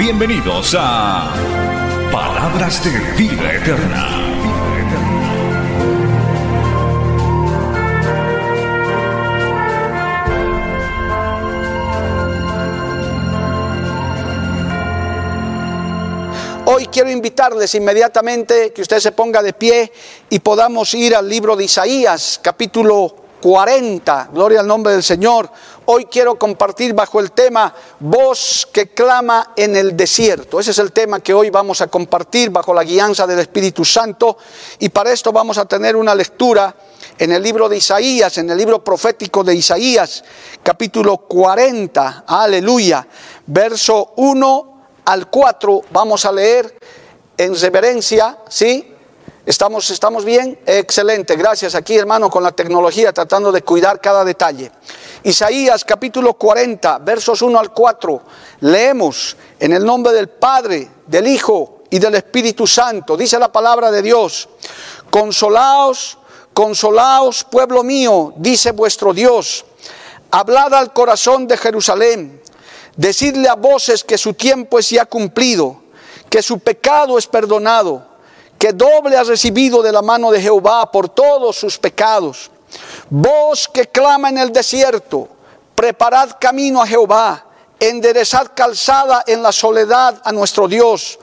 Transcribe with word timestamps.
Bienvenidos 0.00 0.74
a 0.78 1.30
Palabras 2.10 2.82
de 2.82 2.90
Vida 3.18 3.52
Eterna. 3.52 4.08
Hoy 16.64 16.86
quiero 16.86 17.10
invitarles 17.10 17.74
inmediatamente 17.74 18.72
que 18.72 18.80
usted 18.80 19.00
se 19.00 19.12
ponga 19.12 19.42
de 19.42 19.52
pie 19.52 19.92
y 20.30 20.38
podamos 20.38 20.94
ir 20.94 21.14
al 21.14 21.28
libro 21.28 21.54
de 21.56 21.64
Isaías, 21.64 22.40
capítulo 22.42 23.14
40. 23.42 24.30
Gloria 24.32 24.60
al 24.60 24.66
nombre 24.66 24.92
del 24.92 25.02
Señor. 25.02 25.50
Hoy 25.92 26.04
quiero 26.04 26.38
compartir 26.38 26.94
bajo 26.94 27.18
el 27.18 27.32
tema 27.32 27.74
Voz 27.98 28.68
que 28.72 28.90
clama 28.90 29.54
en 29.56 29.74
el 29.74 29.96
desierto. 29.96 30.60
Ese 30.60 30.70
es 30.70 30.78
el 30.78 30.92
tema 30.92 31.18
que 31.18 31.34
hoy 31.34 31.50
vamos 31.50 31.80
a 31.80 31.88
compartir 31.88 32.50
bajo 32.50 32.72
la 32.72 32.84
guianza 32.84 33.26
del 33.26 33.40
Espíritu 33.40 33.84
Santo. 33.84 34.38
Y 34.78 34.90
para 34.90 35.10
esto 35.10 35.32
vamos 35.32 35.58
a 35.58 35.64
tener 35.64 35.96
una 35.96 36.14
lectura 36.14 36.76
en 37.18 37.32
el 37.32 37.42
libro 37.42 37.68
de 37.68 37.78
Isaías, 37.78 38.38
en 38.38 38.48
el 38.50 38.58
libro 38.58 38.84
profético 38.84 39.42
de 39.42 39.56
Isaías, 39.56 40.22
capítulo 40.62 41.16
40. 41.16 42.22
Aleluya. 42.24 43.04
Verso 43.46 44.12
1 44.14 44.82
al 45.06 45.28
4 45.28 45.82
vamos 45.90 46.24
a 46.24 46.30
leer 46.30 46.72
en 47.36 47.60
reverencia, 47.60 48.38
¿sí? 48.48 48.89
¿Estamos, 49.50 49.90
¿Estamos 49.90 50.24
bien? 50.24 50.60
Excelente, 50.64 51.34
gracias 51.34 51.74
aquí 51.74 51.96
hermano 51.96 52.30
con 52.30 52.44
la 52.44 52.52
tecnología 52.52 53.12
tratando 53.12 53.50
de 53.50 53.62
cuidar 53.62 54.00
cada 54.00 54.24
detalle. 54.24 54.70
Isaías 55.24 55.84
capítulo 55.84 56.34
40, 56.34 56.98
versos 56.98 57.42
1 57.42 57.58
al 57.58 57.72
4, 57.72 58.22
leemos 58.60 59.36
en 59.58 59.72
el 59.72 59.84
nombre 59.84 60.12
del 60.12 60.28
Padre, 60.28 60.88
del 61.04 61.26
Hijo 61.26 61.82
y 61.90 61.98
del 61.98 62.14
Espíritu 62.14 62.64
Santo, 62.64 63.16
dice 63.16 63.40
la 63.40 63.50
palabra 63.50 63.90
de 63.90 64.02
Dios, 64.02 64.48
consolaos, 65.10 66.18
consolaos 66.54 67.42
pueblo 67.42 67.82
mío, 67.82 68.32
dice 68.36 68.70
vuestro 68.70 69.12
Dios, 69.12 69.64
hablad 70.30 70.72
al 70.74 70.92
corazón 70.92 71.48
de 71.48 71.56
Jerusalén 71.56 72.40
Decidle 72.96 73.48
a 73.48 73.54
voces 73.54 74.04
que 74.04 74.16
su 74.18 74.34
tiempo 74.34 74.78
es 74.78 74.90
ya 74.90 75.06
cumplido, 75.06 75.80
que 76.28 76.42
su 76.42 76.58
pecado 76.58 77.18
es 77.18 77.26
perdonado, 77.26 78.09
que 78.60 78.74
doble 78.74 79.16
ha 79.16 79.24
recibido 79.24 79.80
de 79.80 79.90
la 79.90 80.02
mano 80.02 80.30
de 80.30 80.38
Jehová 80.38 80.92
por 80.92 81.08
todos 81.08 81.56
sus 81.56 81.78
pecados. 81.78 82.50
Voz 83.08 83.66
que 83.66 83.88
clama 83.88 84.28
en 84.28 84.36
el 84.36 84.52
desierto, 84.52 85.28
preparad 85.74 86.32
camino 86.38 86.82
a 86.82 86.86
Jehová, 86.86 87.42
enderezad 87.80 88.48
calzada 88.54 89.24
en 89.26 89.42
la 89.42 89.50
soledad 89.50 90.20
a 90.22 90.30
nuestro 90.30 90.68
Dios. 90.68 91.18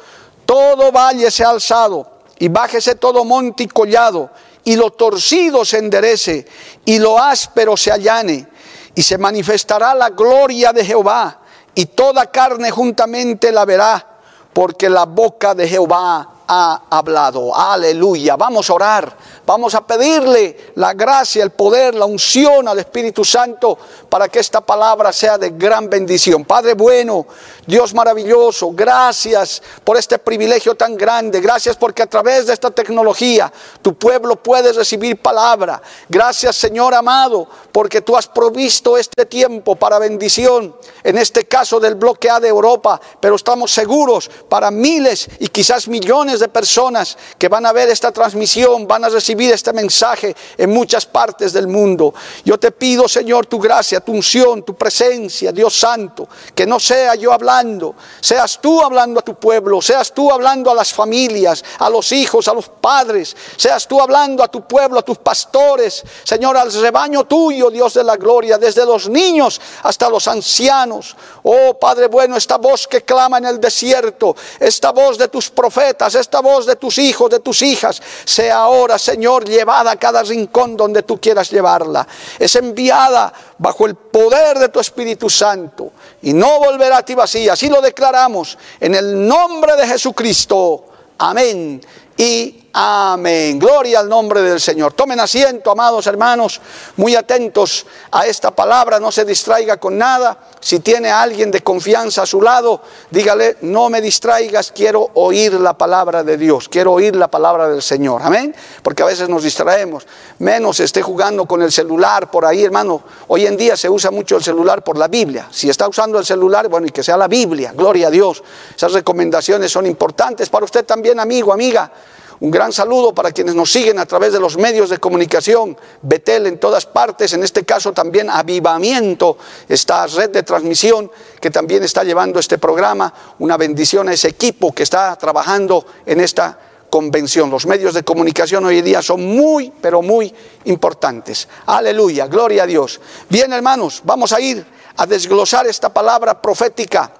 Todo 0.48 0.92
valle 0.92 1.30
se 1.30 1.44
ha 1.44 1.52
alzado 1.52 2.10
y 2.40 2.48
bájese 2.48 2.96
todo 2.96 3.24
monte 3.24 3.66
y 3.66 3.68
collado, 3.68 4.32
y 4.64 4.76
lo 4.76 4.90
torcido 4.90 5.64
se 5.64 5.78
enderece 5.78 6.48
y 6.86 6.98
lo 6.98 7.20
áspero 7.20 7.78
se 7.78 7.92
allane, 7.92 8.48
y 8.96 9.04
se 9.04 9.20
manifestará 9.20 9.94
la 9.94 10.10
gloria 10.10 10.74
de 10.74 10.84
Jehová 10.84 11.40
y 11.76 11.86
toda 11.86 12.32
carne 12.32 12.72
juntamente 12.72 13.52
la 13.52 13.64
verá, 13.64 14.08
porque 14.54 14.90
la 14.90 15.06
boca 15.06 15.54
de 15.54 15.68
Jehová 15.68 16.34
ha 16.48 16.82
hablado. 16.90 17.56
Aleluya. 17.56 18.36
Vamos 18.36 18.70
a 18.70 18.74
orar. 18.74 19.18
Vamos 19.48 19.76
a 19.76 19.88
pedirle 19.88 20.74
la 20.76 20.94
gracia, 20.94 21.42
el 21.42 21.52
poder, 21.52 21.96
la 21.96 22.04
unción 22.04 22.68
al 22.68 22.80
Espíritu 22.80 23.24
Santo 23.24 23.78
para 24.10 24.28
que 24.28 24.40
esta 24.40 24.60
palabra 24.60 25.14
sea 25.14 25.38
de 25.38 25.52
gran 25.52 25.90
bendición. 25.90 26.44
Padre 26.44 26.74
bueno, 26.74 27.26
Dios 27.66 27.94
maravilloso, 27.94 28.72
gracias 28.74 29.64
por 29.86 29.96
este 29.96 30.20
privilegio 30.20 30.76
tan 30.76 30.98
grande. 30.98 31.40
Gracias 31.40 31.78
porque 31.78 32.04
a 32.04 32.08
través 32.08 32.46
de 32.46 32.52
esta 32.52 32.72
tecnología 32.72 33.50
tu 33.82 33.94
pueblo 33.94 34.36
puede 34.36 34.74
recibir 34.74 35.22
palabra. 35.22 35.82
Gracias 36.10 36.58
Señor 36.58 36.94
amado 36.94 37.48
porque 37.72 38.02
tú 38.02 38.18
has 38.18 38.28
provisto 38.28 38.98
este 38.98 39.26
tiempo 39.26 39.78
para 39.78 39.98
bendición. 39.98 40.76
En 41.06 41.18
este 41.18 41.46
caso 41.46 41.80
del 41.80 41.96
bloque 41.96 42.30
A 42.30 42.42
de 42.42 42.50
Europa, 42.50 43.00
pero 43.22 43.38
estamos 43.38 43.72
seguros 43.72 44.30
para 44.50 44.72
miles 44.72 45.30
y 45.40 45.48
quizás 45.48 45.88
millones 45.88 46.42
de 46.42 46.50
personas 46.50 47.18
que 47.38 47.48
van 47.48 47.66
a 47.66 47.72
ver 47.72 47.88
esta 47.88 48.12
transmisión, 48.12 48.86
van 48.86 49.06
a 49.06 49.10
recibir 49.10 49.37
este 49.46 49.74
mensaje 49.74 50.36
en 50.58 50.70
muchas 50.70 51.06
partes 51.06 51.54
del 51.54 51.68
mundo. 51.68 52.14
Yo 52.44 52.58
te 52.58 52.72
pido, 52.72 53.08
Señor, 53.08 53.46
tu 53.46 53.60
gracia, 53.60 54.00
tu 54.00 54.12
unción, 54.12 54.64
tu 54.64 54.76
presencia, 54.76 55.52
Dios 55.52 55.78
Santo, 55.78 56.28
que 56.54 56.66
no 56.66 56.80
sea 56.80 57.16
yo 57.16 57.32
hablando, 57.32 57.96
seas 58.20 58.60
tú 58.62 58.82
hablando 58.82 59.20
a 59.20 59.24
tu 59.24 59.36
pueblo, 59.36 59.82
seas 59.82 60.12
tú 60.14 60.32
hablando 60.32 60.72
a 60.72 60.76
las 60.76 60.94
familias, 60.94 61.64
a 61.80 61.90
los 61.90 62.12
hijos, 62.12 62.48
a 62.48 62.54
los 62.54 62.70
padres, 62.70 63.36
seas 63.56 63.88
tú 63.88 64.02
hablando 64.02 64.44
a 64.44 64.48
tu 64.48 64.68
pueblo, 64.68 65.00
a 65.00 65.04
tus 65.04 65.18
pastores, 65.20 66.04
Señor, 66.24 66.58
al 66.58 66.72
rebaño 66.74 67.26
tuyo, 67.26 67.70
Dios 67.70 67.94
de 67.94 68.04
la 68.04 68.16
gloria, 68.16 68.58
desde 68.58 68.86
los 68.86 69.08
niños 69.10 69.62
hasta 69.84 70.10
los 70.10 70.28
ancianos. 70.28 71.16
Oh 71.44 71.78
Padre 71.80 72.08
bueno, 72.08 72.36
esta 72.36 72.58
voz 72.58 72.88
que 72.88 73.04
clama 73.04 73.38
en 73.38 73.46
el 73.46 73.60
desierto, 73.60 74.36
esta 74.60 74.92
voz 74.92 75.18
de 75.18 75.28
tus 75.28 75.50
profetas, 75.50 76.16
esta 76.16 76.40
voz 76.42 76.66
de 76.66 76.76
tus 76.76 76.98
hijos, 76.98 77.30
de 77.30 77.40
tus 77.40 77.62
hijas, 77.62 78.02
sea 78.26 78.58
ahora, 78.58 78.98
Señor, 78.98 79.27
llevada 79.44 79.92
a 79.92 79.96
cada 79.96 80.24
rincón 80.24 80.76
donde 80.76 81.04
tú 81.04 81.20
quieras 81.20 81.50
llevarla. 81.50 82.08
Es 82.40 82.56
enviada 82.56 83.32
bajo 83.58 83.86
el 83.86 83.96
poder 83.96 84.58
de 84.60 84.70
tu 84.70 84.80
Espíritu 84.80 85.30
Santo 85.30 85.92
y 86.22 86.34
no 86.34 86.60
volverá 86.60 86.98
a 86.98 87.06
ti 87.06 87.16
vacía. 87.16 87.54
Así 87.54 87.70
lo 87.70 87.82
declaramos 87.82 88.58
en 88.80 88.96
el 88.96 89.28
nombre 89.28 89.76
de 89.76 89.88
Jesucristo. 89.88 90.86
Amén 91.20 91.82
y 92.18 92.67
amén. 92.78 93.58
Gloria 93.58 94.02
al 94.02 94.08
nombre 94.08 94.42
del 94.42 94.62
Señor. 94.62 94.94
Tomen 94.94 95.20
asiento, 95.20 95.72
amados 95.72 96.06
hermanos, 96.06 96.62
muy 96.98 97.16
atentos 97.16 97.88
a 98.12 98.28
esta 98.28 98.52
palabra, 98.52 99.00
no 99.00 99.12
se 99.12 99.26
distraiga 99.26 99.78
con 99.78 99.98
nada. 99.98 100.38
Si 100.60 100.80
tiene 100.80 101.10
a 101.10 101.24
alguien 101.24 101.50
de 101.50 101.62
confianza 101.62 102.22
a 102.22 102.26
su 102.28 102.40
lado, 102.40 102.82
dígale, 103.10 103.58
no 103.62 103.90
me 103.90 104.00
distraigas, 104.00 104.72
quiero 104.72 105.10
oír 105.16 105.54
la 105.54 105.76
palabra 105.76 106.24
de 106.24 106.38
Dios, 106.38 106.70
quiero 106.70 106.94
oír 106.94 107.16
la 107.16 107.30
palabra 107.30 107.68
del 107.68 107.82
Señor. 107.82 108.22
Amén. 108.24 108.56
Porque 108.84 109.02
a 109.02 109.08
veces 109.08 109.28
nos 109.28 109.44
distraemos, 109.44 110.06
menos 110.38 110.80
esté 110.80 111.02
jugando 111.02 111.46
con 111.46 111.64
el 111.64 111.72
celular 111.72 112.30
por 112.30 112.46
ahí, 112.46 112.64
hermano. 112.64 113.02
Hoy 113.28 113.48
en 113.48 113.58
día 113.58 113.76
se 113.76 113.90
usa 113.90 114.12
mucho 114.12 114.38
el 114.38 114.44
celular 114.44 114.84
por 114.84 115.00
la 115.00 115.08
Biblia. 115.08 115.48
Si 115.50 115.68
está 115.68 115.88
usando 115.88 116.20
el 116.20 116.26
celular, 116.26 116.68
bueno, 116.68 116.86
y 116.86 116.92
que 116.92 117.02
sea 117.02 117.18
la 117.18 117.28
Biblia, 117.28 117.74
gloria 117.76 118.08
a 118.08 118.12
Dios. 118.12 118.44
Esas 118.76 118.94
recomendaciones 118.94 119.72
son 119.72 119.88
importantes 119.88 120.50
para 120.50 120.66
usted 120.66 120.86
también, 120.86 121.20
amigo, 121.20 121.52
amiga. 121.52 121.92
Un 122.40 122.52
gran 122.52 122.72
saludo 122.72 123.16
para 123.16 123.32
quienes 123.32 123.56
nos 123.56 123.72
siguen 123.72 123.98
a 123.98 124.06
través 124.06 124.32
de 124.32 124.40
los 124.40 124.58
medios 124.58 124.90
de 124.90 125.00
comunicación, 125.00 125.76
Betel 126.04 126.46
en 126.46 126.60
todas 126.60 126.86
partes, 126.86 127.34
en 127.34 127.44
este 127.44 127.64
caso 127.66 127.94
también 127.94 128.30
Avivamiento, 128.30 129.38
esta 129.68 130.06
red 130.06 130.30
de 130.30 130.44
transmisión 130.44 131.12
que 131.42 131.50
también 131.50 131.84
está 131.84 132.04
llevando 132.04 132.40
este 132.40 132.60
programa. 132.60 133.12
Una 133.40 133.58
bendición 133.58 134.08
a 134.10 134.14
ese 134.14 134.28
equipo 134.28 134.72
que 134.72 134.84
está 134.84 135.16
trabajando 135.16 135.86
en 136.06 136.20
esta 136.20 136.60
convención. 136.90 137.50
Los 137.50 137.66
medios 137.66 137.96
de 137.96 138.04
comunicación 138.04 138.66
hoy 138.66 138.80
en 138.80 138.86
día 138.86 139.02
son 139.02 139.26
muy, 139.26 139.72
pero 139.82 140.04
muy 140.04 140.34
importantes. 140.66 141.48
Aleluya, 141.66 142.28
gloria 142.28 142.64
a 142.64 142.68
Dios. 142.68 143.02
Bien, 143.30 143.52
hermanos, 143.52 144.02
vamos 144.04 144.32
a 144.32 144.40
ir 144.40 144.66
a 144.96 145.06
desglosar 145.06 145.66
esta 145.68 145.90
palabra 145.90 146.40
profética. 146.42 147.12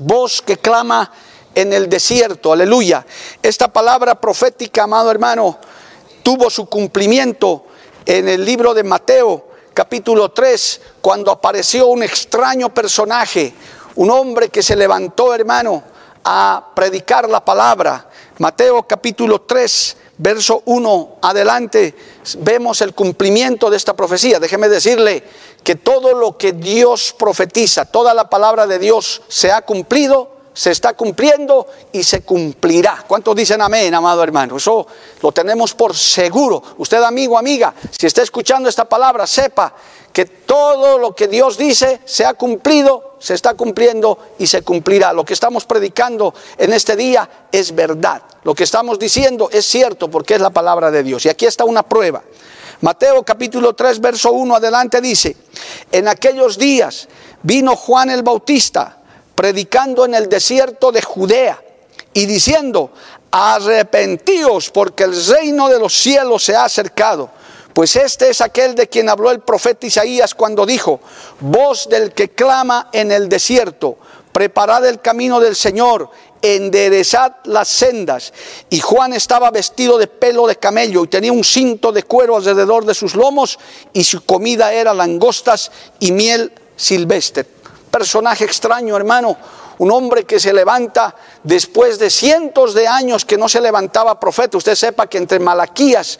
Voz 0.00 0.42
que 0.42 0.58
clama 0.58 1.10
en 1.56 1.72
el 1.72 1.88
desierto, 1.88 2.52
aleluya. 2.52 3.04
Esta 3.42 3.68
palabra 3.68 4.20
profética, 4.20 4.82
amado 4.84 5.10
hermano, 5.10 5.58
tuvo 6.22 6.50
su 6.50 6.66
cumplimiento 6.66 7.64
en 8.04 8.28
el 8.28 8.44
libro 8.44 8.74
de 8.74 8.84
Mateo, 8.84 9.48
capítulo 9.72 10.30
3, 10.32 10.80
cuando 11.00 11.32
apareció 11.32 11.86
un 11.86 12.02
extraño 12.02 12.74
personaje, 12.74 13.54
un 13.94 14.10
hombre 14.10 14.50
que 14.50 14.62
se 14.62 14.76
levantó, 14.76 15.34
hermano, 15.34 15.82
a 16.24 16.72
predicar 16.74 17.26
la 17.26 17.42
palabra. 17.42 18.10
Mateo 18.36 18.82
capítulo 18.82 19.40
3, 19.40 19.96
verso 20.18 20.62
1 20.66 21.16
adelante, 21.22 21.94
vemos 22.40 22.82
el 22.82 22.94
cumplimiento 22.94 23.70
de 23.70 23.78
esta 23.78 23.96
profecía. 23.96 24.38
Déjeme 24.38 24.68
decirle 24.68 25.24
que 25.64 25.76
todo 25.76 26.12
lo 26.12 26.36
que 26.36 26.52
Dios 26.52 27.14
profetiza, 27.18 27.86
toda 27.86 28.12
la 28.12 28.28
palabra 28.28 28.66
de 28.66 28.78
Dios 28.78 29.22
se 29.28 29.50
ha 29.50 29.62
cumplido 29.62 30.35
se 30.56 30.70
está 30.70 30.94
cumpliendo 30.94 31.66
y 31.92 32.02
se 32.02 32.22
cumplirá. 32.22 33.04
¿Cuántos 33.06 33.36
dicen 33.36 33.60
amén, 33.60 33.92
amado 33.92 34.22
hermano? 34.22 34.56
Eso 34.56 34.86
lo 35.20 35.30
tenemos 35.30 35.74
por 35.74 35.94
seguro. 35.94 36.62
Usted, 36.78 37.02
amigo, 37.02 37.36
amiga, 37.36 37.74
si 37.90 38.06
está 38.06 38.22
escuchando 38.22 38.66
esta 38.66 38.86
palabra, 38.86 39.26
sepa 39.26 39.74
que 40.14 40.24
todo 40.24 40.96
lo 40.96 41.14
que 41.14 41.28
Dios 41.28 41.58
dice 41.58 42.00
se 42.06 42.24
ha 42.24 42.32
cumplido, 42.32 43.16
se 43.18 43.34
está 43.34 43.52
cumpliendo 43.52 44.18
y 44.38 44.46
se 44.46 44.62
cumplirá. 44.62 45.12
Lo 45.12 45.26
que 45.26 45.34
estamos 45.34 45.66
predicando 45.66 46.32
en 46.56 46.72
este 46.72 46.96
día 46.96 47.28
es 47.52 47.74
verdad. 47.74 48.22
Lo 48.42 48.54
que 48.54 48.64
estamos 48.64 48.98
diciendo 48.98 49.50
es 49.52 49.66
cierto 49.66 50.10
porque 50.10 50.36
es 50.36 50.40
la 50.40 50.48
palabra 50.48 50.90
de 50.90 51.02
Dios. 51.02 51.26
Y 51.26 51.28
aquí 51.28 51.44
está 51.44 51.66
una 51.66 51.82
prueba. 51.82 52.22
Mateo 52.80 53.22
capítulo 53.24 53.74
3, 53.74 54.00
verso 54.00 54.32
1 54.32 54.56
adelante 54.56 55.02
dice, 55.02 55.36
en 55.92 56.08
aquellos 56.08 56.56
días 56.56 57.08
vino 57.42 57.76
Juan 57.76 58.08
el 58.08 58.22
Bautista 58.22 59.02
predicando 59.36 60.04
en 60.06 60.14
el 60.14 60.28
desierto 60.28 60.90
de 60.90 61.02
Judea 61.02 61.62
y 62.12 62.26
diciendo, 62.26 62.90
arrepentíos 63.30 64.70
porque 64.70 65.04
el 65.04 65.26
reino 65.26 65.68
de 65.68 65.78
los 65.78 65.94
cielos 65.94 66.42
se 66.42 66.56
ha 66.56 66.64
acercado. 66.64 67.30
Pues 67.74 67.94
este 67.94 68.30
es 68.30 68.40
aquel 68.40 68.74
de 68.74 68.88
quien 68.88 69.10
habló 69.10 69.30
el 69.30 69.40
profeta 69.40 69.86
Isaías 69.86 70.34
cuando 70.34 70.64
dijo, 70.64 71.00
voz 71.40 71.88
del 71.90 72.14
que 72.14 72.30
clama 72.30 72.88
en 72.90 73.12
el 73.12 73.28
desierto, 73.28 73.98
preparad 74.32 74.86
el 74.86 75.02
camino 75.02 75.38
del 75.40 75.54
Señor, 75.54 76.08
enderezad 76.40 77.36
las 77.44 77.68
sendas. 77.68 78.32
Y 78.70 78.80
Juan 78.80 79.12
estaba 79.12 79.50
vestido 79.50 79.98
de 79.98 80.06
pelo 80.06 80.46
de 80.46 80.56
camello 80.56 81.04
y 81.04 81.08
tenía 81.08 81.32
un 81.32 81.44
cinto 81.44 81.92
de 81.92 82.04
cuero 82.04 82.36
alrededor 82.36 82.86
de 82.86 82.94
sus 82.94 83.14
lomos 83.14 83.58
y 83.92 84.04
su 84.04 84.24
comida 84.24 84.72
era 84.72 84.94
langostas 84.94 85.70
y 86.00 86.12
miel 86.12 86.54
silvestre 86.76 87.55
personaje 87.96 88.44
extraño, 88.44 88.94
hermano, 88.94 89.38
un 89.78 89.90
hombre 89.90 90.24
que 90.24 90.38
se 90.38 90.52
levanta 90.52 91.14
después 91.42 91.98
de 91.98 92.10
cientos 92.10 92.74
de 92.74 92.86
años 92.86 93.24
que 93.24 93.38
no 93.38 93.48
se 93.48 93.58
levantaba 93.58 94.20
profeta. 94.20 94.58
Usted 94.58 94.74
sepa 94.74 95.06
que 95.06 95.16
entre 95.16 95.38
Malaquías 95.38 96.18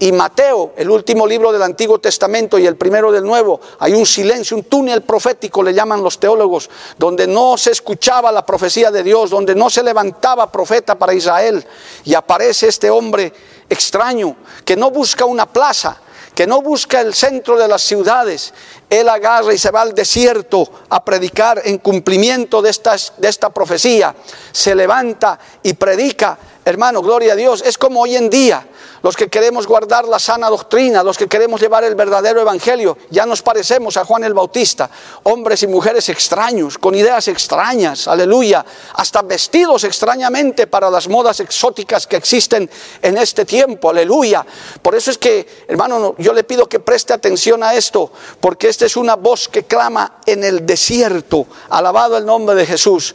y 0.00 0.12
Mateo, 0.12 0.74
el 0.76 0.90
último 0.90 1.26
libro 1.26 1.50
del 1.50 1.62
Antiguo 1.62 1.98
Testamento 1.98 2.58
y 2.58 2.66
el 2.66 2.76
primero 2.76 3.10
del 3.10 3.24
Nuevo, 3.24 3.58
hay 3.78 3.94
un 3.94 4.04
silencio, 4.04 4.54
un 4.54 4.64
túnel 4.64 5.00
profético, 5.00 5.62
le 5.62 5.72
llaman 5.72 6.02
los 6.02 6.20
teólogos, 6.20 6.68
donde 6.98 7.26
no 7.26 7.56
se 7.56 7.70
escuchaba 7.70 8.30
la 8.30 8.44
profecía 8.44 8.90
de 8.90 9.02
Dios, 9.02 9.30
donde 9.30 9.54
no 9.54 9.70
se 9.70 9.82
levantaba 9.82 10.52
profeta 10.52 10.94
para 10.98 11.14
Israel. 11.14 11.66
Y 12.04 12.12
aparece 12.12 12.68
este 12.68 12.90
hombre 12.90 13.32
extraño 13.70 14.36
que 14.62 14.76
no 14.76 14.90
busca 14.90 15.24
una 15.24 15.46
plaza, 15.46 16.02
que 16.34 16.46
no 16.46 16.62
busca 16.62 17.00
el 17.00 17.14
centro 17.14 17.56
de 17.56 17.68
las 17.68 17.82
ciudades, 17.82 18.52
él 18.90 19.08
agarra 19.08 19.54
y 19.54 19.58
se 19.58 19.70
va 19.70 19.82
al 19.82 19.94
desierto 19.94 20.68
a 20.88 21.04
predicar 21.04 21.62
en 21.64 21.78
cumplimiento 21.78 22.60
de, 22.60 22.74
de 23.18 23.28
esta 23.28 23.50
profecía, 23.50 24.14
se 24.50 24.74
levanta 24.74 25.38
y 25.62 25.74
predica, 25.74 26.36
hermano, 26.64 27.02
gloria 27.02 27.34
a 27.34 27.36
Dios, 27.36 27.62
es 27.64 27.78
como 27.78 28.00
hoy 28.00 28.16
en 28.16 28.28
día, 28.28 28.66
los 29.04 29.18
que 29.18 29.28
queremos 29.28 29.66
guardar 29.66 30.08
la 30.08 30.18
sana 30.18 30.48
doctrina, 30.48 31.02
los 31.02 31.18
que 31.18 31.28
queremos 31.28 31.60
llevar 31.60 31.84
el 31.84 31.94
verdadero 31.94 32.40
evangelio, 32.40 32.96
ya 33.10 33.26
nos 33.26 33.42
parecemos 33.42 33.98
a 33.98 34.04
Juan 34.06 34.24
el 34.24 34.32
Bautista, 34.32 34.88
hombres 35.24 35.62
y 35.62 35.66
mujeres 35.66 36.08
extraños, 36.08 36.78
con 36.78 36.94
ideas 36.94 37.28
extrañas, 37.28 38.08
aleluya, 38.08 38.64
hasta 38.94 39.20
vestidos 39.20 39.84
extrañamente 39.84 40.66
para 40.66 40.88
las 40.88 41.06
modas 41.06 41.40
exóticas 41.40 42.06
que 42.06 42.16
existen 42.16 42.70
en 43.02 43.18
este 43.18 43.44
tiempo, 43.44 43.90
aleluya. 43.90 44.46
Por 44.80 44.94
eso 44.94 45.10
es 45.10 45.18
que, 45.18 45.64
hermano, 45.68 46.14
yo 46.16 46.32
le 46.32 46.42
pido 46.42 46.66
que 46.66 46.80
preste 46.80 47.12
atención 47.12 47.62
a 47.62 47.74
esto, 47.74 48.10
porque 48.40 48.70
esta 48.70 48.86
es 48.86 48.96
una 48.96 49.16
voz 49.16 49.50
que 49.50 49.64
clama 49.64 50.20
en 50.24 50.44
el 50.44 50.64
desierto, 50.64 51.46
alabado 51.68 52.16
el 52.16 52.24
nombre 52.24 52.56
de 52.56 52.64
Jesús. 52.64 53.14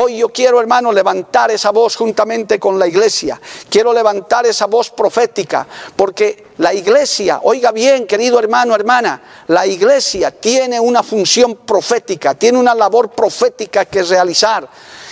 Hoy 0.00 0.18
yo 0.18 0.28
quiero, 0.28 0.60
hermano, 0.60 0.92
levantar 0.92 1.50
esa 1.50 1.72
voz 1.72 1.96
juntamente 1.96 2.60
con 2.60 2.78
la 2.78 2.86
iglesia, 2.86 3.40
quiero 3.68 3.92
levantar 3.92 4.46
esa 4.46 4.66
voz 4.66 4.90
profética 4.90 5.66
porque 5.96 6.46
la 6.58 6.72
iglesia, 6.72 7.40
oiga 7.42 7.72
bien, 7.72 8.06
querido 8.06 8.38
hermano, 8.38 8.76
hermana, 8.76 9.20
la 9.48 9.66
iglesia 9.66 10.30
tiene 10.30 10.78
una 10.78 11.02
función 11.02 11.56
profética, 11.66 12.36
tiene 12.36 12.58
una 12.58 12.76
labor 12.76 13.10
profética 13.10 13.86
que 13.86 14.04
realizar. 14.04 14.68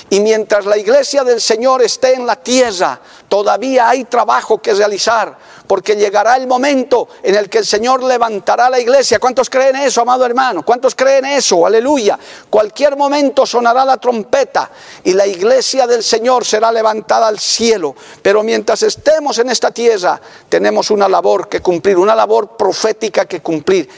Y 0.08 0.20
mientras 0.20 0.66
la 0.66 0.78
iglesia 0.78 1.24
del 1.24 1.40
Señor 1.40 1.82
esté 1.82 2.14
en 2.14 2.26
la 2.26 2.36
tierra, 2.36 3.00
todavía 3.28 3.88
hay 3.88 4.04
trabajo 4.04 4.58
que 4.58 4.72
realizar, 4.72 5.36
porque 5.66 5.96
llegará 5.96 6.36
el 6.36 6.46
momento 6.46 7.08
en 7.24 7.34
el 7.34 7.50
que 7.50 7.58
el 7.58 7.66
Señor 7.66 8.04
levantará 8.04 8.70
la 8.70 8.78
iglesia. 8.78 9.18
¿Cuántos 9.18 9.50
creen 9.50 9.74
eso, 9.74 10.02
amado 10.02 10.24
hermano? 10.24 10.64
¿Cuántos 10.64 10.94
creen 10.94 11.24
eso? 11.24 11.66
Aleluya. 11.66 12.16
Cualquier 12.48 12.96
momento 12.96 13.44
sonará 13.44 13.84
la 13.84 13.96
trompeta 13.96 14.70
y 15.02 15.12
la 15.12 15.26
iglesia 15.26 15.88
del 15.88 16.04
Señor 16.04 16.44
será 16.44 16.70
levantada 16.70 17.26
al 17.26 17.40
cielo. 17.40 17.96
Pero 18.22 18.44
mientras 18.44 18.84
estemos 18.84 19.38
en 19.38 19.50
esta 19.50 19.72
tierra, 19.72 20.20
tenemos 20.48 20.92
una 20.92 21.08
labor 21.08 21.48
que 21.48 21.60
cumplir, 21.60 21.98
una 21.98 22.14
labor 22.14 22.56
profética 22.56 23.24
que 23.24 23.40
cumplir. 23.40 23.88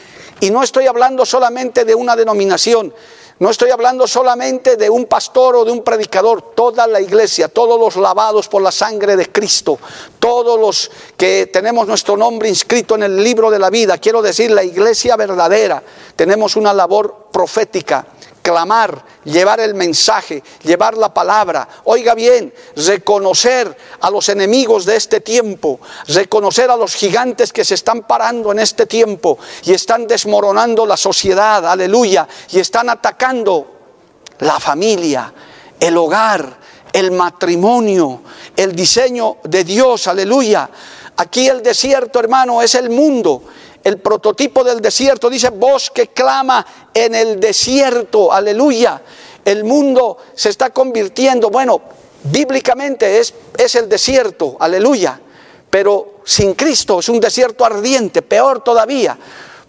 Y 0.40 0.50
no 0.50 0.62
estoy 0.62 0.86
hablando 0.86 1.26
solamente 1.26 1.84
de 1.84 1.94
una 1.94 2.14
denominación, 2.14 2.94
no 3.40 3.50
estoy 3.50 3.70
hablando 3.70 4.06
solamente 4.08 4.76
de 4.76 4.90
un 4.90 5.06
pastor 5.06 5.54
o 5.56 5.64
de 5.64 5.70
un 5.70 5.84
predicador, 5.84 6.42
toda 6.56 6.86
la 6.88 7.00
iglesia, 7.00 7.48
todos 7.48 7.78
los 7.78 7.94
lavados 7.96 8.48
por 8.48 8.62
la 8.62 8.72
sangre 8.72 9.16
de 9.16 9.30
Cristo, 9.30 9.78
todos 10.18 10.58
los 10.58 10.90
que 11.16 11.48
tenemos 11.52 11.86
nuestro 11.86 12.16
nombre 12.16 12.48
inscrito 12.48 12.96
en 12.96 13.04
el 13.04 13.22
libro 13.22 13.48
de 13.50 13.60
la 13.60 13.70
vida, 13.70 13.98
quiero 13.98 14.22
decir 14.22 14.50
la 14.50 14.64
iglesia 14.64 15.16
verdadera, 15.16 15.82
tenemos 16.16 16.56
una 16.56 16.74
labor 16.74 17.28
profética 17.30 18.06
clamar, 18.48 19.04
llevar 19.24 19.60
el 19.60 19.74
mensaje, 19.74 20.42
llevar 20.62 20.96
la 20.96 21.12
palabra. 21.12 21.68
Oiga 21.84 22.14
bien, 22.14 22.54
reconocer 22.76 23.76
a 24.00 24.10
los 24.10 24.30
enemigos 24.30 24.86
de 24.86 24.96
este 24.96 25.20
tiempo, 25.20 25.80
reconocer 26.06 26.70
a 26.70 26.76
los 26.76 26.94
gigantes 26.94 27.52
que 27.52 27.62
se 27.62 27.74
están 27.74 28.06
parando 28.06 28.50
en 28.52 28.60
este 28.60 28.86
tiempo 28.86 29.38
y 29.64 29.74
están 29.74 30.06
desmoronando 30.06 30.86
la 30.86 30.96
sociedad, 30.96 31.70
aleluya, 31.70 32.26
y 32.50 32.58
están 32.58 32.88
atacando 32.88 33.66
la 34.38 34.58
familia, 34.58 35.30
el 35.78 35.98
hogar, 35.98 36.58
el 36.90 37.10
matrimonio, 37.10 38.22
el 38.56 38.74
diseño 38.74 39.36
de 39.44 39.62
Dios, 39.62 40.08
aleluya. 40.08 40.70
Aquí 41.18 41.48
el 41.48 41.62
desierto, 41.62 42.18
hermano, 42.18 42.62
es 42.62 42.74
el 42.76 42.88
mundo 42.88 43.42
el 43.88 43.98
prototipo 43.98 44.62
del 44.62 44.80
desierto, 44.80 45.28
dice 45.28 45.50
voz 45.50 45.90
que 45.90 46.08
clama 46.08 46.64
en 46.94 47.14
el 47.14 47.40
desierto, 47.40 48.32
aleluya. 48.32 49.02
El 49.44 49.64
mundo 49.64 50.18
se 50.34 50.50
está 50.50 50.70
convirtiendo, 50.70 51.50
bueno, 51.50 51.80
bíblicamente 52.24 53.18
es, 53.18 53.34
es 53.56 53.74
el 53.74 53.88
desierto, 53.88 54.56
aleluya, 54.60 55.20
pero 55.70 56.20
sin 56.24 56.54
Cristo 56.54 57.00
es 57.00 57.08
un 57.08 57.20
desierto 57.20 57.64
ardiente, 57.64 58.22
peor 58.22 58.62
todavía, 58.62 59.16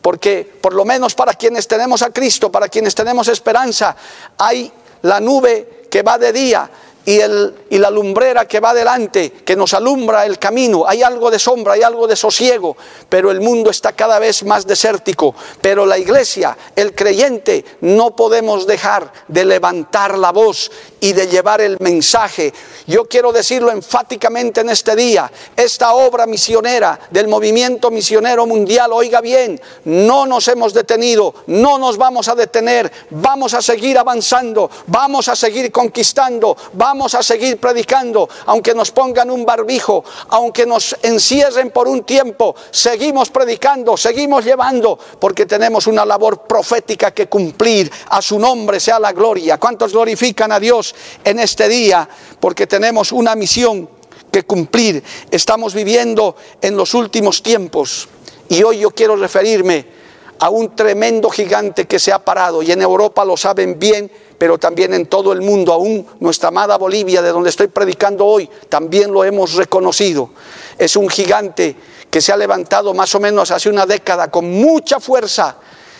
porque 0.02 0.50
por 0.62 0.74
lo 0.74 0.86
menos 0.86 1.16
para 1.16 1.34
quienes 1.34 1.68
tenemos 1.68 2.02
a 2.02 2.12
Cristo, 2.12 2.52
para 2.52 2.68
quienes 2.68 2.94
tenemos 2.94 3.28
esperanza, 3.28 3.96
hay 4.38 4.72
la 5.04 5.20
nube 5.20 5.88
que 5.90 6.04
va 6.04 6.18
de 6.18 6.34
día, 6.34 6.70
y, 7.06 7.20
el, 7.20 7.56
y 7.70 7.78
la 7.78 7.90
lumbrera 7.90 8.46
que 8.46 8.60
va 8.60 8.74
delante, 8.74 9.32
que 9.32 9.56
nos 9.56 9.74
alumbra 9.74 10.26
el 10.26 10.38
camino. 10.38 10.86
Hay 10.88 11.02
algo 11.02 11.32
de 11.32 11.40
sombra, 11.40 11.74
hay 11.74 11.82
algo 11.82 12.08
de 12.08 12.16
sosiego, 12.16 12.76
pero 13.08 13.32
el 13.32 13.42
mundo 13.42 13.70
está 13.70 13.94
cada 13.94 14.20
vez 14.20 14.44
más 14.44 14.68
desértico. 14.68 15.34
Pero 15.62 15.86
la 15.86 15.98
iglesia, 15.98 16.58
el 16.76 16.94
creyente, 16.94 17.64
no 17.82 18.16
podemos 18.16 18.68
dejar 18.68 19.12
de 19.28 19.46
levantar 19.46 20.18
la 20.18 20.32
voz 20.32 20.72
y 21.00 21.14
de 21.14 21.28
llevar 21.28 21.62
el 21.62 21.78
mensaje. 21.80 22.54
Yo 22.86 23.06
quiero 23.06 23.32
decirlo 23.32 23.72
enfáticamente 23.72 24.62
en 24.62 24.70
este 24.70 24.96
día, 24.96 25.32
esta 25.56 25.94
obra 25.94 26.26
misionera 26.26 27.00
del 27.10 27.28
movimiento 27.28 27.92
misionero 27.92 28.46
mundial, 28.46 28.92
oiga 28.92 29.22
bien, 29.22 29.60
no 29.86 30.26
nos 30.26 30.48
hemos 30.48 30.74
detenido, 30.74 31.34
no 31.48 31.78
nos 31.78 31.98
vamos 31.98 32.28
a 32.28 32.36
detener, 32.36 32.92
vamos 33.12 33.54
a 33.54 33.62
seguir 33.62 33.98
avanzando, 33.98 34.70
vamos 34.88 35.30
a 35.30 35.36
seguir 35.36 35.72
conquistando, 35.72 36.58
vamos 36.74 36.89
vamos 36.90 37.14
a 37.14 37.22
seguir 37.22 37.60
predicando, 37.60 38.28
aunque 38.48 38.74
nos 38.74 38.90
pongan 38.90 39.30
un 39.30 39.46
barbijo, 39.46 40.04
aunque 40.30 40.66
nos 40.66 40.98
encierren 41.04 41.70
por 41.70 41.88
un 41.88 42.04
tiempo, 42.04 42.56
seguimos 42.72 43.30
predicando, 43.30 43.96
seguimos 43.96 44.44
llevando, 44.44 44.98
porque 45.20 45.46
tenemos 45.46 45.86
una 45.86 46.04
labor 46.04 46.48
profética 46.48 47.12
que 47.12 47.28
cumplir. 47.28 47.92
A 48.10 48.24
su 48.24 48.40
nombre 48.40 48.80
sea 48.80 49.00
la 49.00 49.12
gloria. 49.12 49.60
¿Cuántos 49.60 49.92
glorifican 49.92 50.52
a 50.52 50.60
Dios 50.60 50.96
en 51.24 51.38
este 51.38 51.70
día? 51.70 52.10
Porque 52.40 52.66
tenemos 52.66 53.12
una 53.12 53.36
misión 53.36 53.88
que 54.32 54.44
cumplir. 54.44 55.04
Estamos 55.30 55.76
viviendo 55.76 56.36
en 56.60 56.76
los 56.76 56.96
últimos 56.96 57.44
tiempos 57.44 58.08
y 58.50 58.64
hoy 58.64 58.80
yo 58.80 58.90
quiero 58.90 59.16
referirme 59.16 59.99
a 60.40 60.50
un 60.50 60.76
tremendo 60.76 61.30
gigante 61.30 61.86
que 61.86 62.00
se 62.00 62.14
ha 62.14 62.24
parado 62.24 62.62
y 62.62 62.72
en 62.72 62.82
Europa 62.82 63.26
lo 63.26 63.36
saben 63.36 63.78
bien, 63.78 64.10
pero 64.38 64.58
también 64.58 64.94
en 64.94 65.08
todo 65.08 65.34
el 65.34 65.42
mundo, 65.42 65.74
aún 65.74 66.06
nuestra 66.22 66.48
amada 66.48 66.78
Bolivia, 66.78 67.22
de 67.22 67.30
donde 67.30 67.50
estoy 67.50 67.68
predicando 67.68 68.26
hoy, 68.26 68.50
también 68.70 69.12
lo 69.12 69.24
hemos 69.26 69.54
reconocido. 69.54 70.30
Es 70.78 70.96
un 70.96 71.10
gigante 71.10 71.76
que 72.10 72.22
se 72.22 72.32
ha 72.32 72.38
levantado 72.38 72.94
más 72.94 73.14
o 73.16 73.20
menos 73.20 73.52
hace 73.52 73.70
una 73.70 73.86
década 73.86 74.32
con 74.32 74.50
mucha 74.50 75.00
fuerza, 75.00 75.58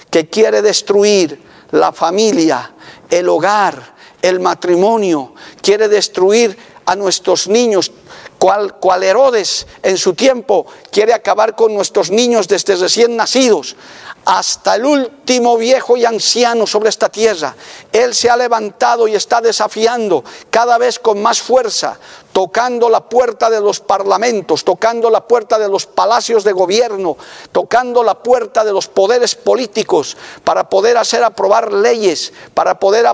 que 0.10 0.28
quiere 0.28 0.62
destruir 0.62 1.40
la 1.72 1.92
familia, 1.92 2.74
el 3.10 3.30
hogar, 3.30 3.96
el 4.22 4.40
matrimonio, 4.40 5.34
quiere 5.62 5.88
destruir 5.88 6.58
a 6.86 6.96
nuestros 6.96 7.48
niños, 7.48 7.92
cual, 8.40 9.04
Herodes 9.04 9.68
en 9.84 9.98
su 9.98 10.14
tiempo 10.14 10.66
quiere 10.92 11.14
acabar 11.14 11.56
con 11.56 11.74
nuestros 11.74 12.10
niños 12.10 12.48
desde 12.48 12.76
recién 12.78 13.16
nacidos 13.16 13.76
hasta 14.26 14.76
el 14.76 14.86
último 14.86 15.58
viejo 15.58 15.98
y 15.98 16.06
anciano 16.06 16.66
sobre 16.66 16.90
esta 16.90 17.10
tierra. 17.10 17.56
Él 17.92 18.16
se 18.16 18.30
ha 18.30 18.38
levantado 18.38 19.08
y 19.08 19.16
está 19.16 19.42
desafiando 19.42 20.24
cada 20.50 20.78
vez 20.78 21.00
con 21.00 21.22
más 21.22 21.42
fuerza, 21.42 22.00
tocando 22.32 22.90
la 22.90 23.02
puerta 23.02 23.50
de 23.50 23.60
los 23.60 23.80
parlamentos, 23.80 24.64
tocando 24.64 25.10
la 25.10 25.28
puerta 25.28 25.58
de 25.58 25.68
los 25.68 25.86
palacios 25.86 26.44
de 26.44 26.54
gobierno, 26.54 27.18
tocando 27.52 28.04
la 28.04 28.16
puerta 28.22 28.64
de 28.64 28.72
los 28.72 28.88
poderes 28.88 29.36
políticos 29.36 30.16
para 30.44 30.70
poder 30.70 30.98
hacer 30.98 31.24
aprobar 31.24 31.74
leyes, 31.74 32.32
para 32.54 32.80
poder 32.80 33.06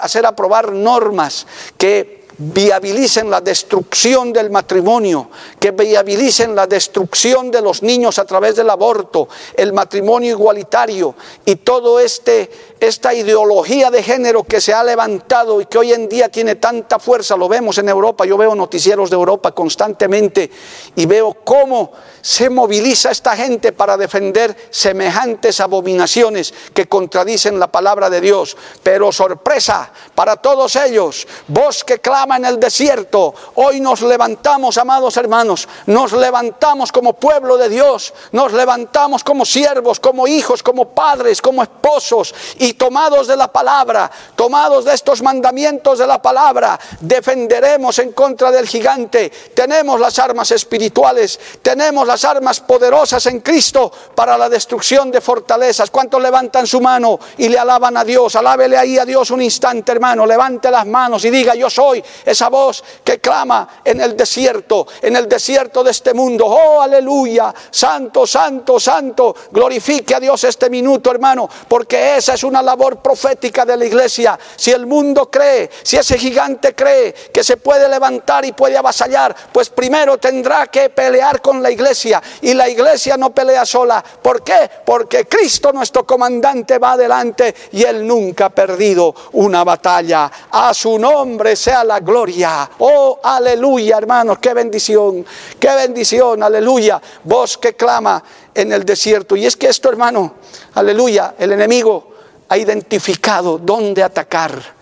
hacer 0.00 0.26
aprobar 0.26 0.72
normas 0.72 1.46
que 1.78 2.23
viabilicen 2.38 3.30
la 3.30 3.40
destrucción 3.40 4.32
del 4.32 4.50
matrimonio, 4.50 5.30
que 5.60 5.70
viabilicen 5.70 6.54
la 6.54 6.66
destrucción 6.66 7.50
de 7.50 7.60
los 7.60 7.82
niños 7.82 8.18
a 8.18 8.24
través 8.24 8.56
del 8.56 8.70
aborto, 8.70 9.28
el 9.56 9.72
matrimonio 9.72 10.30
igualitario 10.30 11.14
y 11.44 11.56
todo 11.56 12.00
este 12.00 12.74
esta 12.86 13.14
ideología 13.14 13.90
de 13.90 14.02
género 14.02 14.44
que 14.44 14.60
se 14.60 14.74
ha 14.74 14.84
levantado 14.84 15.60
y 15.60 15.66
que 15.66 15.78
hoy 15.78 15.92
en 15.92 16.08
día 16.08 16.28
tiene 16.28 16.56
tanta 16.56 16.98
fuerza, 16.98 17.36
lo 17.36 17.48
vemos 17.48 17.78
en 17.78 17.88
Europa, 17.88 18.26
yo 18.26 18.36
veo 18.36 18.54
noticieros 18.54 19.08
de 19.08 19.16
Europa 19.16 19.52
constantemente 19.52 20.50
y 20.94 21.06
veo 21.06 21.34
cómo 21.44 21.92
se 22.20 22.50
moviliza 22.50 23.10
esta 23.10 23.36
gente 23.36 23.72
para 23.72 23.96
defender 23.96 24.56
semejantes 24.70 25.60
abominaciones 25.60 26.52
que 26.74 26.86
contradicen 26.86 27.58
la 27.58 27.68
palabra 27.68 28.10
de 28.10 28.20
Dios. 28.20 28.56
Pero 28.82 29.12
sorpresa 29.12 29.90
para 30.14 30.36
todos 30.36 30.76
ellos, 30.76 31.26
vos 31.48 31.84
que 31.84 32.00
en 32.32 32.44
el 32.44 32.58
desierto, 32.58 33.34
hoy 33.56 33.80
nos 33.80 34.00
levantamos, 34.02 34.78
amados 34.78 35.16
hermanos, 35.18 35.68
nos 35.86 36.12
levantamos 36.12 36.90
como 36.90 37.12
pueblo 37.12 37.58
de 37.58 37.68
Dios, 37.68 38.14
nos 38.32 38.52
levantamos 38.52 39.22
como 39.22 39.44
siervos, 39.44 40.00
como 40.00 40.26
hijos, 40.26 40.62
como 40.62 40.86
padres, 40.86 41.42
como 41.42 41.62
esposos 41.62 42.34
y 42.58 42.72
tomados 42.74 43.26
de 43.26 43.36
la 43.36 43.52
palabra, 43.52 44.10
tomados 44.34 44.86
de 44.86 44.94
estos 44.94 45.22
mandamientos 45.22 45.98
de 45.98 46.06
la 46.06 46.20
palabra, 46.20 46.80
defenderemos 47.00 47.98
en 47.98 48.12
contra 48.12 48.50
del 48.50 48.66
gigante. 48.66 49.30
Tenemos 49.54 50.00
las 50.00 50.18
armas 50.18 50.50
espirituales, 50.50 51.38
tenemos 51.60 52.06
las 52.06 52.24
armas 52.24 52.60
poderosas 52.60 53.26
en 53.26 53.40
Cristo 53.40 53.92
para 54.14 54.38
la 54.38 54.48
destrucción 54.48 55.10
de 55.10 55.20
fortalezas. 55.20 55.90
¿Cuántos 55.90 56.22
levantan 56.22 56.66
su 56.66 56.80
mano 56.80 57.20
y 57.36 57.48
le 57.48 57.58
alaban 57.58 57.96
a 57.96 58.04
Dios? 58.04 58.34
Alábele 58.36 58.78
ahí 58.78 58.98
a 58.98 59.04
Dios 59.04 59.30
un 59.30 59.42
instante, 59.42 59.92
hermano. 59.92 60.24
Levante 60.26 60.70
las 60.70 60.86
manos 60.86 61.24
y 61.24 61.30
diga, 61.30 61.54
yo 61.54 61.68
soy 61.68 62.02
esa 62.24 62.48
voz 62.48 62.82
que 63.02 63.20
clama 63.20 63.80
en 63.84 64.00
el 64.00 64.16
desierto, 64.16 64.86
en 65.02 65.16
el 65.16 65.28
desierto 65.28 65.82
de 65.82 65.90
este 65.90 66.14
mundo. 66.14 66.46
Oh, 66.46 66.80
aleluya. 66.80 67.54
Santo, 67.70 68.26
santo, 68.26 68.78
santo. 68.78 69.34
Glorifique 69.50 70.14
a 70.14 70.20
Dios 70.20 70.44
este 70.44 70.70
minuto, 70.70 71.10
hermano, 71.10 71.48
porque 71.68 72.16
esa 72.16 72.34
es 72.34 72.44
una 72.44 72.62
labor 72.62 72.98
profética 72.98 73.64
de 73.64 73.76
la 73.76 73.84
iglesia. 73.84 74.38
Si 74.56 74.70
el 74.70 74.86
mundo 74.86 75.30
cree, 75.30 75.70
si 75.82 75.96
ese 75.96 76.18
gigante 76.18 76.74
cree 76.74 77.12
que 77.32 77.44
se 77.44 77.56
puede 77.56 77.88
levantar 77.88 78.44
y 78.44 78.52
puede 78.52 78.76
avasallar, 78.76 79.34
pues 79.52 79.70
primero 79.70 80.18
tendrá 80.18 80.66
que 80.66 80.90
pelear 80.90 81.40
con 81.40 81.62
la 81.62 81.70
iglesia. 81.70 82.22
Y 82.42 82.54
la 82.54 82.68
iglesia 82.68 83.16
no 83.16 83.30
pelea 83.30 83.64
sola. 83.64 84.04
¿Por 84.22 84.42
qué? 84.42 84.70
Porque 84.84 85.26
Cristo 85.26 85.72
nuestro 85.72 86.04
comandante 86.06 86.78
va 86.78 86.92
adelante 86.92 87.54
y 87.72 87.82
él 87.84 88.06
nunca 88.06 88.46
ha 88.46 88.50
perdido 88.50 89.14
una 89.32 89.64
batalla. 89.64 90.30
A 90.50 90.72
su 90.74 90.98
nombre 90.98 91.56
sea 91.56 91.84
la 91.84 92.00
gloria. 92.04 92.70
Oh, 92.78 93.18
aleluya, 93.22 93.98
hermanos, 93.98 94.38
qué 94.38 94.54
bendición, 94.54 95.24
qué 95.58 95.74
bendición, 95.74 96.42
aleluya. 96.42 97.00
Voz 97.24 97.58
que 97.58 97.74
clama 97.74 98.22
en 98.54 98.72
el 98.72 98.84
desierto. 98.84 99.36
Y 99.36 99.46
es 99.46 99.56
que 99.56 99.68
esto, 99.68 99.88
hermano, 99.88 100.34
aleluya, 100.74 101.34
el 101.38 101.52
enemigo 101.52 102.14
ha 102.48 102.58
identificado 102.58 103.58
dónde 103.58 104.02
atacar. 104.02 104.74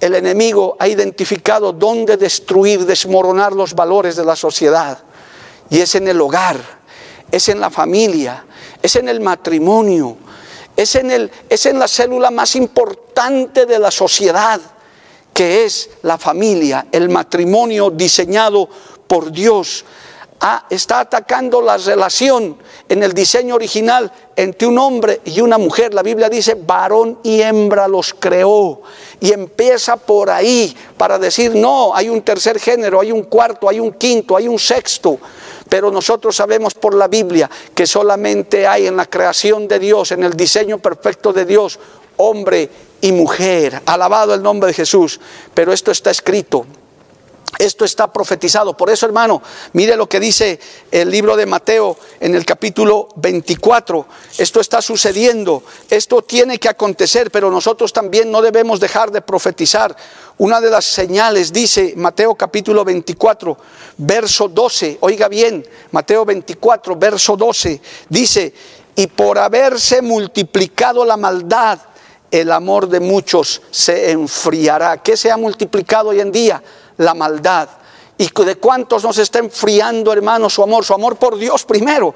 El 0.00 0.14
enemigo 0.14 0.76
ha 0.78 0.88
identificado 0.88 1.72
dónde 1.72 2.16
destruir, 2.16 2.84
desmoronar 2.84 3.52
los 3.52 3.74
valores 3.74 4.16
de 4.16 4.24
la 4.24 4.36
sociedad. 4.36 4.98
Y 5.70 5.80
es 5.80 5.94
en 5.94 6.06
el 6.06 6.20
hogar, 6.20 6.58
es 7.30 7.48
en 7.48 7.60
la 7.60 7.70
familia, 7.70 8.44
es 8.82 8.96
en 8.96 9.08
el 9.08 9.20
matrimonio, 9.20 10.16
es 10.76 10.94
en, 10.94 11.10
el, 11.10 11.30
es 11.48 11.66
en 11.66 11.78
la 11.78 11.88
célula 11.88 12.30
más 12.30 12.54
importante 12.56 13.64
de 13.64 13.78
la 13.78 13.90
sociedad, 13.90 14.60
que 15.36 15.66
es 15.66 15.90
la 16.00 16.16
familia, 16.16 16.86
el 16.90 17.10
matrimonio 17.10 17.90
diseñado 17.90 18.70
por 19.06 19.30
Dios 19.30 19.84
está 20.70 21.00
atacando 21.00 21.60
la 21.60 21.76
relación 21.76 22.56
en 22.88 23.02
el 23.02 23.12
diseño 23.12 23.54
original 23.54 24.10
entre 24.34 24.66
un 24.66 24.78
hombre 24.78 25.20
y 25.26 25.42
una 25.42 25.58
mujer. 25.58 25.92
La 25.92 26.02
Biblia 26.02 26.30
dice, 26.30 26.54
varón 26.54 27.18
y 27.22 27.42
hembra 27.42 27.86
los 27.86 28.14
creó. 28.14 28.80
Y 29.20 29.30
empieza 29.32 29.98
por 29.98 30.30
ahí 30.30 30.74
para 30.96 31.18
decir, 31.18 31.54
no, 31.54 31.94
hay 31.94 32.08
un 32.08 32.22
tercer 32.22 32.58
género, 32.58 33.00
hay 33.00 33.12
un 33.12 33.24
cuarto, 33.24 33.68
hay 33.68 33.78
un 33.78 33.92
quinto, 33.92 34.38
hay 34.38 34.48
un 34.48 34.58
sexto. 34.58 35.18
Pero 35.68 35.90
nosotros 35.90 36.34
sabemos 36.34 36.72
por 36.72 36.94
la 36.94 37.08
Biblia 37.08 37.50
que 37.74 37.86
solamente 37.86 38.66
hay 38.66 38.86
en 38.86 38.96
la 38.96 39.04
creación 39.04 39.68
de 39.68 39.78
Dios, 39.78 40.12
en 40.12 40.24
el 40.24 40.32
diseño 40.32 40.78
perfecto 40.78 41.34
de 41.34 41.44
Dios, 41.44 41.78
hombre 42.16 42.68
y 43.00 43.12
mujer. 43.12 43.82
Alabado 43.86 44.34
el 44.34 44.42
nombre 44.42 44.68
de 44.68 44.74
Jesús. 44.74 45.20
Pero 45.54 45.72
esto 45.72 45.90
está 45.90 46.10
escrito 46.10 46.66
esto 47.58 47.84
está 47.84 48.12
profetizado. 48.12 48.76
Por 48.76 48.90
eso, 48.90 49.06
hermano, 49.06 49.42
mire 49.72 49.96
lo 49.96 50.08
que 50.08 50.20
dice 50.20 50.60
el 50.90 51.10
libro 51.10 51.36
de 51.36 51.46
Mateo 51.46 51.96
en 52.20 52.34
el 52.34 52.44
capítulo 52.44 53.08
24. 53.16 54.06
Esto 54.36 54.60
está 54.60 54.82
sucediendo, 54.82 55.62
esto 55.88 56.22
tiene 56.22 56.58
que 56.58 56.68
acontecer, 56.68 57.30
pero 57.30 57.50
nosotros 57.50 57.92
también 57.92 58.30
no 58.30 58.42
debemos 58.42 58.78
dejar 58.78 59.10
de 59.10 59.22
profetizar. 59.22 59.96
Una 60.38 60.60
de 60.60 60.68
las 60.68 60.84
señales 60.84 61.52
dice 61.52 61.94
Mateo 61.96 62.34
capítulo 62.34 62.84
24, 62.84 63.56
verso 63.98 64.48
12. 64.48 64.98
Oiga 65.00 65.28
bien, 65.28 65.66
Mateo 65.92 66.26
24, 66.26 66.96
verso 66.96 67.36
12. 67.36 67.80
Dice, 68.10 68.52
y 68.94 69.06
por 69.06 69.38
haberse 69.38 70.02
multiplicado 70.02 71.04
la 71.06 71.16
maldad, 71.16 71.78
el 72.30 72.52
amor 72.52 72.88
de 72.88 73.00
muchos 73.00 73.62
se 73.70 74.10
enfriará. 74.10 74.98
¿Qué 74.98 75.16
se 75.16 75.30
ha 75.30 75.36
multiplicado 75.36 76.10
hoy 76.10 76.20
en 76.20 76.32
día? 76.32 76.62
la 76.98 77.14
maldad. 77.14 77.68
Y 78.18 78.30
de 78.44 78.56
cuántos 78.56 79.04
nos 79.04 79.18
está 79.18 79.40
enfriando, 79.40 80.12
hermano, 80.12 80.48
su 80.48 80.62
amor, 80.62 80.84
su 80.84 80.94
amor 80.94 81.16
por 81.16 81.36
Dios 81.36 81.64
primero. 81.64 82.14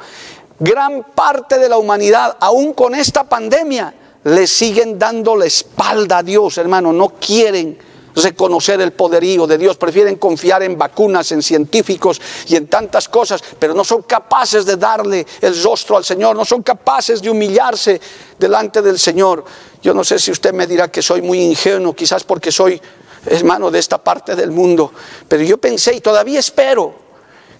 Gran 0.59 1.05
parte 1.15 1.59
de 1.59 1.69
la 1.69 1.77
humanidad, 1.77 2.37
aún 2.41 2.73
con 2.73 2.95
esta 2.95 3.25
pandemia, 3.25 3.95
le 4.25 4.47
siguen 4.47 4.99
dando 4.99 5.37
la 5.37 5.47
espalda 5.47 6.19
a 6.19 6.23
Dios, 6.23 6.57
hermano. 6.59 6.93
No 6.93 7.11
quieren 7.11 7.79
reconocer 8.23 8.81
el 8.81 8.93
poderío 8.93 9.47
de 9.47 9.59
Dios, 9.59 9.77
prefieren 9.77 10.17
confiar 10.17 10.63
en 10.63 10.79
vacunas, 10.79 11.33
en 11.33 11.43
científicos 11.43 12.21
y 12.47 12.57
en 12.57 12.67
tantas 12.69 13.09
cosas, 13.09 13.43
pero 13.59 13.75
no 13.75 13.85
son 13.85 14.03
capaces 14.03 14.65
de 14.65 14.77
darle 14.77 15.27
el 15.41 15.63
rostro 15.63 15.97
al 15.97 16.05
Señor, 16.05 16.37
no 16.37 16.45
son 16.45 16.63
capaces 16.63 17.23
de 17.23 17.31
humillarse 17.31 18.01
delante 18.39 18.83
del 18.83 18.99
Señor. 18.99 19.45
Yo 19.83 19.95
no 19.95 20.05
sé 20.05 20.19
si 20.19 20.31
usted 20.31 20.53
me 20.53 20.67
dirá 20.67 20.89
que 20.89 21.03
soy 21.03 21.23
muy 21.23 21.41
ingenuo, 21.41 21.95
quizás 21.95 22.25
porque 22.25 22.53
soy 22.53 22.81
hermano, 23.27 23.71
de 23.71 23.79
esta 23.79 23.99
parte 23.99 24.35
del 24.35 24.51
mundo. 24.51 24.93
Pero 25.29 25.43
yo 25.43 25.59
pensé 25.59 25.95
y 25.95 26.01
todavía 26.01 26.41
espero 26.41 26.95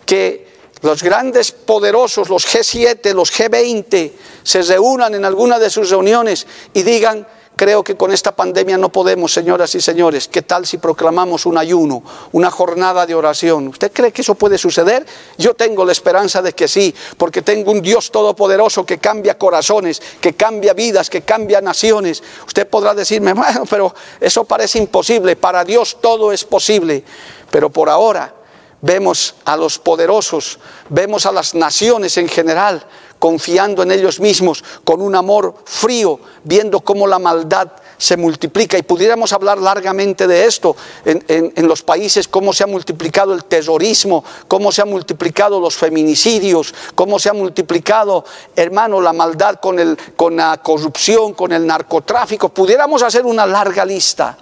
que 0.07 0.49
los 0.83 1.03
grandes 1.03 1.53
poderosos, 1.53 2.29
los 2.29 2.47
G7, 2.47 3.13
los 3.13 3.33
G20, 3.33 4.13
se 4.43 4.63
reúnan 4.63 5.15
en 5.15 5.25
alguna 5.25 5.59
de 5.59 5.69
sus 5.69 5.91
reuniones 5.91 6.47
y 6.73 6.83
digan, 6.83 7.27
Creo 7.61 7.85
que 7.85 7.95
con 7.95 8.11
esta 8.11 8.35
pandemia 8.35 8.79
no 8.79 8.89
podemos, 8.91 9.35
señoras 9.35 9.75
y 9.75 9.83
señores. 9.83 10.29
¿Qué 10.29 10.41
tal 10.41 10.65
si 10.65 10.79
proclamamos 10.79 11.45
un 11.45 11.59
ayuno, 11.59 12.03
una 12.33 12.51
jornada 12.51 13.05
de 13.05 13.15
oración? 13.15 13.69
¿Usted 13.69 13.93
cree 13.93 14.13
que 14.13 14.23
eso 14.23 14.35
puede 14.35 14.57
suceder? 14.57 15.05
Yo 15.37 15.53
tengo 15.53 15.85
la 15.85 15.93
esperanza 15.93 16.41
de 16.41 16.55
que 16.55 16.67
sí, 16.67 16.95
porque 17.19 17.43
tengo 17.43 17.71
un 17.71 17.83
Dios 17.83 18.11
todopoderoso 18.11 18.87
que 18.87 18.97
cambia 18.97 19.37
corazones, 19.37 20.01
que 20.23 20.33
cambia 20.33 20.73
vidas, 20.73 21.11
que 21.11 21.21
cambia 21.21 21.61
naciones. 21.61 22.23
Usted 22.47 22.67
podrá 22.67 22.95
decirme, 22.95 23.35
bueno, 23.35 23.65
pero 23.69 23.95
eso 24.19 24.45
parece 24.45 24.79
imposible. 24.79 25.37
Para 25.37 25.63
Dios 25.63 25.99
todo 26.01 26.33
es 26.33 26.45
posible. 26.45 27.05
Pero 27.51 27.69
por 27.69 27.91
ahora 27.91 28.37
vemos 28.81 29.35
a 29.45 29.59
los 29.59 29.79
poderosos, 29.79 30.59
vemos 30.89 31.27
a 31.27 31.33
las 31.33 31.55
naciones 31.55 32.17
en 32.17 32.29
general 32.29 32.87
confiando 33.21 33.85
en 33.85 33.93
ellos 33.93 34.19
mismos, 34.19 34.65
con 34.83 35.01
un 35.01 35.15
amor 35.15 35.55
frío, 35.65 36.19
viendo 36.43 36.81
cómo 36.81 37.07
la 37.07 37.21
maldad 37.21 37.69
se 37.97 38.17
multiplica. 38.17 38.79
Y 38.79 38.83
pudiéramos 38.83 39.33
hablar 39.33 39.59
largamente 39.59 40.27
de 40.27 40.47
esto 40.47 40.75
en, 41.05 41.69
los 41.69 41.83
países, 41.83 42.27
cómo 42.27 42.53
se 42.53 42.65
ha 42.65 42.67
multiplicado 42.67 43.35
el 43.35 43.45
terrorismo, 43.45 44.25
cómo 44.49 44.73
se 44.73 44.83
han 44.83 44.89
multiplicado 44.89 45.61
los 45.61 45.77
feminicidios, 45.77 46.75
cómo 46.95 47.19
se 47.19 47.29
ha 47.29 47.35
multiplicado, 47.35 48.25
hermano, 48.57 49.01
la 49.01 49.13
maldad 49.13 49.61
con, 49.61 49.79
el, 49.79 49.97
con 50.17 50.37
la 50.37 50.57
corrupción, 50.63 51.35
con 51.35 51.53
el 51.53 51.67
narcotráfico. 51.67 52.49
Pudiéramos 52.49 53.03
hacer 53.03 53.27
una 53.27 53.47
larga 53.47 53.85
lista. 53.85 54.37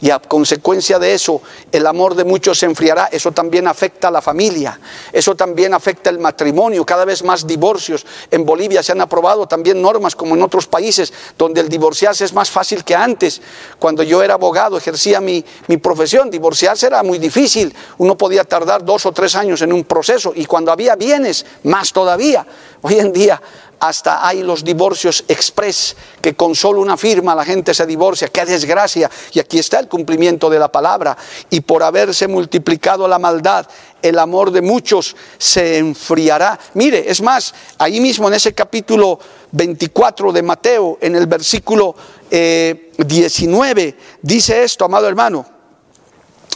Y 0.00 0.10
a 0.10 0.18
consecuencia 0.18 0.98
de 0.98 1.14
eso, 1.14 1.40
el 1.72 1.86
amor 1.86 2.14
de 2.14 2.24
muchos 2.24 2.58
se 2.58 2.66
enfriará. 2.66 3.08
Eso 3.10 3.32
también 3.32 3.66
afecta 3.66 4.08
a 4.08 4.10
la 4.10 4.20
familia. 4.20 4.78
Eso 5.10 5.34
también 5.34 5.72
afecta 5.72 6.10
el 6.10 6.18
matrimonio. 6.18 6.84
Cada 6.84 7.06
vez 7.06 7.22
más 7.22 7.46
divorcios. 7.46 8.04
En 8.30 8.44
Bolivia 8.44 8.82
se 8.82 8.92
han 8.92 9.00
aprobado 9.00 9.46
también 9.46 9.80
normas 9.80 10.14
como 10.14 10.34
en 10.34 10.42
otros 10.42 10.66
países 10.66 11.12
donde 11.38 11.62
el 11.62 11.68
divorciarse 11.68 12.24
es 12.24 12.34
más 12.34 12.50
fácil 12.50 12.84
que 12.84 12.94
antes. 12.94 13.40
Cuando 13.78 14.02
yo 14.02 14.22
era 14.22 14.34
abogado, 14.34 14.76
ejercía 14.76 15.20
mi, 15.20 15.42
mi 15.68 15.78
profesión, 15.78 16.30
divorciarse 16.30 16.88
era 16.88 17.02
muy 17.02 17.18
difícil. 17.18 17.74
Uno 17.96 18.18
podía 18.18 18.44
tardar 18.44 18.84
dos 18.84 19.06
o 19.06 19.12
tres 19.12 19.34
años 19.34 19.62
en 19.62 19.72
un 19.72 19.84
proceso. 19.84 20.32
Y 20.36 20.44
cuando 20.44 20.72
había 20.72 20.94
bienes, 20.94 21.46
más 21.62 21.92
todavía. 21.92 22.46
Hoy 22.82 22.98
en 22.98 23.12
día 23.12 23.40
hasta 23.78 24.26
hay 24.26 24.42
los 24.42 24.64
divorcios 24.64 25.24
express, 25.28 25.96
que 26.20 26.34
con 26.34 26.54
solo 26.54 26.80
una 26.80 26.96
firma 26.96 27.34
la 27.34 27.44
gente 27.44 27.74
se 27.74 27.86
divorcia. 27.86 28.28
¡Qué 28.28 28.44
desgracia! 28.44 29.10
Y 29.32 29.38
aquí 29.38 29.58
está 29.58 29.78
el 29.78 29.88
cumplimiento 29.88 30.48
de 30.48 30.58
la 30.58 30.70
palabra. 30.70 31.16
Y 31.50 31.60
por 31.60 31.82
haberse 31.82 32.26
multiplicado 32.26 33.06
la 33.06 33.18
maldad, 33.18 33.66
el 34.00 34.18
amor 34.18 34.50
de 34.50 34.62
muchos 34.62 35.16
se 35.38 35.78
enfriará. 35.78 36.58
Mire, 36.74 37.10
es 37.10 37.20
más, 37.20 37.54
ahí 37.78 38.00
mismo 38.00 38.28
en 38.28 38.34
ese 38.34 38.54
capítulo 38.54 39.18
24 39.52 40.32
de 40.32 40.42
Mateo, 40.42 40.98
en 41.00 41.16
el 41.16 41.26
versículo 41.26 41.94
19, 42.30 43.82
eh, 43.82 43.96
dice 44.22 44.62
esto, 44.62 44.84
amado 44.84 45.08
hermano. 45.08 45.46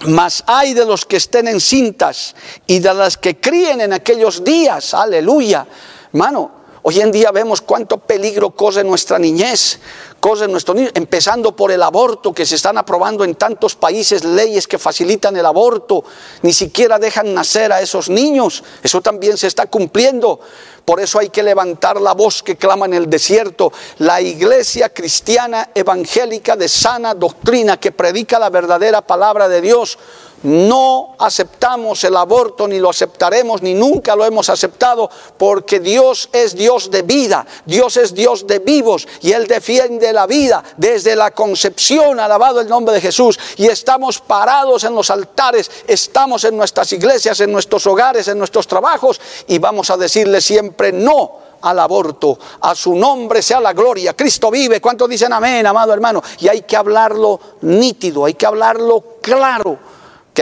Mas 0.06 0.42
hay 0.46 0.72
de 0.72 0.86
los 0.86 1.04
que 1.04 1.16
estén 1.16 1.46
en 1.46 1.60
cintas 1.60 2.34
y 2.66 2.78
de 2.78 2.94
las 2.94 3.18
que 3.18 3.38
críen 3.38 3.82
en 3.82 3.92
aquellos 3.92 4.42
días, 4.42 4.94
aleluya. 4.94 5.66
Hermano, 6.12 6.59
Hoy 6.82 6.98
en 7.00 7.12
día 7.12 7.30
vemos 7.30 7.60
cuánto 7.60 7.98
peligro 7.98 8.52
corre 8.52 8.82
nuestra 8.82 9.18
niñez, 9.18 9.78
corre 10.18 10.48
nuestro 10.48 10.72
niño, 10.72 10.88
empezando 10.94 11.54
por 11.54 11.70
el 11.70 11.82
aborto, 11.82 12.32
que 12.32 12.46
se 12.46 12.54
están 12.54 12.78
aprobando 12.78 13.22
en 13.22 13.34
tantos 13.34 13.74
países 13.76 14.24
leyes 14.24 14.66
que 14.66 14.78
facilitan 14.78 15.36
el 15.36 15.44
aborto, 15.44 16.04
ni 16.40 16.54
siquiera 16.54 16.98
dejan 16.98 17.34
nacer 17.34 17.70
a 17.70 17.82
esos 17.82 18.08
niños, 18.08 18.64
eso 18.82 19.02
también 19.02 19.36
se 19.36 19.46
está 19.46 19.66
cumpliendo. 19.66 20.40
Por 20.86 21.00
eso 21.00 21.18
hay 21.18 21.28
que 21.28 21.42
levantar 21.42 22.00
la 22.00 22.14
voz 22.14 22.42
que 22.42 22.56
clama 22.56 22.86
en 22.86 22.94
el 22.94 23.08
desierto. 23.08 23.72
La 23.98 24.20
iglesia 24.22 24.88
cristiana 24.88 25.70
evangélica 25.74 26.56
de 26.56 26.68
sana 26.68 27.14
doctrina 27.14 27.78
que 27.78 27.92
predica 27.92 28.38
la 28.38 28.50
verdadera 28.50 29.02
palabra 29.02 29.48
de 29.48 29.60
Dios 29.60 29.98
no 30.42 31.16
aceptamos 31.18 32.02
el 32.04 32.16
aborto, 32.16 32.66
ni 32.66 32.78
lo 32.78 32.90
aceptaremos, 32.90 33.62
ni 33.62 33.74
nunca 33.74 34.16
lo 34.16 34.24
hemos 34.24 34.48
aceptado, 34.48 35.10
porque 35.36 35.80
Dios 35.80 36.28
es 36.32 36.54
Dios 36.54 36.90
de 36.90 37.02
vida, 37.02 37.46
Dios 37.66 37.96
es 37.96 38.14
Dios 38.14 38.46
de 38.46 38.58
vivos, 38.58 39.06
y 39.20 39.32
Él 39.32 39.46
defiende 39.46 40.12
la 40.12 40.26
vida 40.26 40.62
desde 40.76 41.16
la 41.16 41.32
concepción, 41.32 42.20
alabado 42.20 42.60
el 42.60 42.68
nombre 42.68 42.94
de 42.94 43.00
Jesús, 43.00 43.38
y 43.56 43.66
estamos 43.66 44.20
parados 44.20 44.84
en 44.84 44.94
los 44.94 45.10
altares, 45.10 45.70
estamos 45.86 46.44
en 46.44 46.56
nuestras 46.56 46.92
iglesias, 46.92 47.40
en 47.40 47.52
nuestros 47.52 47.86
hogares, 47.86 48.28
en 48.28 48.38
nuestros 48.38 48.66
trabajos, 48.66 49.20
y 49.46 49.58
vamos 49.58 49.90
a 49.90 49.96
decirle 49.96 50.40
siempre 50.40 50.92
no 50.92 51.50
al 51.62 51.78
aborto. 51.78 52.38
A 52.62 52.74
su 52.74 52.94
nombre 52.94 53.42
sea 53.42 53.60
la 53.60 53.74
gloria. 53.74 54.14
Cristo 54.14 54.50
vive. 54.50 54.80
¿Cuántos 54.80 55.10
dicen 55.10 55.30
amén, 55.30 55.66
amado 55.66 55.92
hermano? 55.92 56.22
Y 56.38 56.48
hay 56.48 56.62
que 56.62 56.74
hablarlo 56.74 57.38
nítido, 57.60 58.24
hay 58.24 58.32
que 58.32 58.46
hablarlo 58.46 59.04
claro 59.20 59.89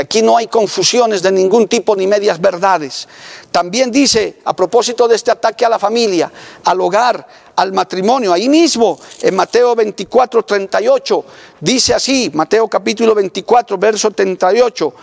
aquí 0.00 0.22
no 0.22 0.36
hay 0.36 0.46
confusiones 0.46 1.22
de 1.22 1.32
ningún 1.32 1.68
tipo 1.68 1.96
ni 1.96 2.06
medias 2.06 2.40
verdades. 2.40 3.08
También 3.50 3.90
dice, 3.90 4.38
a 4.44 4.54
propósito 4.54 5.08
de 5.08 5.16
este 5.16 5.30
ataque 5.30 5.64
a 5.64 5.68
la 5.68 5.78
familia, 5.78 6.30
al 6.64 6.80
hogar, 6.80 7.26
al 7.56 7.72
matrimonio, 7.72 8.32
ahí 8.32 8.48
mismo, 8.48 8.98
en 9.20 9.34
Mateo 9.34 9.74
24, 9.74 10.44
38, 10.44 11.24
dice 11.60 11.94
así, 11.94 12.30
Mateo 12.34 12.68
capítulo 12.68 13.14
24, 13.14 13.78
verso 13.78 14.10
38, 14.10 14.94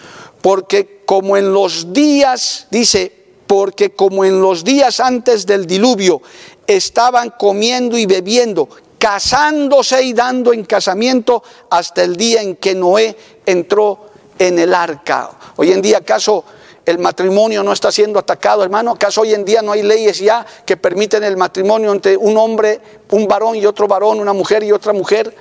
porque 0.41 1.03
como 1.05 1.35
en 1.35 1.51
los 1.51 1.91
días, 1.91 2.67
dice, 2.69 3.11
porque 3.47 3.91
como 3.91 4.25
en 4.25 4.41
los 4.41 4.63
días 4.63 4.99
antes 4.99 5.45
del 5.45 5.67
diluvio 5.67 6.21
estaban 6.67 7.31
comiendo 7.31 7.97
y 7.97 8.05
bebiendo, 8.05 8.69
casándose 8.97 10.03
y 10.03 10.13
dando 10.13 10.53
en 10.53 10.63
casamiento 10.65 11.43
hasta 11.69 12.03
el 12.03 12.15
día 12.15 12.41
en 12.41 12.55
que 12.55 12.73
Noé 12.73 13.15
entró 13.45 14.04
en 14.39 14.59
el 14.59 14.73
arca. 14.73 15.31
Hoy 15.55 15.71
en 15.71 15.81
día, 15.81 15.99
¿acaso 15.99 16.43
el 16.85 16.99
matrimonio 16.99 17.63
no 17.63 17.73
está 17.73 17.91
siendo 17.91 18.19
atacado, 18.19 18.63
hermano? 18.63 18.91
¿Acaso 18.91 19.21
hoy 19.21 19.33
en 19.33 19.43
día 19.43 19.61
no 19.61 19.71
hay 19.71 19.83
leyes 19.83 20.19
ya 20.19 20.45
que 20.65 20.77
permiten 20.77 21.23
el 21.23 21.37
matrimonio 21.37 21.91
entre 21.91 22.15
un 22.15 22.37
hombre, 22.37 22.79
un 23.11 23.27
varón 23.27 23.55
y 23.55 23.65
otro 23.65 23.87
varón, 23.87 24.19
una 24.19 24.33
mujer 24.33 24.63
y 24.63 24.71
otra 24.71 24.93
mujer? 24.93 25.35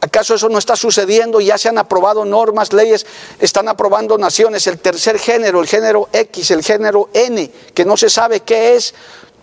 ¿Acaso 0.00 0.34
eso 0.34 0.48
no 0.48 0.58
está 0.58 0.76
sucediendo? 0.76 1.40
Ya 1.40 1.58
se 1.58 1.68
han 1.68 1.78
aprobado 1.78 2.24
normas, 2.24 2.72
leyes, 2.72 3.06
están 3.38 3.68
aprobando 3.68 4.18
naciones, 4.18 4.66
el 4.66 4.78
tercer 4.78 5.18
género, 5.18 5.60
el 5.60 5.66
género 5.66 6.08
X, 6.12 6.50
el 6.50 6.62
género 6.62 7.08
N, 7.12 7.50
que 7.74 7.84
no 7.84 7.96
se 7.96 8.10
sabe 8.10 8.40
qué 8.40 8.76
es. 8.76 8.94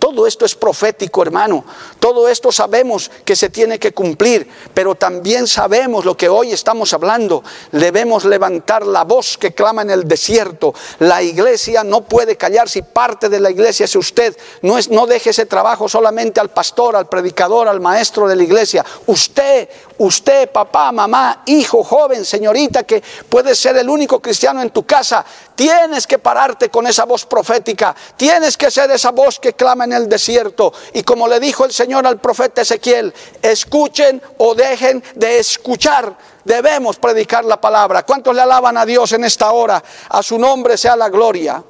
Todo 0.03 0.27
esto 0.27 0.43
es 0.43 0.53
profético, 0.53 1.21
hermano. 1.21 1.63
Todo 1.97 2.27
esto 2.27 2.51
sabemos 2.51 3.09
que 3.23 3.37
se 3.37 3.49
tiene 3.49 3.79
que 3.79 3.93
cumplir, 3.93 4.45
pero 4.73 4.95
también 4.95 5.47
sabemos 5.47 6.03
lo 6.03 6.17
que 6.17 6.27
hoy 6.27 6.51
estamos 6.51 6.91
hablando. 6.91 7.41
Debemos 7.71 8.25
levantar 8.25 8.85
la 8.85 9.05
voz 9.05 9.37
que 9.37 9.53
clama 9.53 9.81
en 9.81 9.91
el 9.91 10.05
desierto. 10.05 10.73
La 10.99 11.23
iglesia 11.23 11.85
no 11.85 12.01
puede 12.01 12.35
callar 12.35 12.67
si 12.67 12.81
parte 12.81 13.29
de 13.29 13.39
la 13.39 13.49
iglesia 13.49 13.85
es 13.85 13.95
usted. 13.95 14.35
No, 14.61 14.77
es, 14.77 14.89
no 14.89 15.07
deje 15.07 15.29
ese 15.29 15.45
trabajo 15.45 15.87
solamente 15.87 16.41
al 16.41 16.49
pastor, 16.49 16.97
al 16.97 17.07
predicador, 17.07 17.69
al 17.69 17.79
maestro 17.79 18.27
de 18.27 18.35
la 18.35 18.43
iglesia. 18.43 18.85
Usted, 19.07 19.69
usted, 19.99 20.51
papá, 20.51 20.91
mamá, 20.91 21.43
hijo, 21.45 21.81
joven, 21.81 22.25
señorita, 22.25 22.83
que 22.83 23.01
puede 23.29 23.55
ser 23.55 23.77
el 23.77 23.87
único 23.87 24.19
cristiano 24.19 24.61
en 24.61 24.71
tu 24.71 24.85
casa, 24.85 25.23
tienes 25.55 26.05
que 26.05 26.19
pararte 26.19 26.67
con 26.67 26.87
esa 26.87 27.05
voz 27.05 27.25
profética. 27.25 27.95
Tienes 28.17 28.57
que 28.57 28.69
ser 28.69 28.91
esa 28.91 29.11
voz 29.11 29.39
que 29.39 29.53
clama 29.53 29.85
en 29.85 29.92
el 29.93 30.09
desierto. 30.09 30.73
Y 30.93 31.03
como 31.03 31.27
le 31.27 31.39
dijo 31.39 31.65
el 31.65 31.71
Señor 31.71 32.05
al 32.05 32.19
profeta 32.19 32.61
Ezequiel, 32.61 33.13
escuchen 33.41 34.21
o 34.37 34.55
dejen 34.55 35.03
de 35.15 35.39
escuchar. 35.39 36.17
Debemos 36.43 36.97
predicar 36.97 37.45
la 37.45 37.59
palabra. 37.61 38.03
¿Cuántos 38.03 38.35
le 38.35 38.41
alaban 38.41 38.77
a 38.77 38.85
Dios 38.85 39.13
en 39.13 39.23
esta 39.23 39.51
hora? 39.51 39.83
A 40.09 40.21
su 40.21 40.37
nombre 40.37 40.77
sea 40.77 40.95
la 40.95 41.09
gloria. 41.09 41.63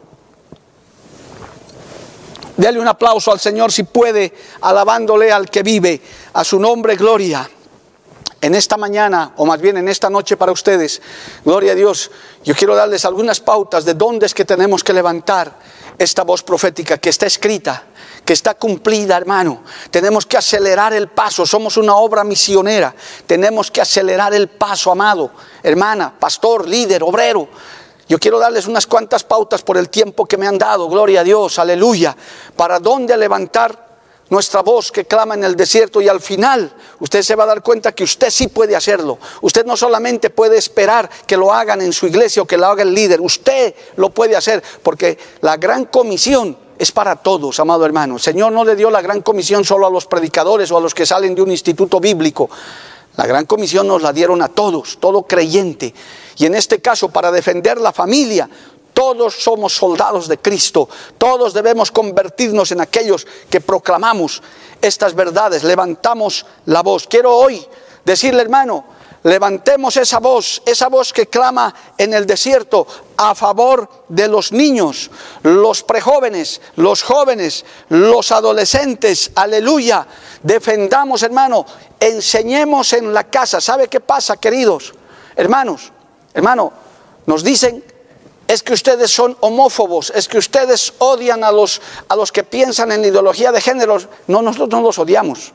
Dele 2.58 2.80
un 2.80 2.88
aplauso 2.88 3.32
al 3.32 3.40
Señor 3.40 3.72
si 3.72 3.84
puede, 3.84 4.34
alabándole 4.62 5.32
al 5.32 5.50
que 5.50 5.64
vive. 5.64 6.02
A 6.34 6.44
su 6.44 6.60
nombre, 6.60 6.96
gloria. 6.96 7.50
En 8.42 8.56
esta 8.56 8.76
mañana, 8.78 9.34
o 9.38 9.46
más 9.46 9.62
bien 9.62 9.78
en 9.78 9.88
esta 9.88 10.10
noche 10.10 10.36
para 10.36 10.52
ustedes, 10.52 11.02
gloria 11.46 11.72
a 11.72 11.76
Dios, 11.76 12.12
yo 12.44 12.54
quiero 12.54 12.76
darles 12.76 13.06
algunas 13.06 13.40
pautas 13.40 13.86
de 13.86 13.94
dónde 13.94 14.26
es 14.26 14.34
que 14.34 14.44
tenemos 14.44 14.84
que 14.84 14.92
levantar 14.92 15.58
esta 15.98 16.24
voz 16.24 16.44
profética 16.44 16.98
que 16.98 17.10
está 17.10 17.26
escrita 17.26 17.86
que 18.26 18.34
está 18.34 18.54
cumplida, 18.54 19.18
hermano. 19.18 19.64
Tenemos 19.92 20.26
que 20.26 20.38
acelerar 20.38 20.94
el 20.94 21.10
paso, 21.10 21.46
somos 21.46 21.78
una 21.78 21.96
obra 21.96 22.24
misionera. 22.24 22.94
Tenemos 23.28 23.70
que 23.70 23.82
acelerar 23.82 24.34
el 24.34 24.50
paso, 24.50 24.92
amado, 24.92 25.32
hermana, 25.62 26.14
pastor, 26.18 26.68
líder, 26.68 27.04
obrero. 27.04 27.48
Yo 28.08 28.20
quiero 28.20 28.40
darles 28.40 28.68
unas 28.68 28.86
cuantas 28.86 29.24
pautas 29.24 29.62
por 29.62 29.78
el 29.78 29.90
tiempo 29.90 30.26
que 30.26 30.38
me 30.38 30.48
han 30.48 30.58
dado, 30.58 30.90
gloria 30.90 31.22
a 31.22 31.24
Dios, 31.24 31.58
aleluya, 31.58 32.16
para 32.56 32.80
dónde 32.80 33.16
levantar 33.18 33.94
nuestra 34.30 34.62
voz 34.62 34.92
que 34.92 35.06
clama 35.06 35.36
en 35.36 35.44
el 35.44 35.56
desierto 35.56 36.02
y 36.02 36.08
al 36.08 36.20
final 36.20 36.74
usted 37.00 37.22
se 37.22 37.36
va 37.36 37.44
a 37.44 37.48
dar 37.48 37.62
cuenta 37.62 37.92
que 37.92 38.04
usted 38.04 38.30
sí 38.30 38.48
puede 38.48 38.76
hacerlo. 38.76 39.20
Usted 39.42 39.66
no 39.66 39.78
solamente 39.78 40.30
puede 40.30 40.58
esperar 40.58 41.10
que 41.28 41.38
lo 41.38 41.54
hagan 41.54 41.82
en 41.82 41.94
su 41.94 42.08
iglesia 42.08 42.42
o 42.42 42.46
que 42.46 42.58
lo 42.58 42.66
haga 42.66 42.84
el 42.84 42.94
líder, 42.94 43.22
usted 43.22 43.76
lo 43.96 44.10
puede 44.10 44.36
hacer 44.36 44.64
porque 44.82 45.18
la 45.42 45.58
gran 45.58 45.86
comisión 45.86 46.58
es 46.78 46.92
para 46.92 47.16
todos, 47.16 47.60
amado 47.60 47.86
hermano. 47.86 48.16
El 48.16 48.22
Señor 48.22 48.52
no 48.52 48.64
le 48.64 48.76
dio 48.76 48.90
la 48.90 49.02
gran 49.02 49.22
comisión 49.22 49.64
solo 49.64 49.88
a 49.88 49.90
los 49.90 50.06
predicadores 50.06 50.72
o 50.72 50.78
a 50.78 50.82
los 50.82 50.94
que 50.94 51.06
salen 51.06 51.36
de 51.36 51.42
un 51.42 51.52
instituto 51.52 52.00
bíblico. 52.00 52.50
La 53.16 53.28
gran 53.28 53.46
comisión 53.46 53.88
nos 53.88 54.02
la 54.02 54.12
dieron 54.12 54.42
a 54.42 54.48
todos, 54.48 54.98
todo 55.00 55.24
creyente. 55.24 55.94
Y 56.38 56.46
en 56.46 56.56
este 56.56 56.82
caso, 56.82 57.10
para 57.10 57.32
defender 57.32 57.80
la 57.80 57.92
familia, 57.92 58.50
todos 58.94 59.36
somos 59.36 59.76
soldados 59.76 60.28
de 60.28 60.38
Cristo. 60.38 60.90
Todos 61.18 61.54
debemos 61.54 61.92
convertirnos 61.92 62.72
en 62.72 62.82
aquellos 62.82 63.28
que 63.50 63.62
proclamamos 63.62 64.42
estas 64.82 65.16
verdades, 65.16 65.64
levantamos 65.64 66.46
la 66.66 66.82
voz. 66.82 67.08
Quiero 67.08 67.36
hoy 67.36 67.66
decirle, 68.04 68.42
hermano, 68.42 68.84
levantemos 69.24 69.98
esa 69.98 70.20
voz, 70.20 70.62
esa 70.66 70.90
voz 70.90 71.12
que 71.12 71.28
clama 71.28 71.74
en 71.98 72.14
el 72.14 72.26
desierto 72.26 72.86
a 73.18 73.34
favor 73.36 74.06
de 74.10 74.28
los 74.28 74.52
niños, 74.52 75.10
los 75.44 75.84
prejóvenes, 75.84 76.62
los 76.76 77.02
jóvenes, 77.04 77.66
los 77.90 78.32
adolescentes. 78.32 79.32
Aleluya. 79.36 80.06
Defendamos, 80.42 81.24
hermano, 81.24 81.66
enseñemos 82.00 82.94
en 82.94 83.14
la 83.14 83.26
casa. 83.26 83.62
¿Sabe 83.62 83.88
qué 83.88 84.00
pasa, 84.00 84.38
queridos? 84.38 84.94
Hermanos, 85.36 85.92
hermano, 86.34 86.74
nos 87.26 87.44
dicen 87.44 87.84
es 88.48 88.62
que 88.62 88.74
ustedes 88.74 89.10
son 89.10 89.38
homófobos, 89.40 90.12
es 90.14 90.28
que 90.28 90.38
ustedes 90.38 90.94
odian 91.00 91.44
a 91.44 91.52
los, 91.52 91.82
a 92.10 92.16
los 92.16 92.32
que 92.32 92.44
piensan 92.44 92.92
en 92.92 93.06
ideología 93.06 93.52
de 93.52 93.62
género. 93.62 93.98
No, 94.28 94.42
nosotros 94.42 94.70
no 94.70 94.82
los 94.82 95.00
odiamos. 95.00 95.54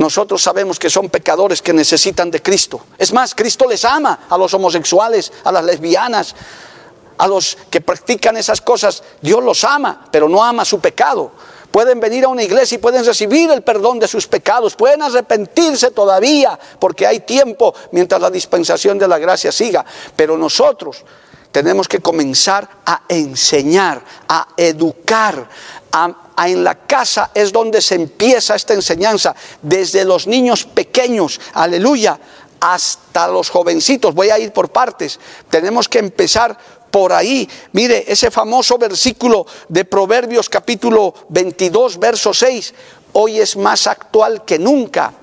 Nosotros 0.00 0.42
sabemos 0.42 0.78
que 0.78 0.88
son 0.88 1.10
pecadores 1.10 1.60
que 1.60 1.74
necesitan 1.74 2.30
de 2.30 2.40
Cristo. 2.40 2.80
Es 2.96 3.12
más, 3.12 3.34
Cristo 3.34 3.68
les 3.68 3.84
ama 3.84 4.20
a 4.30 4.38
los 4.38 4.54
homosexuales, 4.54 5.30
a 5.44 5.52
las 5.52 5.62
lesbianas, 5.62 6.34
a 7.18 7.28
los 7.28 7.58
que 7.68 7.82
practican 7.82 8.38
esas 8.38 8.62
cosas. 8.62 9.02
Dios 9.20 9.44
los 9.44 9.62
ama, 9.62 10.06
pero 10.10 10.26
no 10.26 10.42
ama 10.42 10.64
su 10.64 10.80
pecado. 10.80 11.32
Pueden 11.70 12.00
venir 12.00 12.24
a 12.24 12.28
una 12.28 12.42
iglesia 12.42 12.76
y 12.76 12.78
pueden 12.78 13.04
recibir 13.04 13.50
el 13.50 13.60
perdón 13.60 13.98
de 13.98 14.08
sus 14.08 14.26
pecados, 14.26 14.74
pueden 14.74 15.02
arrepentirse 15.02 15.90
todavía 15.90 16.58
porque 16.78 17.06
hay 17.06 17.20
tiempo 17.20 17.74
mientras 17.92 18.22
la 18.22 18.30
dispensación 18.30 18.98
de 18.98 19.06
la 19.06 19.18
gracia 19.18 19.52
siga. 19.52 19.84
Pero 20.16 20.38
nosotros 20.38 21.04
tenemos 21.52 21.88
que 21.88 22.00
comenzar 22.00 22.66
a 22.86 23.02
enseñar, 23.06 24.02
a 24.28 24.48
educar, 24.56 25.46
en 26.46 26.64
la 26.64 26.74
casa 26.86 27.30
es 27.34 27.52
donde 27.52 27.80
se 27.80 27.94
empieza 27.96 28.54
esta 28.54 28.74
enseñanza, 28.74 29.34
desde 29.62 30.04
los 30.04 30.26
niños 30.26 30.64
pequeños, 30.64 31.40
aleluya, 31.54 32.18
hasta 32.60 33.28
los 33.28 33.50
jovencitos. 33.50 34.14
Voy 34.14 34.30
a 34.30 34.38
ir 34.38 34.52
por 34.52 34.70
partes. 34.70 35.18
Tenemos 35.48 35.88
que 35.88 35.98
empezar 35.98 36.56
por 36.90 37.12
ahí. 37.12 37.48
Mire, 37.72 38.04
ese 38.06 38.30
famoso 38.30 38.78
versículo 38.78 39.46
de 39.68 39.84
Proverbios 39.84 40.48
capítulo 40.48 41.14
22, 41.28 41.98
verso 41.98 42.34
6, 42.34 42.74
hoy 43.12 43.40
es 43.40 43.56
más 43.56 43.86
actual 43.86 44.44
que 44.44 44.58
nunca 44.58 45.14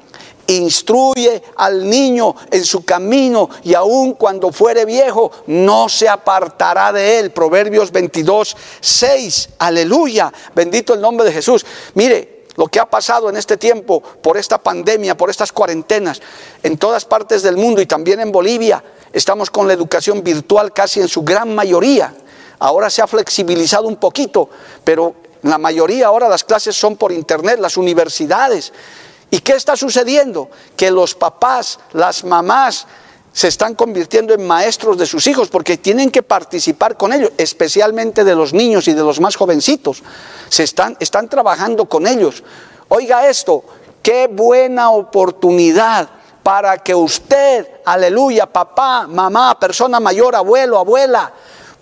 instruye 0.47 1.43
al 1.55 1.87
niño 1.87 2.35
en 2.49 2.63
su 2.63 2.83
camino 2.85 3.49
y 3.63 3.73
aun 3.73 4.13
cuando 4.13 4.51
fuere 4.51 4.85
viejo 4.85 5.31
no 5.47 5.89
se 5.89 6.07
apartará 6.07 6.91
de 6.91 7.19
él. 7.19 7.31
Proverbios 7.31 7.91
22, 7.91 8.55
6. 8.79 9.49
Aleluya. 9.59 10.31
Bendito 10.55 10.93
el 10.93 11.01
nombre 11.01 11.25
de 11.25 11.33
Jesús. 11.33 11.65
Mire, 11.93 12.45
lo 12.55 12.67
que 12.67 12.79
ha 12.79 12.85
pasado 12.85 13.29
en 13.29 13.37
este 13.37 13.55
tiempo 13.57 14.01
por 14.01 14.35
esta 14.35 14.57
pandemia, 14.57 15.15
por 15.15 15.29
estas 15.29 15.51
cuarentenas, 15.51 16.21
en 16.63 16.77
todas 16.77 17.05
partes 17.05 17.43
del 17.43 17.55
mundo 17.55 17.81
y 17.81 17.85
también 17.85 18.19
en 18.19 18.31
Bolivia, 18.31 18.83
estamos 19.13 19.51
con 19.51 19.67
la 19.67 19.73
educación 19.73 20.23
virtual 20.23 20.73
casi 20.73 20.99
en 20.99 21.07
su 21.07 21.21
gran 21.21 21.53
mayoría. 21.53 22.15
Ahora 22.59 22.89
se 22.89 23.03
ha 23.03 23.07
flexibilizado 23.07 23.87
un 23.87 23.97
poquito, 23.97 24.49
pero 24.83 25.15
la 25.43 25.59
mayoría 25.59 26.07
ahora 26.07 26.27
las 26.27 26.43
clases 26.43 26.75
son 26.75 26.97
por 26.97 27.11
internet, 27.11 27.59
las 27.59 27.77
universidades. 27.77 28.73
¿Y 29.29 29.39
qué 29.39 29.53
está 29.53 29.75
sucediendo? 29.75 30.49
Que 30.75 30.89
los 30.91 31.15
papás, 31.15 31.79
las 31.93 32.23
mamás, 32.23 32.87
se 33.37 33.49
están 33.49 33.75
convirtiendo 33.75 34.33
en 34.33 34.47
maestros 34.47 34.97
de 34.97 35.05
sus 35.05 35.27
hijos 35.27 35.49
porque 35.49 35.77
tienen 35.77 36.09
que 36.09 36.23
participar 36.23 36.97
con 36.97 37.13
ellos, 37.13 37.31
especialmente 37.37 38.23
de 38.23 38.33
los 38.33 38.51
niños 38.51 38.87
y 38.87 38.93
de 38.93 39.03
los 39.03 39.19
más 39.19 39.35
jovencitos. 39.35 40.01
Se 40.49 40.63
están, 40.63 40.97
están 40.99 41.29
trabajando 41.29 41.85
con 41.85 42.07
ellos. 42.07 42.43
Oiga 42.87 43.27
esto, 43.27 43.63
qué 44.01 44.27
buena 44.27 44.89
oportunidad 44.89 46.09
para 46.41 46.77
que 46.77 46.95
usted, 46.95 47.67
aleluya, 47.85 48.45
papá, 48.45 49.05
mamá, 49.05 49.59
persona 49.59 49.99
mayor, 49.99 50.35
abuelo, 50.35 50.79
abuela, 50.79 51.31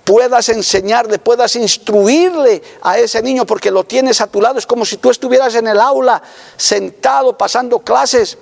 puedas 0.06 0.48
enseñarle, 0.50 1.20
puedas 1.20 1.56
instruirle 1.58 2.62
a 2.82 2.98
ese 2.98 3.22
niño 3.22 3.46
porque 3.46 3.72
lo 3.72 3.84
tienes 3.84 4.22
a 4.22 4.28
tu 4.28 4.40
lado. 4.40 4.60
Es 4.60 4.68
como 4.68 4.86
si 4.86 4.98
tú 4.98 5.10
estuvieras 5.10 5.56
en 5.56 5.68
el 5.68 5.82
aula 5.82 6.22
sentado 6.56 7.38
pasando 7.38 7.80
clases 7.80 8.38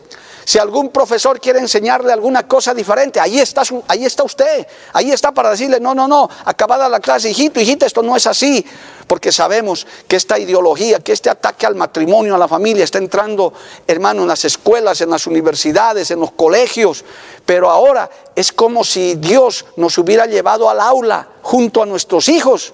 si 0.45 0.59
algún 0.59 0.89
profesor 0.89 1.39
quiere 1.39 1.59
enseñarle 1.59 2.11
alguna 2.11 2.47
cosa 2.47 2.73
diferente, 2.73 3.19
ahí 3.19 3.39
está, 3.39 3.63
ahí 3.87 4.05
está 4.05 4.23
usted, 4.23 4.67
ahí 4.93 5.11
está 5.11 5.31
para 5.31 5.51
decirle, 5.51 5.79
no, 5.79 5.95
no, 5.95 6.07
no, 6.07 6.29
acabada 6.45 6.89
la 6.89 6.99
clase, 6.99 7.29
hijito, 7.29 7.59
hijita, 7.59 7.85
esto 7.85 8.01
no 8.01 8.15
es 8.15 8.27
así, 8.27 8.65
porque 9.07 9.31
sabemos 9.31 9.87
que 10.07 10.15
esta 10.15 10.37
ideología, 10.39 10.99
que 10.99 11.13
este 11.13 11.29
ataque 11.29 11.65
al 11.65 11.75
matrimonio, 11.75 12.35
a 12.35 12.37
la 12.37 12.47
familia, 12.47 12.83
está 12.83 12.97
entrando, 12.97 13.53
hermano, 13.87 14.23
en 14.23 14.27
las 14.27 14.45
escuelas, 14.45 15.01
en 15.01 15.09
las 15.09 15.27
universidades, 15.27 16.11
en 16.11 16.19
los 16.19 16.31
colegios, 16.31 17.03
pero 17.45 17.69
ahora 17.69 18.09
es 18.35 18.51
como 18.51 18.83
si 18.83 19.15
Dios 19.15 19.65
nos 19.75 19.97
hubiera 19.97 20.25
llevado 20.25 20.69
al 20.69 20.79
aula 20.79 21.27
junto 21.41 21.81
a 21.81 21.85
nuestros 21.85 22.29
hijos. 22.29 22.73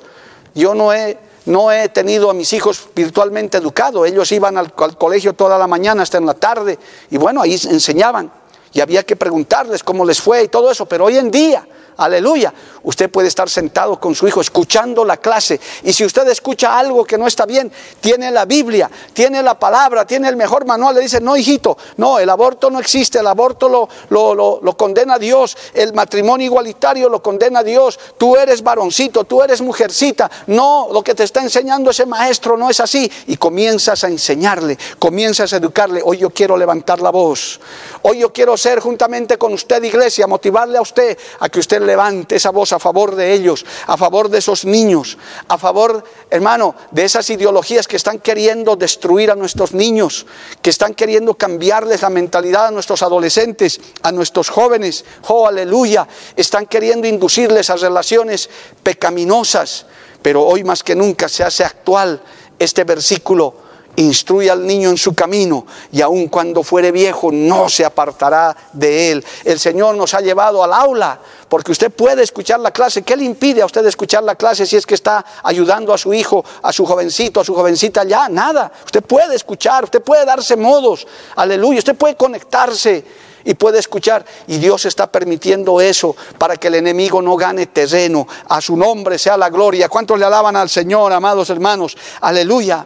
Yo 0.54 0.74
no 0.74 0.94
he 0.94 1.29
no 1.46 1.72
he 1.72 1.90
tenido 1.90 2.30
a 2.30 2.34
mis 2.34 2.52
hijos 2.54 2.90
virtualmente 2.96 3.58
educados. 3.58 4.08
Ellos 4.08 4.32
iban 4.32 4.58
al, 4.58 4.74
colegio 4.74 5.34
toda 5.34 5.58
la 5.58 5.68
mañana 5.68 6.04
hasta 6.04 6.18
en 6.18 6.26
la 6.26 6.34
tarde 6.34 6.78
y 7.10 7.18
bueno, 7.18 7.42
ahí 7.42 7.54
enseñaban. 7.54 8.32
Y 8.72 8.82
había 8.82 9.04
que 9.04 9.16
preguntarles 9.16 9.84
cómo 9.84 10.06
les 10.06 10.22
fue 10.22 10.44
y 10.44 10.48
todo 10.48 10.70
eso. 10.70 10.86
Pero 10.86 11.06
hoy 11.06 11.18
en 11.18 11.32
día 11.32 11.68
Aleluya. 12.00 12.54
Usted 12.84 13.10
puede 13.10 13.28
estar 13.28 13.50
sentado 13.50 14.00
con 14.00 14.16
su 14.16 14.26
hijo 14.26 14.40
escuchando 14.40 15.04
la 15.04 15.18
clase. 15.18 15.60
Y 15.84 15.92
si 15.92 16.06
usted 16.06 16.26
escucha 16.30 16.80
algo 16.80 17.04
que 17.04 17.18
no 17.18 17.28
está 17.28 17.46
bien, 17.46 17.70
tiene 18.00 18.32
la 18.32 18.46
Biblia, 18.46 18.90
tiene 19.12 19.44
la 19.44 19.60
palabra, 19.60 20.08
tiene 20.08 20.30
el 20.30 20.38
mejor 20.38 20.66
manual. 20.66 20.96
Le 20.96 21.02
dice, 21.02 21.20
no, 21.20 21.36
hijito, 21.36 21.78
no, 21.98 22.20
el 22.20 22.30
aborto 22.30 22.70
no 22.70 22.80
existe. 22.80 23.20
El 23.20 23.28
aborto 23.28 23.68
lo, 23.68 23.90
lo, 24.10 24.62
lo, 24.62 24.78
condena 24.78 25.20
Dios. 25.20 25.58
El 25.74 25.94
matrimonio 25.94 26.46
igualitario 26.46 27.10
lo 27.10 27.22
condena 27.22 27.64
Dios. 27.64 28.00
Tú 28.18 28.38
eres 28.38 28.64
varoncito, 28.64 29.26
tú 29.26 29.44
eres 29.44 29.62
mujercita. 29.62 30.32
No, 30.48 30.88
lo 30.94 31.04
que 31.04 31.14
te 31.14 31.26
está 31.26 31.42
enseñando 31.42 31.92
ese 31.92 32.06
maestro 32.06 32.56
no 32.56 32.70
es 32.70 32.80
así. 32.80 33.12
Y 33.28 33.36
comienzas 33.36 34.06
a 34.06 34.08
enseñarle, 34.08 34.78
comienzas 35.00 35.52
a 35.52 35.58
educarle. 35.58 36.02
Hoy 36.04 36.20
yo 36.20 36.30
quiero 36.30 36.56
levantar 36.56 37.02
la 37.02 37.10
voz. 37.10 37.60
Hoy 38.04 38.20
yo 38.20 38.32
quiero 38.32 38.56
ser 38.56 38.80
juntamente 38.80 39.38
con 39.38 39.52
usted, 39.52 39.84
iglesia, 39.84 40.28
motivarle 40.28 40.78
a 40.78 40.82
usted 40.82 41.18
a 41.42 41.50
que 41.50 41.60
usted 41.60 41.89
levante 41.90 42.36
esa 42.36 42.52
voz 42.52 42.72
a 42.74 42.80
favor 42.80 43.16
de 43.16 43.34
ellos, 43.34 43.66
a 43.88 43.98
favor 43.98 44.30
de 44.30 44.38
esos 44.38 44.64
niños, 44.64 45.18
a 45.48 45.58
favor, 45.58 46.04
hermano, 46.30 46.76
de 46.92 47.04
esas 47.04 47.28
ideologías 47.32 47.88
que 47.88 47.96
están 47.96 48.20
queriendo 48.20 48.76
destruir 48.76 49.32
a 49.32 49.36
nuestros 49.36 49.74
niños, 49.74 50.28
que 50.62 50.70
están 50.70 50.94
queriendo 50.94 51.34
cambiarles 51.34 52.04
la 52.04 52.10
mentalidad 52.10 52.68
a 52.68 52.72
nuestros 52.72 53.02
adolescentes, 53.02 53.82
a 54.04 54.12
nuestros 54.12 54.50
jóvenes. 54.50 55.04
Oh, 55.28 55.48
aleluya. 55.48 56.08
Están 56.36 56.68
queriendo 56.68 57.08
inducirles 57.08 57.70
a 57.70 57.76
relaciones 57.76 58.50
pecaminosas. 58.84 59.88
Pero 60.22 60.46
hoy 60.46 60.64
más 60.64 60.84
que 60.84 60.96
nunca 60.96 61.28
se 61.28 61.44
hace 61.44 61.64
actual 61.64 62.22
este 62.60 62.84
versículo 62.84 63.69
instruye 63.96 64.50
al 64.50 64.66
niño 64.66 64.90
en 64.90 64.98
su 64.98 65.14
camino 65.14 65.66
y 65.92 66.02
aun 66.02 66.28
cuando 66.28 66.64
fuere 66.64 66.92
viejo 66.92 67.32
no 67.32 67.70
se 67.70 67.86
apartará 67.86 68.56
de 68.74 69.12
él. 69.12 69.26
El 69.44 69.60
Señor 69.60 69.96
nos 69.96 70.14
ha 70.14 70.22
llevado 70.22 70.64
al 70.64 70.74
aula 70.74 71.20
porque 71.50 71.72
usted 71.72 71.92
puede 71.92 72.24
escuchar 72.24 72.60
la 72.60 72.72
clase. 72.72 73.02
¿Qué 73.02 73.18
le 73.18 73.24
impide 73.24 73.62
a 73.62 73.66
usted 73.66 73.86
escuchar 73.86 74.24
la 74.24 74.36
clase 74.36 74.66
si 74.66 74.78
es 74.78 74.86
que 74.86 74.96
está 74.96 75.26
ayudando 75.44 75.94
a 75.94 75.98
su 75.98 76.14
hijo, 76.14 76.46
a 76.62 76.72
su 76.72 76.86
jovencito, 76.86 77.42
a 77.42 77.44
su 77.44 77.54
jovencita 77.54 78.04
ya? 78.04 78.30
Nada. 78.30 78.72
Usted 78.86 79.04
puede 79.04 79.36
escuchar, 79.36 79.84
usted 79.84 80.02
puede 80.02 80.26
darse 80.26 80.56
modos. 80.56 81.08
Aleluya. 81.36 81.80
Usted 81.80 81.96
puede 81.96 82.16
conectarse 82.16 83.04
y 83.44 83.54
puede 83.56 83.80
escuchar. 83.80 84.26
Y 84.48 84.58
Dios 84.58 84.86
está 84.86 85.12
permitiendo 85.12 85.82
eso 85.82 86.16
para 86.38 86.58
que 86.58 86.68
el 86.68 86.76
enemigo 86.76 87.22
no 87.22 87.36
gane 87.36 87.68
terreno. 87.68 88.28
A 88.48 88.62
su 88.62 88.78
nombre 88.78 89.18
sea 89.18 89.38
la 89.38 89.50
gloria. 89.50 89.90
¿Cuántos 89.90 90.20
le 90.20 90.26
alaban 90.26 90.56
al 90.56 90.70
Señor, 90.70 91.12
amados 91.12 91.50
hermanos? 91.50 91.98
Aleluya. 92.22 92.86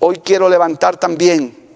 Hoy 0.00 0.18
quiero 0.18 0.48
levantar 0.48 0.98
también 0.98 1.66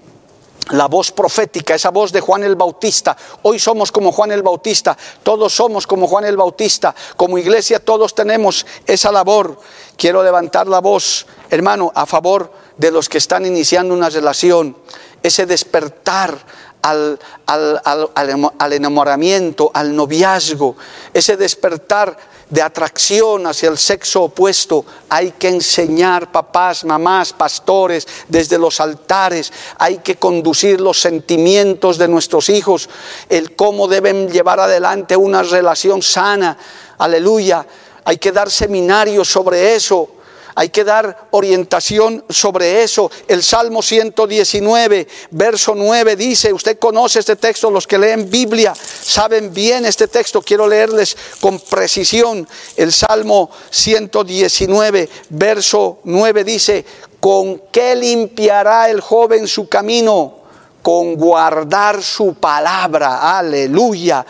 la 0.70 0.86
voz 0.86 1.10
profética, 1.10 1.74
esa 1.74 1.90
voz 1.90 2.12
de 2.12 2.20
Juan 2.20 2.44
el 2.44 2.54
Bautista. 2.54 3.16
Hoy 3.42 3.58
somos 3.58 3.90
como 3.90 4.12
Juan 4.12 4.30
el 4.32 4.42
Bautista, 4.42 4.96
todos 5.22 5.54
somos 5.54 5.86
como 5.86 6.06
Juan 6.06 6.24
el 6.24 6.36
Bautista, 6.36 6.94
como 7.16 7.38
iglesia 7.38 7.80
todos 7.80 8.14
tenemos 8.14 8.66
esa 8.86 9.10
labor. 9.10 9.58
Quiero 9.96 10.22
levantar 10.22 10.66
la 10.68 10.80
voz, 10.80 11.26
hermano, 11.50 11.90
a 11.94 12.06
favor 12.06 12.52
de 12.76 12.90
los 12.90 13.08
que 13.08 13.18
están 13.18 13.46
iniciando 13.46 13.94
una 13.94 14.10
relación, 14.10 14.76
ese 15.22 15.46
despertar 15.46 16.38
al, 16.82 17.18
al, 17.46 18.72
enamoramiento, 18.72 19.70
al 19.74 19.94
noviazgo, 19.94 20.76
ese 21.12 21.36
despertar 21.36 22.16
de 22.50 22.62
atracción 22.62 23.46
hacia 23.46 23.68
el 23.68 23.78
sexo 23.78 24.24
opuesto, 24.24 24.84
hay 25.08 25.32
que 25.32 25.48
enseñar 25.48 26.30
papás, 26.30 26.84
mamás, 26.84 27.32
pastores, 27.32 28.06
desde 28.28 28.58
los 28.58 28.80
altares, 28.80 29.52
hay 29.78 29.98
que 29.98 30.16
conducir 30.16 30.80
los 30.80 31.00
sentimientos 31.00 31.96
de 31.96 32.08
nuestros 32.08 32.48
hijos, 32.48 32.88
el 33.28 33.54
cómo 33.54 33.88
deben 33.88 34.28
llevar 34.28 34.60
adelante 34.60 35.16
una 35.16 35.42
relación 35.42 36.02
sana, 36.02 36.58
aleluya, 36.98 37.64
hay 38.04 38.18
que 38.18 38.32
dar 38.32 38.50
seminarios 38.50 39.28
sobre 39.28 39.74
eso, 39.74 40.19
Hay 40.54 40.70
que 40.70 40.84
dar 40.84 41.28
orientación 41.30 42.24
sobre 42.28 42.82
eso. 42.82 43.10
El 43.28 43.42
Salmo 43.42 43.82
119, 43.82 45.06
verso 45.30 45.74
9 45.74 46.16
dice, 46.16 46.52
usted 46.52 46.78
conoce 46.78 47.20
este 47.20 47.36
texto, 47.36 47.70
los 47.70 47.86
que 47.86 47.98
leen 47.98 48.30
Biblia 48.30 48.74
saben 48.74 49.52
bien 49.52 49.84
este 49.86 50.08
texto, 50.08 50.42
quiero 50.42 50.66
leerles 50.68 51.16
con 51.40 51.58
precisión. 51.58 52.46
El 52.76 52.92
Salmo 52.92 53.50
119, 53.70 55.08
verso 55.30 55.98
9 56.04 56.44
dice, 56.44 56.84
¿con 57.20 57.62
qué 57.72 57.96
limpiará 57.96 58.90
el 58.90 59.00
joven 59.00 59.46
su 59.46 59.68
camino? 59.68 60.38
Con 60.82 61.16
guardar 61.16 62.02
su 62.02 62.34
palabra. 62.34 63.38
Aleluya 63.38 64.24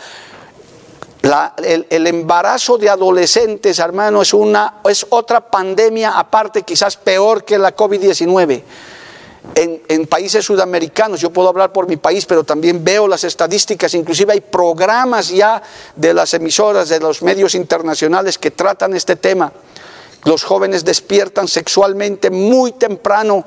el, 1.21 2.07
embarazo 2.07 2.77
de 2.77 2.89
adolescentes, 2.89 3.77
hermano, 3.79 4.21
es, 4.21 4.33
una, 4.33 4.81
es 4.89 5.05
otra 5.09 5.39
pandemia 5.39 6.17
aparte, 6.17 6.63
quizás 6.63 6.97
peor 6.97 7.43
que 7.43 7.57
la 7.57 7.75
COVID-19. 7.75 8.63
En, 9.55 9.81
en, 9.87 10.07
países 10.07 10.45
sudamericanos, 10.45 11.19
yo 11.19 11.31
puedo 11.31 11.49
hablar 11.49 11.73
por 11.73 11.87
mi 11.87 11.97
país, 11.97 12.25
pero 12.25 12.43
también 12.43 12.83
veo 12.83 13.07
las 13.07 13.23
estadísticas, 13.23 13.93
inclusive 13.93 14.33
hay 14.33 14.41
programas 14.41 15.29
ya 15.29 15.61
de 15.95 16.13
las 16.13 16.33
emisoras, 16.33 16.89
de 16.89 16.99
los 16.99 17.21
medios 17.21 17.55
internacionales 17.55 18.37
que 18.37 18.51
tratan 18.51 18.95
este 18.95 19.15
tema. 19.15 19.51
Los 20.25 20.43
jóvenes 20.43 20.85
despiertan 20.85 21.47
sexualmente 21.47 22.29
muy 22.29 22.73
temprano, 22.73 23.45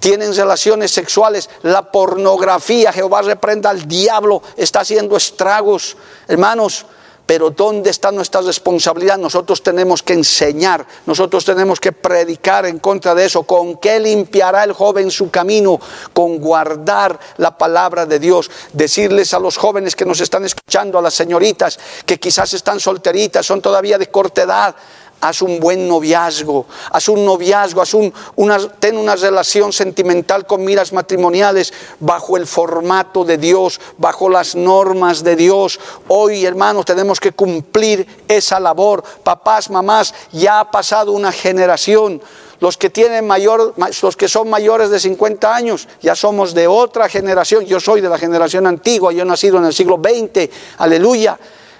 tienen 0.00 0.34
relaciones 0.34 0.90
sexuales, 0.90 1.48
la 1.62 1.90
pornografía, 1.90 2.92
Jehová 2.92 3.22
reprenda 3.22 3.70
al 3.70 3.86
diablo, 3.86 4.42
está 4.56 4.80
haciendo 4.80 5.16
estragos. 5.16 5.96
Hermanos, 6.26 6.86
pero 7.28 7.50
¿dónde 7.50 7.90
está 7.90 8.10
nuestra 8.10 8.40
responsabilidad? 8.40 9.18
Nosotros 9.18 9.62
tenemos 9.62 10.02
que 10.02 10.14
enseñar, 10.14 10.86
nosotros 11.04 11.44
tenemos 11.44 11.78
que 11.78 11.92
predicar 11.92 12.64
en 12.64 12.78
contra 12.78 13.14
de 13.14 13.26
eso. 13.26 13.42
¿Con 13.42 13.76
qué 13.76 14.00
limpiará 14.00 14.64
el 14.64 14.72
joven 14.72 15.10
su 15.10 15.30
camino? 15.30 15.78
Con 16.14 16.38
guardar 16.38 17.20
la 17.36 17.58
palabra 17.58 18.06
de 18.06 18.18
Dios. 18.18 18.50
Decirles 18.72 19.34
a 19.34 19.38
los 19.40 19.58
jóvenes 19.58 19.94
que 19.94 20.06
nos 20.06 20.22
están 20.22 20.46
escuchando, 20.46 20.98
a 20.98 21.02
las 21.02 21.12
señoritas 21.12 21.78
que 22.06 22.18
quizás 22.18 22.54
están 22.54 22.80
solteritas, 22.80 23.44
son 23.44 23.60
todavía 23.60 23.98
de 23.98 24.06
corta 24.06 24.44
edad, 24.44 24.74
haz 25.20 25.42
un 25.42 25.60
buen 25.60 25.88
noviazgo, 25.88 26.66
haz 26.90 27.08
un 27.08 27.24
noviazgo, 27.24 27.82
haz 27.82 27.94
una, 27.94 28.58
ten 28.78 28.96
una 28.96 29.16
relación 29.16 29.72
sentimental 29.72 30.46
con 30.46 30.64
miras 30.64 30.92
matrimoniales 30.92 31.72
bajo 32.00 32.36
el 32.36 32.46
formato 32.46 33.24
de 33.24 33.38
Dios, 33.38 33.80
bajo 33.96 34.28
las 34.28 34.54
normas 34.54 35.24
de 35.24 35.36
Dios. 35.36 35.80
Hoy, 36.08 36.44
hermanos, 36.44 36.84
tenemos 36.84 37.20
que 37.20 37.32
cumplir 37.32 38.06
esa 38.28 38.60
labor. 38.60 39.02
Papás, 39.22 39.70
mamás, 39.70 40.14
ya 40.32 40.60
ha 40.60 40.70
pasado 40.70 41.12
una 41.12 41.32
generación. 41.32 42.22
Los 42.60 42.76
que 42.76 42.90
tienen 42.90 43.24
mayor, 43.26 43.74
los 44.02 44.16
que 44.16 44.26
son 44.26 44.50
mayores 44.50 44.90
de 44.90 44.98
50 44.98 45.54
años, 45.54 45.88
ya 46.02 46.16
somos 46.16 46.54
de 46.54 46.66
otra 46.66 47.08
generación. 47.08 47.64
Yo 47.66 47.78
soy 47.78 48.00
de 48.00 48.08
la 48.08 48.18
generación 48.18 48.66
antigua, 48.66 49.12
yo 49.12 49.22
he 49.22 49.26
nacido 49.26 49.58
en 49.58 49.66
el 49.66 49.72
siglo 49.72 50.00
XX. 50.02 50.50
Aleluya. 50.78 51.38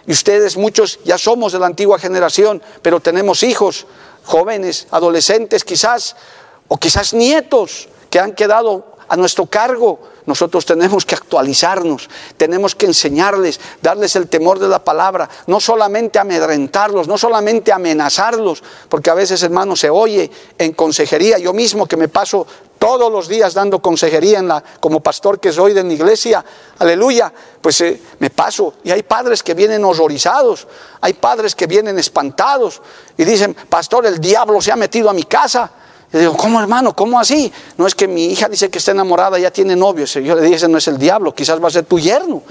Y 0.09 0.13
ustedes 0.13 0.57
muchos 0.57 0.99
ya 1.05 1.19
somos 1.19 1.53
de 1.53 1.59
la 1.59 1.67
antigua 1.67 1.99
generación, 1.99 2.63
pero 2.81 2.99
tenemos 2.99 3.43
hijos, 3.43 3.87
jóvenes, 4.25 4.89
adolescentes 4.91 5.65
quizás, 5.65 6.17
o 6.67 6.79
quizás 6.79 7.13
nietos 7.13 7.91
que 8.09 8.19
han 8.19 8.33
quedado 8.33 8.97
a 9.07 9.17
nuestro 9.19 9.45
cargo. 9.45 10.01
Nosotros 10.29 10.67
tenemos 10.67 11.07
que 11.07 11.15
actualizarnos, 11.15 12.11
tenemos 12.37 12.75
que 12.75 12.85
enseñarles, 12.85 13.59
darles 13.81 14.15
el 14.15 14.29
temor 14.29 14.59
de 14.59 14.69
la 14.69 14.85
palabra, 14.85 15.27
no 15.47 15.59
solamente 15.59 16.19
amedrentarlos, 16.19 17.09
no 17.09 17.17
solamente 17.17 17.73
amenazarlos, 17.73 18.63
porque 18.91 19.09
a 19.09 19.15
veces, 19.15 19.43
hermanos, 19.43 19.81
se 19.81 19.89
oye 19.89 20.31
en 20.59 20.75
consejería, 20.75 21.39
yo 21.39 21.55
mismo 21.55 21.87
que 21.87 21.97
me 21.97 22.09
paso 22.09 22.47
todos 22.79 23.11
los 23.11 23.27
días 23.27 23.55
dando 23.55 23.81
consejería 23.81 24.39
en 24.39 24.49
la, 24.49 24.63
como 24.81 25.01
pastor 25.01 25.41
que 25.41 25.51
soy 25.51 25.73
de 25.73 25.83
mi 25.83 25.95
iglesia, 25.95 26.45
aleluya, 26.79 27.33
pues 27.63 27.81
eh, 27.81 27.99
me 28.19 28.29
paso. 28.29 28.75
Y 28.85 28.91
hay 28.91 29.05
padres 29.05 29.43
que 29.43 29.55
vienen 29.55 29.83
horrorizados, 29.83 30.69
hay 31.01 31.15
padres 31.15 31.55
que 31.55 31.67
vienen 31.67 31.99
espantados 31.99 32.83
y 33.17 33.25
dicen, 33.25 33.57
pastor, 33.71 34.05
el 34.05 34.21
diablo 34.21 34.61
se 34.61 34.73
ha 34.73 34.77
metido 34.77 35.09
a 35.09 35.15
mi 35.15 35.23
casa. 35.23 35.71
Y 36.13 36.19
digo, 36.19 36.37
¿cómo 36.37 36.61
hermano? 36.61 36.95
¿Cómo 36.95 37.21
así? 37.21 37.53
No 37.77 37.87
es 37.87 37.95
que 37.95 38.09
mi 38.09 38.27
hija 38.27 38.49
dice 38.49 38.71
que 38.71 38.79
está 38.79 38.93
enamorada, 38.93 39.39
ya 39.39 39.51
tiene 39.51 39.77
novio. 39.77 40.07
Yo 40.07 40.35
le 40.35 40.43
dije, 40.43 40.57
ese 40.57 40.69
no 40.69 40.79
es 40.79 40.89
el 40.89 40.99
diablo, 40.99 41.35
quizás 41.35 41.63
va 41.63 41.69
a 41.69 41.71
ser 41.71 41.85
tu 41.85 41.99
yerno. 41.99 42.43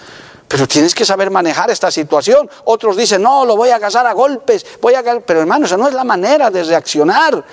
Pero 0.48 0.68
tienes 0.68 0.96
que 0.96 1.04
saber 1.04 1.30
manejar 1.30 1.70
esta 1.72 1.92
situación. 1.92 2.50
Otros 2.66 2.96
dicen, 2.96 3.22
no, 3.22 3.46
lo 3.46 3.58
voy 3.58 3.70
a 3.70 3.80
casar 3.80 4.06
a 4.06 4.14
golpes, 4.14 4.66
voy 4.82 4.94
a... 4.94 5.04
Pero 5.04 5.42
hermano, 5.42 5.66
esa 5.66 5.76
no 5.76 5.88
es 5.88 5.94
la 5.94 6.04
manera 6.04 6.50
de 6.50 6.64
reaccionar. 6.64 7.44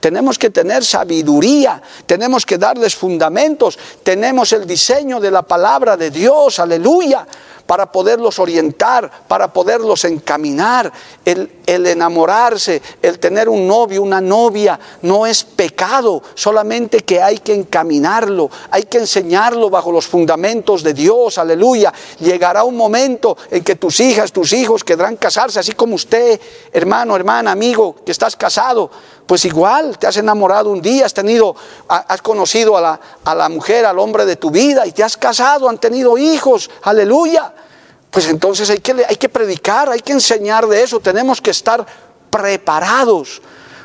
Tenemos 0.00 0.36
que 0.36 0.50
tener 0.50 0.84
sabiduría, 0.84 1.80
tenemos 2.06 2.44
que 2.44 2.58
darles 2.58 2.96
fundamentos, 2.96 3.78
tenemos 4.02 4.52
el 4.52 4.66
diseño 4.66 5.20
de 5.20 5.30
la 5.30 5.42
palabra 5.42 5.96
de 5.96 6.10
Dios, 6.10 6.58
aleluya 6.58 7.24
para 7.66 7.90
poderlos 7.90 8.38
orientar, 8.38 9.10
para 9.28 9.52
poderlos 9.52 10.04
encaminar. 10.04 10.92
El, 11.24 11.50
enamorarse, 11.66 12.82
el 13.00 13.18
tener 13.18 13.48
un 13.48 13.66
novio, 13.66 14.02
una 14.02 14.20
novia, 14.20 14.78
no 15.02 15.26
es 15.26 15.44
pecado, 15.44 16.22
solamente 16.34 17.00
que 17.00 17.22
hay 17.22 17.38
que 17.38 17.54
encaminarlo, 17.54 18.50
hay 18.70 18.84
que 18.84 18.98
enseñarlo 18.98 19.70
bajo 19.70 19.90
los 19.90 20.06
fundamentos 20.06 20.82
de 20.82 20.92
Dios, 20.92 21.38
aleluya. 21.38 21.92
Llegará 22.20 22.64
un 22.64 22.76
momento 22.76 23.36
en 23.50 23.64
que 23.64 23.76
tus 23.76 24.00
hijas, 24.00 24.32
tus 24.32 24.52
hijos 24.52 24.84
querrán 24.84 25.16
casarse, 25.16 25.60
así 25.60 25.72
como 25.72 25.94
usted, 25.94 26.40
hermano, 26.72 27.16
hermana, 27.16 27.52
amigo, 27.52 27.96
que 28.04 28.12
estás 28.12 28.36
casado, 28.36 28.90
pues 29.26 29.44
igual 29.44 29.98
te 29.98 30.06
has 30.06 30.16
enamorado 30.16 30.70
un 30.70 30.82
día, 30.82 31.06
has 31.06 31.14
tenido, 31.14 31.54
has 31.88 32.20
conocido 32.22 32.76
a 32.76 32.80
la, 32.80 33.00
a 33.24 33.34
la 33.34 33.48
mujer, 33.48 33.86
al 33.86 33.98
hombre 33.98 34.26
de 34.26 34.36
tu 34.36 34.50
vida 34.50 34.86
y 34.86 34.92
te 34.92 35.02
has 35.02 35.16
casado, 35.16 35.68
han 35.68 35.78
tenido 35.78 36.18
hijos, 36.18 36.70
aleluya. 36.82 37.52
Pues 38.12 38.28
entonces 38.28 38.68
hay 38.68 38.78
que, 38.78 38.92
hay 39.08 39.16
que 39.16 39.30
predicar, 39.30 39.88
hay 39.88 40.00
que 40.00 40.12
enseñar 40.12 40.66
de 40.66 40.82
eso, 40.82 41.00
tenemos 41.00 41.40
que 41.40 41.50
estar 41.50 41.84
preparados. 42.28 43.40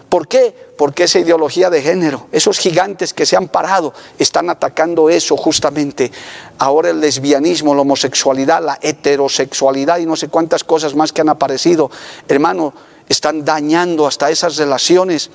¿Por 0.09 0.27
qué? 0.27 0.53
Porque 0.77 1.05
esa 1.05 1.19
ideología 1.19 1.69
de 1.69 1.81
género, 1.81 2.27
esos 2.33 2.59
gigantes 2.59 3.13
que 3.13 3.25
se 3.25 3.37
han 3.37 3.47
parado, 3.47 3.93
están 4.19 4.49
atacando 4.49 5.09
eso 5.09 5.37
justamente. 5.37 6.11
Ahora 6.57 6.89
el 6.89 6.99
lesbianismo, 6.99 7.73
la 7.73 7.81
homosexualidad, 7.81 8.61
la 8.61 8.77
heterosexualidad 8.81 9.99
y 9.99 10.05
no 10.05 10.17
sé 10.17 10.27
cuántas 10.27 10.65
cosas 10.65 10.93
más 10.93 11.13
que 11.13 11.21
han 11.21 11.29
aparecido, 11.29 11.89
hermano, 12.27 12.73
están 13.07 13.45
dañando 13.45 14.05
hasta 14.05 14.29
esas 14.29 14.57
relaciones. 14.57 15.29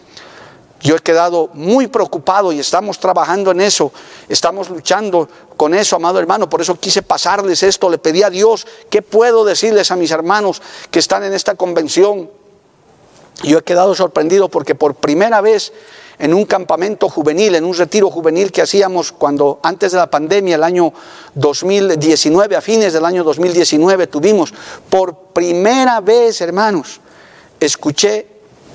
Yo 0.83 0.97
he 0.97 1.01
quedado 1.01 1.49
muy 1.55 1.87
preocupado 1.87 2.53
y 2.53 2.59
estamos 2.59 2.99
trabajando 2.99 3.53
en 3.53 3.61
eso, 3.61 3.92
estamos 4.29 4.68
luchando 4.68 5.29
con 5.57 5.75
eso, 5.75 5.97
amado 5.97 6.18
hermano, 6.18 6.49
por 6.49 6.61
eso 6.61 6.75
quise 6.75 7.03
pasarles 7.03 7.62
esto, 7.62 7.88
le 7.88 7.99
pedí 7.99 8.25
a 8.25 8.31
Dios, 8.31 8.66
¿qué 8.90 9.01
puedo 9.01 9.45
decirles 9.45 9.92
a 9.92 9.97
mis 9.97 10.11
hermanos 10.11 10.61
que 10.90 10.99
están 10.99 11.23
en 11.23 11.35
esta 11.35 11.55
convención? 11.55 12.29
Yo 13.45 13.59
he 13.59 13.62
quedado 13.62 13.95
sorprendido 13.95 14.49
porque 14.49 14.75
por 14.75 14.97
primera 14.97 15.40
vez 15.40 15.73
en 16.18 16.35
un 16.35 16.45
campamento 16.45 17.09
juvenil, 17.09 17.55
en 17.55 17.64
un 17.64 17.75
retiro 17.75 18.11
juvenil 18.11 18.51
que 18.51 18.62
hacíamos 18.62 19.12
cuando 19.12 19.61
antes 19.62 19.92
de 19.92 19.99
la 19.99 20.11
pandemia, 20.11 20.57
el 20.57 20.64
año 20.64 20.92
2019, 21.35 22.57
a 22.57 22.61
fines 22.61 22.92
del 22.92 23.05
año 23.05 23.25
2019 23.25 24.09
tuvimos, 24.09 24.53
por 24.90 25.16
primera 25.33 26.01
vez, 26.01 26.40
hermanos, 26.40 27.01
escuché 27.59 28.32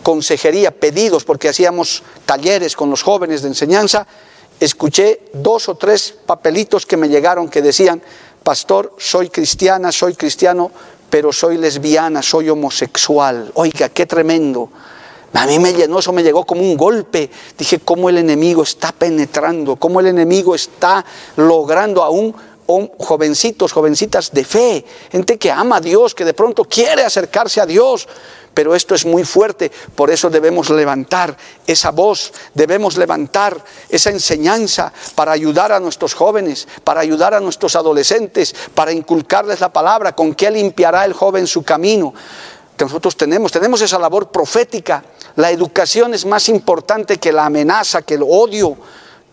consejería, 0.08 0.72
pedidos, 0.72 1.26
porque 1.26 1.50
hacíamos 1.50 2.02
talleres 2.26 2.78
con 2.78 2.90
los 2.90 3.04
jóvenes 3.04 3.42
de 3.42 3.50
enseñanza, 3.50 4.08
escuché 4.58 5.20
dos 5.34 5.68
o 5.68 5.76
tres 5.76 6.16
papelitos 6.26 6.86
que 6.86 6.96
me 6.96 7.10
llegaron 7.10 7.50
que 7.50 7.62
decían, 7.62 8.02
pastor, 8.42 8.96
soy 8.98 9.28
cristiana, 9.28 9.92
soy 9.92 10.16
cristiano, 10.16 10.72
pero 11.10 11.34
soy 11.34 11.58
lesbiana, 11.58 12.22
soy 12.22 12.50
homosexual. 12.50 13.52
Oiga, 13.56 13.90
qué 13.90 14.06
tremendo. 14.06 14.70
A 15.34 15.46
mí 15.46 15.60
me 15.60 15.74
llenó, 15.74 16.00
eso 16.00 16.14
me 16.14 16.24
llegó 16.24 16.46
como 16.46 16.62
un 16.62 16.78
golpe. 16.78 17.30
Dije, 17.58 17.80
cómo 17.80 18.08
el 18.08 18.18
enemigo 18.18 18.64
está 18.64 18.94
penetrando, 18.94 19.76
cómo 19.76 20.00
el 20.00 20.08
enemigo 20.08 20.56
está 20.56 21.04
logrando 21.36 22.02
aún 22.02 22.34
jovencitos, 23.00 23.72
jovencitas 23.72 24.32
de 24.32 24.44
fe, 24.44 24.86
gente 25.12 25.38
que 25.38 25.52
ama 25.52 25.78
a 25.78 25.82
Dios, 25.82 26.14
que 26.14 26.26
de 26.26 26.34
pronto 26.34 26.66
quiere 26.66 27.04
acercarse 27.04 27.62
a 27.62 27.66
Dios, 27.66 28.08
pero 28.58 28.74
esto 28.74 28.96
es 28.96 29.06
muy 29.06 29.24
fuerte, 29.24 29.72
por 29.96 30.10
eso 30.10 30.32
debemos 30.32 30.72
levantar 30.72 31.38
esa 31.68 31.92
voz, 31.92 32.34
debemos 32.56 32.98
levantar 32.98 33.64
esa 33.88 34.10
enseñanza 34.10 34.92
para 35.14 35.32
ayudar 35.32 35.72
a 35.72 35.80
nuestros 35.80 36.16
jóvenes, 36.16 36.68
para 36.84 37.02
ayudar 37.02 37.36
a 37.36 37.40
nuestros 37.40 37.76
adolescentes, 37.76 38.56
para 38.74 38.92
inculcarles 38.92 39.60
la 39.60 39.72
palabra, 39.72 40.16
con 40.16 40.34
qué 40.34 40.50
limpiará 40.50 41.06
el 41.06 41.14
joven 41.14 41.46
su 41.46 41.62
camino. 41.62 42.16
Que 42.76 42.86
nosotros 42.86 43.16
tenemos, 43.16 43.52
tenemos 43.52 43.80
esa 43.82 44.00
labor 44.00 44.30
profética. 44.30 45.04
La 45.36 45.52
educación 45.52 46.16
es 46.16 46.26
más 46.26 46.50
importante 46.50 47.18
que 47.18 47.32
la 47.32 47.46
amenaza, 47.46 48.02
que 48.02 48.16
el 48.16 48.24
odio 48.24 48.76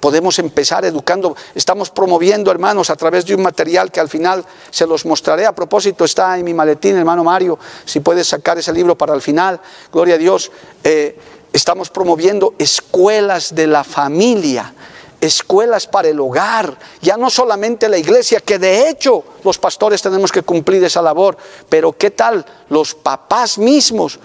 podemos 0.04 0.38
empezar 0.38 0.84
educando. 0.84 1.34
Estamos 1.54 1.88
promoviendo, 1.88 2.50
hermanos, 2.50 2.90
a 2.90 2.96
través 2.96 3.24
de 3.24 3.34
un 3.34 3.40
material 3.40 3.90
que 3.90 4.00
al 4.00 4.10
final 4.10 4.44
se 4.70 4.86
los 4.86 5.06
mostraré. 5.06 5.46
A 5.46 5.54
propósito, 5.54 6.04
está 6.04 6.36
en 6.38 6.44
mi 6.44 6.52
maletín, 6.52 6.94
hermano 6.94 7.24
Mario, 7.24 7.58
si 7.86 8.00
puedes 8.00 8.28
sacar 8.28 8.58
ese 8.58 8.70
libro 8.70 8.98
para 8.98 9.14
el 9.14 9.22
final. 9.22 9.58
Gloria 9.90 10.16
a 10.16 10.18
Dios. 10.18 10.50
Eh, 10.84 11.18
Estamos 11.54 11.88
promoviendo 11.88 12.54
escuelas 12.58 13.54
de 13.54 13.68
la 13.68 13.84
familia, 13.84 14.74
escuelas 15.20 15.86
para 15.86 16.08
el 16.08 16.18
hogar, 16.18 16.76
ya 17.00 17.16
no 17.16 17.30
solamente 17.30 17.88
la 17.88 17.96
iglesia, 17.96 18.40
que 18.40 18.58
de 18.58 18.90
hecho 18.90 19.22
los 19.44 19.56
pastores 19.56 20.02
tenemos 20.02 20.32
que 20.32 20.42
cumplir 20.42 20.82
esa 20.82 21.00
labor, 21.00 21.36
pero 21.68 21.92
¿qué 21.92 22.10
tal 22.10 22.44
los 22.70 22.96
papás 22.96 23.56
mismos? 23.56 24.18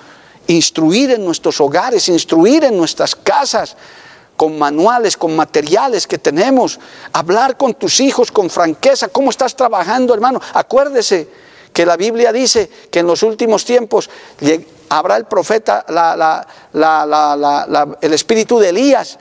Instruir 0.48 1.12
en 1.12 1.24
nuestros 1.24 1.62
hogares, 1.62 2.10
instruir 2.10 2.64
en 2.64 2.76
nuestras 2.76 3.16
casas, 3.16 3.78
con 4.40 4.58
manuales, 4.58 5.18
con 5.18 5.36
materiales 5.36 6.08
que 6.08 6.18
tenemos, 6.18 6.80
hablar 7.12 7.58
con 7.58 7.74
tus 7.74 8.00
hijos 8.00 8.32
con 8.32 8.50
franqueza, 8.50 9.10
¿cómo 9.10 9.32
estás 9.32 9.54
trabajando, 9.54 10.14
hermano? 10.14 10.40
Acuérdese 10.54 11.28
que 11.74 11.86
la 11.86 11.98
Biblia 11.98 12.32
dice 12.32 12.70
que 12.90 13.00
en 13.00 13.08
los 13.08 13.22
últimos 13.22 13.66
tiempos 13.66 14.10
habrá 14.88 15.18
el 15.18 15.26
profeta, 15.26 15.86
el 18.02 18.14
espíritu 18.14 18.60
de 18.60 18.70
Elías, 18.70 19.20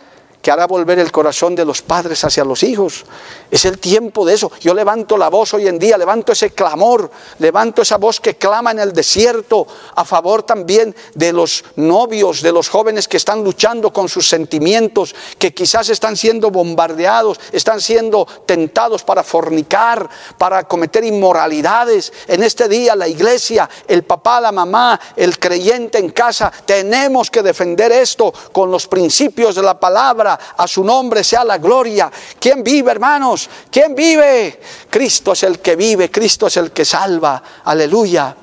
que 0.48 0.52
hará 0.52 0.66
volver 0.66 0.98
el 0.98 1.12
corazón 1.12 1.54
de 1.54 1.66
los 1.66 1.82
padres 1.82 2.24
hacia 2.24 2.42
los 2.42 2.62
hijos. 2.62 3.04
Es 3.50 3.66
el 3.66 3.78
tiempo 3.78 4.24
de 4.24 4.32
eso. 4.32 4.50
Yo 4.60 4.72
levanto 4.72 5.18
la 5.18 5.28
voz 5.28 5.52
hoy 5.52 5.68
en 5.68 5.78
día, 5.78 5.98
levanto 5.98 6.32
ese 6.32 6.52
clamor, 6.52 7.10
levanto 7.38 7.82
esa 7.82 7.98
voz 7.98 8.18
que 8.18 8.36
clama 8.36 8.70
en 8.70 8.78
el 8.78 8.94
desierto 8.94 9.66
a 9.94 10.06
favor 10.06 10.44
también 10.44 10.96
de 11.12 11.34
los 11.34 11.66
novios, 11.76 12.40
de 12.40 12.50
los 12.50 12.70
jóvenes 12.70 13.08
que 13.08 13.18
están 13.18 13.44
luchando 13.44 13.92
con 13.92 14.08
sus 14.08 14.26
sentimientos, 14.26 15.14
que 15.38 15.52
quizás 15.52 15.90
están 15.90 16.16
siendo 16.16 16.50
bombardeados, 16.50 17.38
están 17.52 17.82
siendo 17.82 18.26
tentados 18.46 19.04
para 19.04 19.22
fornicar, 19.22 20.08
para 20.38 20.66
cometer 20.66 21.04
inmoralidades. 21.04 22.10
En 22.26 22.42
este 22.42 22.68
día 22.68 22.96
la 22.96 23.06
iglesia, 23.06 23.68
el 23.86 24.04
papá, 24.04 24.40
la 24.40 24.52
mamá, 24.52 24.98
el 25.14 25.38
creyente 25.38 25.98
en 25.98 26.08
casa, 26.08 26.50
tenemos 26.64 27.30
que 27.30 27.42
defender 27.42 27.92
esto 27.92 28.32
con 28.50 28.70
los 28.70 28.86
principios 28.86 29.54
de 29.54 29.62
la 29.62 29.78
palabra. 29.78 30.37
A 30.56 30.66
su 30.68 30.84
nombre 30.84 31.24
sea 31.24 31.44
la 31.44 31.58
gloria. 31.58 32.10
¿Quién 32.38 32.62
vive, 32.62 32.90
hermanos? 32.90 33.48
¿Quién 33.70 33.94
vive? 33.94 34.60
Cristo 34.90 35.32
es 35.32 35.42
el 35.42 35.60
que 35.60 35.76
vive, 35.76 36.10
Cristo 36.10 36.46
es 36.46 36.56
el 36.56 36.72
que 36.72 36.84
salva. 36.84 37.42
Aleluya. 37.64 38.36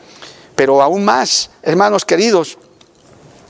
Pero 0.56 0.82
aún 0.82 1.04
más, 1.04 1.50
hermanos 1.62 2.06
queridos, 2.06 2.58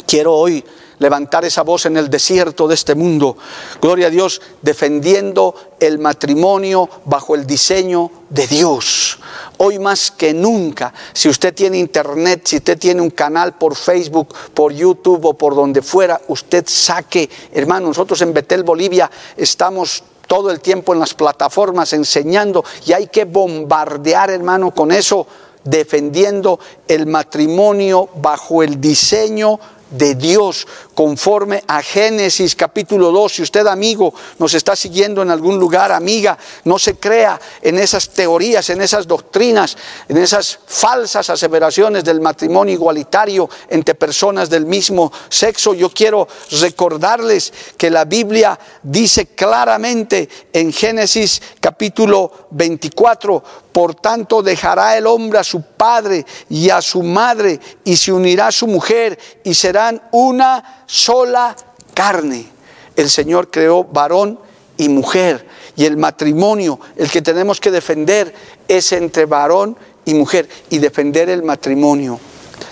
quiero 0.07 0.33
hoy 0.33 0.63
levantar 0.99 1.45
esa 1.45 1.63
voz 1.63 1.85
en 1.85 1.97
el 1.97 2.09
desierto 2.09 2.67
de 2.67 2.75
este 2.75 2.95
mundo. 2.95 3.37
Gloria 3.81 4.07
a 4.07 4.09
Dios, 4.09 4.41
defendiendo 4.61 5.55
el 5.79 5.99
matrimonio 5.99 6.89
bajo 7.05 7.35
el 7.35 7.45
diseño 7.45 8.11
de 8.29 8.47
Dios. 8.47 9.19
Hoy 9.57 9.79
más 9.79 10.11
que 10.11 10.33
nunca, 10.33 10.93
si 11.13 11.29
usted 11.29 11.53
tiene 11.53 11.77
internet, 11.77 12.41
si 12.45 12.57
usted 12.57 12.77
tiene 12.77 13.01
un 13.01 13.11
canal 13.11 13.57
por 13.57 13.75
Facebook, 13.75 14.33
por 14.53 14.73
YouTube 14.73 15.25
o 15.25 15.33
por 15.33 15.55
donde 15.55 15.81
fuera, 15.81 16.19
usted 16.27 16.65
saque, 16.67 17.29
hermano, 17.53 17.87
nosotros 17.87 18.21
en 18.21 18.33
Betel, 18.33 18.63
Bolivia, 18.63 19.09
estamos 19.37 20.03
todo 20.27 20.51
el 20.51 20.59
tiempo 20.59 20.93
en 20.93 20.99
las 20.99 21.13
plataformas 21.13 21.93
enseñando 21.93 22.63
y 22.85 22.93
hay 22.93 23.07
que 23.07 23.25
bombardear, 23.25 24.31
hermano, 24.31 24.71
con 24.71 24.91
eso, 24.91 25.27
defendiendo 25.63 26.59
el 26.87 27.07
matrimonio 27.07 28.09
bajo 28.15 28.63
el 28.63 28.79
diseño 28.79 29.59
de 29.59 29.74
Dios 30.15 30.67
conforme 30.95 31.61
a 31.67 31.83
Génesis 31.83 32.55
capítulo 32.55 33.11
2. 33.11 33.33
Si 33.33 33.41
usted 33.43 33.67
amigo 33.67 34.13
nos 34.39 34.53
está 34.53 34.75
siguiendo 34.75 35.21
en 35.21 35.29
algún 35.29 35.59
lugar, 35.59 35.91
amiga, 35.91 36.37
no 36.63 36.79
se 36.79 36.95
crea 36.95 37.39
en 37.61 37.77
esas 37.77 38.09
teorías, 38.09 38.69
en 38.69 38.81
esas 38.81 39.05
doctrinas, 39.05 39.77
en 40.07 40.17
esas 40.17 40.57
falsas 40.65 41.29
aseveraciones 41.29 42.03
del 42.03 42.21
matrimonio 42.21 42.73
igualitario 42.73 43.49
entre 43.69 43.93
personas 43.93 44.49
del 44.49 44.65
mismo 44.65 45.11
sexo. 45.29 45.73
Yo 45.73 45.89
quiero 45.89 46.27
recordarles 46.61 47.53
que 47.77 47.89
la 47.89 48.05
Biblia 48.05 48.57
dice 48.81 49.27
claramente 49.27 50.29
en 50.53 50.71
Génesis 50.71 51.41
capítulo 51.59 52.47
24, 52.51 53.43
por 53.73 53.95
tanto 53.95 54.41
dejará 54.41 54.97
el 54.97 55.05
hombre 55.05 55.39
a 55.39 55.43
su 55.43 55.61
padre 55.61 56.25
y 56.49 56.69
a 56.69 56.81
su 56.81 57.03
madre 57.03 57.59
y 57.83 57.97
se 57.97 58.13
unirá 58.13 58.47
a 58.47 58.51
su 58.53 58.67
mujer 58.67 59.19
y 59.43 59.53
serán 59.53 60.01
una 60.11 60.84
sola 60.85 61.55
carne. 61.93 62.47
El 62.95 63.09
Señor 63.09 63.49
creó 63.49 63.83
varón 63.83 64.39
y 64.77 64.89
mujer 64.89 65.47
y 65.75 65.85
el 65.85 65.97
matrimonio, 65.97 66.79
el 66.95 67.09
que 67.09 67.21
tenemos 67.21 67.59
que 67.59 67.71
defender 67.71 68.33
es 68.67 68.91
entre 68.91 69.25
varón 69.25 69.77
y 70.05 70.13
mujer 70.13 70.47
y 70.69 70.77
defender 70.77 71.29
el 71.29 71.43
matrimonio 71.43 72.19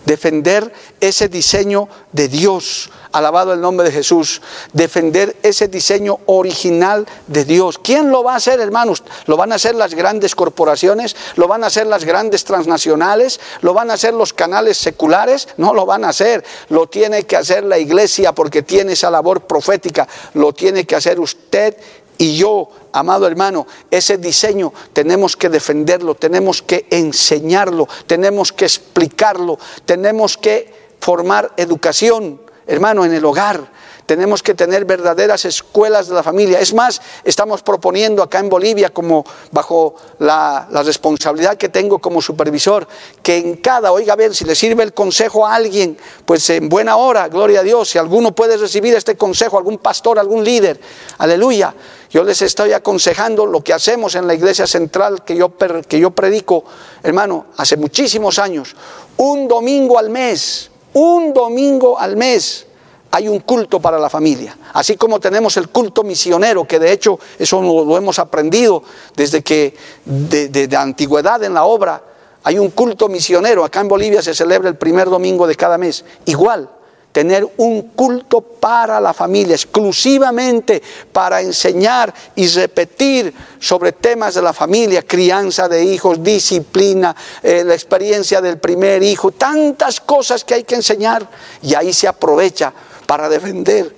defender 0.06 0.72
ese 1.00 1.28
diseño 1.28 1.88
de 2.12 2.28
Dios, 2.28 2.89
alabado 3.12 3.54
el 3.54 3.62
nombre 3.62 3.88
de 3.88 3.93
Jesús, 3.93 4.41
defender 4.74 5.36
ese 5.43 5.67
diseño 5.67 6.19
original 6.26 7.08
de 7.28 7.46
Dios. 7.46 7.80
¿Quién 7.80 8.12
lo 8.12 8.24
va 8.24 8.34
a 8.34 8.38
hacer, 8.38 8.60
hermanos? 8.60 9.04
¿Lo 9.26 9.38
van 9.38 9.52
a 9.52 9.56
hacer 9.56 9.76
las 9.76 9.93
grandes 9.93 10.36
corporaciones? 10.36 11.15
¿Lo 11.36 11.48
van 11.48 11.63
a 11.63 11.67
hacer 11.67 11.88
las 11.88 12.06
grandes 12.06 12.43
transnacionales? 12.43 13.39
¿Lo 13.62 13.74
van 13.74 13.91
a 13.91 13.96
hacer 13.96 14.13
los 14.13 14.34
canales 14.34 14.78
seculares? 14.78 15.48
No 15.58 15.74
lo 15.74 15.86
van 15.86 16.06
a 16.06 16.10
hacer. 16.10 16.43
Lo 16.69 16.88
tiene 16.88 17.24
que 17.24 17.38
hacer 17.38 17.63
la 17.63 17.78
iglesia 17.78 18.34
porque 18.34 18.63
tiene 18.63 18.93
esa 18.93 19.12
labor 19.12 19.41
profética. 19.41 20.08
Lo 20.34 20.54
tiene 20.54 20.86
que 20.86 20.96
hacer 20.96 21.19
usted 21.19 21.76
y 22.23 22.38
yo, 22.38 22.69
amado 22.93 23.27
hermano, 23.27 23.67
ese 23.91 24.17
diseño 24.17 24.71
tenemos 24.93 25.36
que 25.36 25.49
defenderlo, 25.49 26.15
tenemos 26.15 26.62
que 26.62 26.88
enseñarlo, 26.89 27.86
tenemos 28.07 28.53
que 28.53 28.63
explicarlo, 28.63 29.59
tenemos 29.83 30.38
que 30.38 30.93
formar 31.01 31.51
educación, 31.57 32.39
hermano, 32.65 33.03
en 33.03 33.13
el 33.13 33.25
hogar. 33.25 33.69
Tenemos 34.05 34.43
que 34.43 34.53
tener 34.53 34.83
verdaderas 34.83 35.45
escuelas 35.45 36.07
de 36.07 36.15
la 36.15 36.23
familia. 36.23 36.59
Es 36.59 36.73
más, 36.73 37.01
estamos 37.23 37.61
proponiendo 37.61 38.21
acá 38.21 38.39
en 38.39 38.49
Bolivia, 38.49 38.89
como 38.89 39.23
bajo 39.51 39.95
la, 40.19 40.67
responsabilidad 40.83 41.55
que 41.57 41.69
tengo 41.69 41.99
como 41.99 42.21
supervisor, 42.21 42.85
que 43.21 43.37
en 43.37 43.55
cada, 43.57 43.93
oiga, 43.93 44.15
ver, 44.15 44.35
si 44.35 44.43
le 44.43 44.55
sirve 44.55 44.83
el 44.83 44.93
consejo 44.93 45.47
a 45.47 45.55
alguien, 45.55 45.97
pues 46.25 46.49
en 46.49 46.67
buena 46.67 46.97
hora, 46.97 47.29
gloria 47.29 47.61
a 47.61 47.63
Dios, 47.63 47.89
si 47.89 47.97
alguno 47.97 48.35
puede 48.35 48.57
recibir 48.57 48.93
este 48.93 49.15
consejo, 49.15 49.57
algún 49.57 49.77
pastor, 49.77 50.19
algún 50.19 50.43
líder, 50.43 50.79
aleluya. 51.19 51.73
Yo 52.09 52.23
les 52.23 52.41
estoy 52.41 52.73
aconsejando 52.73 53.45
lo 53.45 53.63
que 53.63 53.73
hacemos 53.73 54.15
en 54.15 54.27
la 54.27 54.35
iglesia 54.35 54.67
central 54.67 55.23
que 55.23 55.35
yo, 55.35 55.53
que 55.87 55.99
yo 55.99 56.11
predico, 56.11 56.65
hermano, 57.01 57.45
hace 57.57 57.77
muchísimos 57.77 58.37
años, 58.37 58.75
un 59.17 59.47
domingo 59.47 59.97
al 59.97 60.09
mes, 60.09 60.69
un 60.93 61.33
domingo 61.33 61.97
al 61.97 62.17
mes 62.17 62.67
hay 63.13 63.28
un 63.28 63.41
culto 63.41 63.80
para 63.80 63.99
la 63.99 64.10
familia. 64.10 64.58
Así 64.73 64.97
como 64.97 65.19
tenemos 65.19 65.56
el 65.58 65.69
culto 65.69 66.02
misionero, 66.02 66.65
que 66.65 66.80
de 66.80 66.91
hecho 66.91 67.19
eso 67.38 67.62
lo, 67.62 67.95
hemos 67.95 68.17
aprendido 68.17 68.82
desde 69.15 69.43
que 69.43 69.76
de, 70.04 70.67
la 70.67 70.82
antigüedad 70.82 71.43
en 71.43 71.54
la 71.54 71.65
obra, 71.65 72.02
hay 72.43 72.58
un 72.58 72.71
culto 72.71 73.10
misionero. 73.10 73.63
Acá 73.63 73.82
en 73.82 73.88
Bolivia 73.88 74.23
se 74.23 74.34
celebra 74.34 74.67
el 74.67 74.78
primer 74.78 75.12
domingo 75.12 75.45
de 75.45 75.54
cada 75.54 75.78
mes. 75.78 76.04
Igual, 76.26 76.67
tener 77.12 77.47
un 77.58 77.89
culto 77.89 78.41
para 78.41 78.99
la 78.99 79.13
familia, 79.13 79.54
exclusivamente 79.54 80.82
para 81.12 81.39
enseñar 81.39 82.12
y 82.36 82.47
repetir 82.47 83.32
sobre 83.60 83.91
temas 83.91 84.34
de 84.34 84.41
la 84.41 84.54
familia, 84.54 85.04
crianza 85.04 85.69
de 85.69 85.84
hijos, 85.84 86.23
disciplina, 86.23 87.15
eh, 87.43 87.63
la 87.63 87.76
experiencia 87.76 88.41
del 88.41 88.58
primer 88.58 89.04
hijo, 89.04 89.32
tantas 89.34 89.99
cosas 89.99 90.43
que 90.43 90.56
hay 90.56 90.63
que 90.63 90.73
enseñar 90.73 91.30
y 91.62 91.76
ahí 91.76 91.93
se 91.93 92.08
aprovecha 92.08 92.73
para 93.05 93.29
defender 93.29 93.95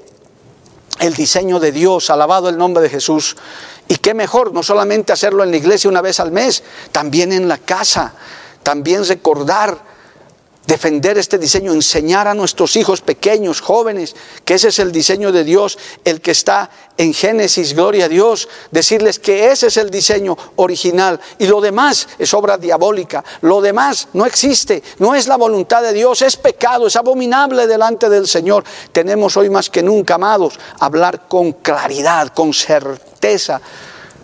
el 1.00 1.14
diseño 1.14 1.60
de 1.60 1.72
Dios, 1.72 2.10
alabado 2.10 2.50
el 2.50 2.58
nombre 2.58 2.84
de 2.84 2.90
Jesús. 2.90 3.36
Y 3.88 3.98
qué 3.98 4.14
mejor, 4.14 4.54
no 4.54 4.64
solamente 4.64 5.14
hacerlo 5.14 5.44
en 5.44 5.52
la 5.52 5.58
iglesia 5.58 5.90
una 5.90 6.02
vez 6.02 6.20
al 6.20 6.32
mes, 6.32 6.64
también 6.92 7.32
en 7.32 7.48
la 7.48 7.58
casa, 7.58 8.14
también 8.64 9.06
recordar 9.06 9.85
defender 10.68 11.18
este 11.18 11.38
diseño, 11.38 11.74
enseñar 11.74 12.28
a 12.28 12.34
nuestros 12.34 12.76
hijos 12.76 13.02
pequeños, 13.02 13.62
jóvenes, 13.62 14.16
que 14.44 14.56
ese 14.56 14.70
es 14.70 14.80
el 14.80 14.92
diseño 14.92 15.32
de 15.32 15.44
Dios, 15.44 15.78
el 16.04 16.22
que 16.22 16.32
está 16.32 16.70
en 16.98 17.14
Génesis, 17.14 17.76
gloria 17.76 18.06
a 18.06 18.10
Dios, 18.10 18.48
decirles 18.72 19.20
que 19.20 19.52
ese 19.52 19.68
es 19.68 19.78
el 19.78 19.90
diseño 19.90 20.38
original 20.56 21.20
y 21.38 21.48
lo 21.48 21.62
demás 21.62 22.08
es 22.18 22.34
obra 22.34 22.58
diabólica, 22.58 23.24
lo 23.42 23.62
demás 23.62 24.08
no 24.14 24.26
existe, 24.26 24.82
no 25.00 25.14
es 25.14 25.28
la 25.28 25.38
voluntad 25.38 25.82
de 25.82 25.94
Dios, 25.94 26.22
es 26.22 26.38
pecado, 26.38 26.88
es 26.88 26.96
abominable 26.96 27.68
delante 27.68 28.10
del 28.10 28.28
Señor. 28.28 28.64
Tenemos 28.92 29.38
hoy 29.38 29.50
más 29.50 29.70
que 29.70 29.84
nunca, 29.84 30.16
amados, 30.16 30.60
hablar 30.80 31.28
con 31.28 31.54
claridad, 31.54 32.30
con 32.30 32.54
certeza. 32.54 33.62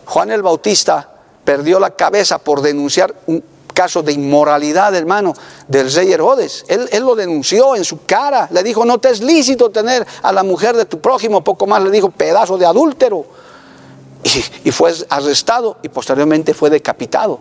Juan 0.06 0.32
el 0.32 0.42
Bautista 0.42 1.10
perdió 1.44 1.80
la 1.80 1.92
cabeza 1.92 2.38
por 2.38 2.62
denunciar 2.62 3.14
un, 3.28 3.44
caso 3.74 4.02
de 4.02 4.14
inmoralidad, 4.14 4.96
hermano, 4.96 5.34
del 5.68 5.92
rey 5.92 6.12
Herodes. 6.12 6.66
Él, 6.68 6.90
lo 7.04 7.16
denunció 7.16 7.76
en 7.76 7.84
su 7.84 8.06
cara. 8.06 8.48
Le 8.52 8.64
dijo, 8.64 8.86
no 8.86 8.98
te 9.00 9.10
es 9.10 9.22
lícito 9.22 9.70
tener 9.70 10.06
a 10.22 10.32
la 10.32 10.44
mujer 10.44 10.76
de 10.76 10.86
tu 10.86 11.00
prójimo. 11.00 11.44
Poco 11.44 11.68
más 11.68 11.84
le 11.84 11.92
dijo, 11.92 12.10
pedazo 12.10 12.58
de 12.58 12.66
adúltero. 12.66 13.26
Y, 14.24 14.70
y 14.70 14.72
fue 14.72 14.94
arrestado 15.10 15.78
y 15.82 15.90
posteriormente 15.90 16.54
fue 16.54 16.70
decapitado. 16.70 17.40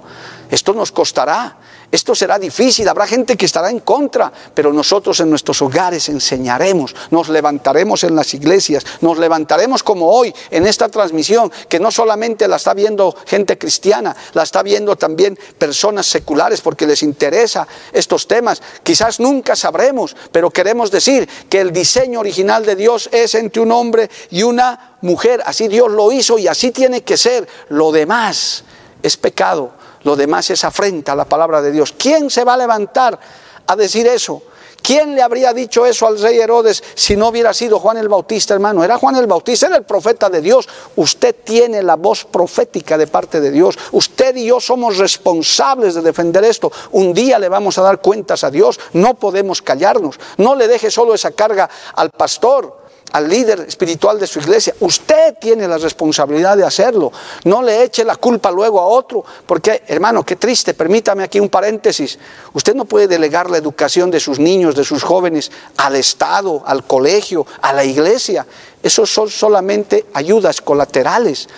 Esto 0.51 0.73
nos 0.73 0.91
costará. 0.91 1.57
Esto 1.93 2.15
será 2.15 2.39
difícil, 2.39 2.89
habrá 2.89 3.07
gente 3.07 3.37
que 3.37 3.47
estará 3.47 3.69
en 3.69 3.81
contra, 3.81 4.33
pero 4.55 4.73
nosotros 4.73 5.19
en 5.19 5.29
nuestros 5.29 5.61
hogares 5.61 6.09
enseñaremos, 6.09 6.95
nos 7.11 7.29
levantaremos 7.29 8.05
en 8.05 8.15
las 8.15 8.33
iglesias, 8.33 8.85
nos 9.01 9.19
levantaremos 9.19 9.83
como 9.83 10.09
hoy 10.09 10.33
en 10.53 10.69
esta 10.69 10.89
transmisión, 10.89 11.51
que 11.69 11.81
no 11.81 11.91
solamente 11.91 12.47
la 12.47 12.57
está 12.57 12.75
viendo 12.75 13.17
gente 13.27 13.59
cristiana, 13.59 14.15
la 14.35 14.45
está 14.45 14.63
viendo 14.63 14.95
también 14.95 15.37
personas 15.59 16.07
seculares 16.07 16.61
porque 16.61 16.87
les 16.87 17.03
interesa 17.03 17.67
estos 17.93 18.29
temas. 18.29 18.63
Quizás 18.85 19.19
nunca 19.19 19.57
sabremos, 19.57 20.15
pero 20.31 20.51
queremos 20.51 20.93
decir 20.93 21.29
que 21.49 21.61
el 21.61 21.73
diseño 21.73 22.21
original 22.21 22.65
de 22.65 22.77
Dios 22.77 23.09
es 23.11 23.35
entre 23.35 23.63
un 23.63 23.73
hombre 23.73 24.09
y 24.31 24.45
una 24.45 24.97
mujer, 25.01 25.43
así 25.45 25.67
Dios 25.67 25.91
lo 25.91 26.13
hizo 26.13 26.39
y 26.39 26.47
así 26.47 26.71
tiene 26.71 27.03
que 27.03 27.17
ser. 27.17 27.49
Lo 27.69 27.91
demás 27.91 28.63
es 29.03 29.17
pecado. 29.17 29.73
Lo 30.03 30.17
demás 30.17 30.51
es 30.51 30.65
afrenta 30.65 31.13
a 31.13 31.17
la 31.17 31.25
palabra 31.25 31.61
de 31.63 31.73
Dios. 31.73 31.95
¿Quién 31.97 32.31
se 32.31 32.45
va 32.45 32.55
a 32.55 32.59
levantar 32.59 33.19
a 33.67 33.77
decir 33.77 34.07
eso? 34.07 34.43
¿Quién 34.83 35.15
le 35.15 35.23
habría 35.23 35.53
dicho 35.53 35.85
eso 35.85 36.07
al 36.07 36.19
rey 36.19 36.39
Herodes 36.39 36.83
si 36.95 37.17
no 37.17 37.29
hubiera 37.29 37.53
sido 37.53 37.79
Juan 37.79 37.99
el 37.99 38.09
Bautista, 38.09 38.55
hermano? 38.55 38.83
Era 38.83 38.97
Juan 38.99 39.17
el 39.17 39.27
Bautista, 39.27 39.67
era 39.67 39.77
el 39.77 39.85
profeta 39.85 40.31
de 40.31 40.41
Dios. 40.41 40.69
Usted 40.97 41.37
tiene 41.45 41.83
la 41.83 41.97
voz 41.97 42.25
profética 42.25 42.97
de 42.97 43.07
parte 43.07 43.41
de 43.41 43.51
Dios. 43.51 43.79
Usted 43.93 44.37
y 44.37 44.47
yo 44.47 44.59
somos 44.59 44.97
responsables 44.97 45.95
de 45.95 46.03
defender 46.03 46.45
esto. 46.45 46.73
Un 46.93 47.13
día 47.13 47.39
le 47.39 47.49
vamos 47.49 47.79
a 47.79 47.83
dar 47.83 48.01
cuentas 48.01 48.43
a 48.43 48.51
Dios. 48.51 48.81
No 48.95 49.15
podemos 49.15 49.61
callarnos. 49.61 50.19
No 50.39 50.55
le 50.55 50.67
deje 50.67 50.91
solo 50.91 51.15
esa 51.15 51.33
carga 51.33 51.69
al 51.95 52.11
pastor 52.11 52.80
al 53.13 53.29
líder 53.29 53.61
espiritual 53.61 54.19
de 54.19 54.27
su 54.27 54.39
iglesia. 54.39 54.75
Usted 54.81 55.37
tiene 55.41 55.67
la 55.67 55.79
responsabilidad 55.79 56.57
de 56.57 56.65
hacerlo. 56.65 57.13
No 57.45 57.63
le 57.63 57.83
eche 57.83 58.05
la 58.05 58.17
culpa 58.17 58.51
luego 58.51 58.81
a 58.81 58.87
otro, 58.87 59.25
porque 59.47 59.83
hermano, 59.87 60.25
qué 60.25 60.37
triste, 60.37 60.75
permítame 60.75 61.23
aquí 61.23 61.41
un 61.41 61.49
paréntesis. 61.49 62.19
Usted 62.53 62.75
no 62.75 62.85
puede 62.85 63.09
delegar 63.09 63.51
la 63.51 63.59
educación 63.59 64.11
de 64.11 64.21
sus 64.21 64.39
niños, 64.39 64.75
de 64.75 64.85
sus 64.85 65.03
jóvenes, 65.03 65.51
al 65.77 65.97
Estado, 65.97 66.63
al 66.65 66.85
colegio, 66.85 67.47
a 67.63 67.73
la 67.73 67.85
iglesia. 67.85 68.47
Esos 68.83 69.13
son 69.13 69.29
solamente 69.29 70.07
ayudas 70.15 70.61
colaterales. 70.61 71.49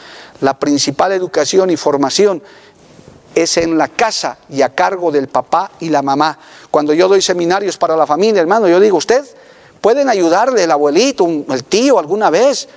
La 0.40 0.58
principal 0.58 1.12
educación 1.12 1.70
y 1.70 1.76
formación 1.76 2.42
es 3.34 3.56
en 3.56 3.78
la 3.78 3.88
casa 3.88 4.38
y 4.48 4.62
a 4.62 4.74
cargo 4.74 5.10
del 5.10 5.28
papá 5.28 5.70
y 5.80 5.88
la 5.88 6.02
mamá. 6.02 6.38
Cuando 6.70 6.92
yo 6.92 7.08
doy 7.08 7.22
seminarios 7.22 7.78
para 7.78 7.96
la 7.96 8.06
familia, 8.06 8.40
hermano, 8.40 8.68
yo 8.68 8.80
digo, 8.80 8.98
usted 8.98 9.24
Pueden 9.82 10.08
ayudarle 10.08 10.62
el 10.62 10.70
abuelito, 10.70 11.26
el 11.26 11.64
tío 11.64 11.98
alguna 11.98 12.30
vez, 12.30 12.68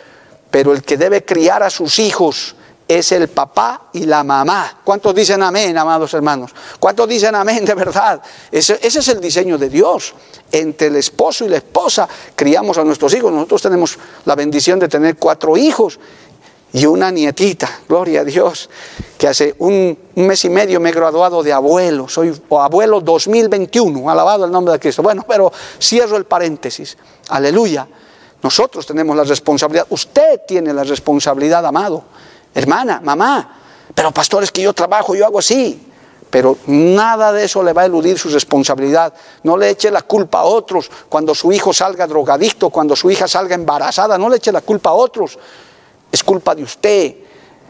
pero 0.50 0.74
el 0.74 0.82
que 0.82 0.98
debe 0.98 1.24
criar 1.24 1.62
a 1.62 1.70
sus 1.70 2.00
hijos 2.00 2.56
es 2.88 3.12
el 3.12 3.28
papá 3.28 3.90
y 3.94 4.06
la 4.06 4.24
mamá. 4.24 4.80
¿Cuántos 4.84 5.14
dicen 5.14 5.44
amén, 5.44 5.78
amados 5.78 6.16
hermanos? 6.16 6.52
¿Cuántos 6.80 7.08
dicen 7.08 7.36
amén 7.36 7.64
de 7.64 7.76
verdad? 7.76 8.20
Ese, 8.52 8.80
es 8.82 9.08
el 9.08 9.22
diseño 9.22 9.56
de 9.60 9.70
Dios. 9.70 10.16
Entre 10.52 10.88
el 10.88 10.96
esposo 10.96 11.46
y 11.46 11.50
la 11.50 11.58
esposa 11.58 12.10
criamos 12.36 12.80
a 12.80 12.84
nuestros 12.84 13.14
hijos. 13.14 13.32
Nosotros 13.32 13.62
tenemos 13.62 14.00
la 14.26 14.34
bendición 14.34 14.80
de 14.80 14.88
tener 14.88 15.16
cuatro 15.18 15.56
hijos 15.58 16.00
y 16.76 16.86
una 16.86 17.10
nietita, 17.10 17.70
gloria 17.88 18.20
a 18.20 18.24
Dios, 18.26 18.70
que 19.18 19.30
hace 19.30 19.56
un, 19.60 19.98
mes 20.16 20.44
y 20.44 20.50
medio 20.50 20.82
me 20.82 20.90
he 20.90 20.92
graduado 20.92 21.42
de 21.42 21.54
abuelo, 21.54 22.10
soy 22.10 22.38
abuelo 22.50 23.00
2021, 23.00 24.10
alabado 24.10 24.44
el 24.44 24.52
nombre 24.52 24.74
de 24.74 24.80
Cristo. 24.80 25.02
Bueno, 25.02 25.24
pero 25.26 25.54
cierro 25.80 26.18
el 26.18 26.26
paréntesis, 26.26 26.98
aleluya. 27.30 27.88
Nosotros 28.44 28.86
tenemos 28.86 29.16
la 29.16 29.24
responsabilidad, 29.24 29.88
usted 29.90 30.42
tiene 30.46 30.74
la 30.74 30.84
responsabilidad, 30.84 31.66
amado, 31.66 32.04
hermana, 32.54 33.00
mamá, 33.02 33.58
pero 33.96 34.12
pastores 34.12 34.52
que 34.52 34.62
yo 34.62 34.74
trabajo, 34.74 35.16
yo 35.16 35.26
hago 35.26 35.40
así. 35.40 35.82
Pero 36.30 36.58
nada 36.68 37.32
de 37.32 37.46
eso 37.46 37.64
le 37.64 37.72
va 37.72 37.84
a 37.84 37.86
eludir 37.86 38.20
su 38.20 38.28
responsabilidad. 38.28 39.14
No 39.44 39.56
le 39.56 39.70
eche 39.70 39.90
la 39.90 40.02
culpa 40.02 40.40
a 40.40 40.44
otros 40.44 40.92
cuando 41.08 41.34
su 41.34 41.54
hijo 41.54 41.72
salga 41.72 42.06
drogadicto, 42.06 42.70
cuando 42.70 42.98
su 42.98 43.10
hija 43.10 43.30
salga 43.30 43.56
embarazada. 43.56 44.18
No 44.18 44.28
le 44.28 44.36
eche 44.36 44.52
la 44.52 44.60
culpa 44.60 44.90
a 44.90 44.94
otros 44.94 45.38
es 46.12 46.24
culpa 46.24 46.56
de 46.56 46.64
usted, 46.64 47.16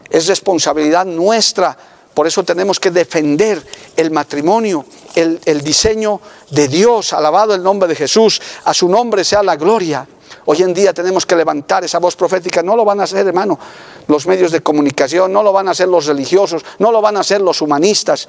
es 0.08 0.26
responsabilidad 0.26 1.04
nuestra. 1.04 1.76
Por 2.14 2.26
eso 2.26 2.42
tenemos 2.44 2.80
que 2.80 2.90
defender 2.90 3.62
el 3.96 4.10
matrimonio, 4.10 4.86
el, 5.14 5.60
diseño 5.62 6.20
de 6.50 6.68
Dios. 6.68 7.12
Alabado 7.12 7.54
el 7.54 7.62
nombre 7.62 7.88
de 7.88 7.94
Jesús, 7.94 8.40
a 8.64 8.72
su 8.72 8.88
nombre 8.88 9.24
sea 9.24 9.42
la 9.42 9.56
gloria. 9.56 10.06
Hoy 10.46 10.62
en 10.62 10.72
día 10.72 10.94
tenemos 10.94 11.26
que 11.26 11.36
levantar 11.36 11.84
esa 11.84 11.98
voz 11.98 12.16
profética. 12.16 12.62
No 12.62 12.76
lo 12.76 12.84
van 12.84 13.00
a 13.00 13.04
hacer, 13.04 13.26
hermano, 13.26 13.58
los 14.06 14.26
medios 14.26 14.50
de 14.50 14.62
comunicación, 14.62 15.32
no 15.32 15.42
lo 15.42 15.52
van 15.52 15.68
a 15.68 15.72
hacer 15.72 15.88
los 15.88 16.06
religiosos, 16.06 16.64
no 16.78 16.90
lo 16.90 17.02
van 17.02 17.16
a 17.16 17.20
hacer 17.20 17.40
los 17.40 17.60
humanistas. 17.60 18.28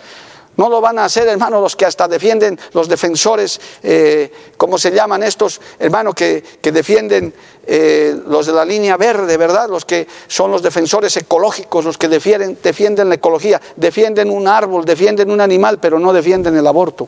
No 0.57 0.69
lo 0.69 0.81
van 0.81 0.97
a 0.97 1.05
hacer, 1.05 1.27
hermano, 1.27 1.61
los 1.61 1.75
que 1.75 1.85
hasta 1.85 2.07
defienden, 2.07 2.59
los 2.73 2.89
defensores, 2.89 3.61
eh, 3.83 4.31
¿cómo 4.57 4.79
se 4.79 4.91
llaman 4.91 5.21
estos, 5.21 5.61
hermano, 5.77 6.13
que, 6.13 6.43
defienden 6.63 7.31
eh, 7.65 8.15
los 8.27 8.47
de 8.47 8.53
la 8.53 8.65
línea 8.65 8.97
verde, 8.97 9.37
¿verdad? 9.37 9.69
Los 9.69 9.85
que 9.85 10.07
son 10.27 10.49
los 10.49 10.63
defensores 10.63 11.15
ecológicos, 11.15 11.85
los 11.85 11.99
que 11.99 12.07
defienden, 12.07 12.57
defienden 12.61 13.07
la 13.07 13.15
ecología, 13.15 13.61
defienden 13.75 14.31
un 14.31 14.47
árbol, 14.47 14.83
defienden 14.83 15.29
un 15.29 15.41
animal, 15.41 15.79
pero 15.79 15.99
no 15.99 16.11
defienden 16.11 16.57
el 16.57 16.65
aborto. 16.65 17.07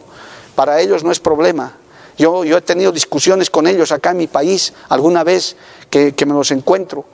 Para 0.54 0.80
ellos 0.80 1.04
no 1.04 1.12
es 1.12 1.20
problema. 1.20 1.76
Yo, 2.20 2.44
yo 2.44 2.58
he 2.58 2.62
tenido 2.62 2.92
discusiones 2.92 3.50
con 3.50 3.66
ellos 3.66 3.92
acá 3.92 4.12
en 4.12 4.18
mi 4.18 4.28
país 4.28 4.74
alguna 4.90 5.24
vez 5.24 5.56
que, 5.90 6.14
que 6.14 6.26
me 6.28 6.34
los 6.34 6.52
encuentro 6.52 7.06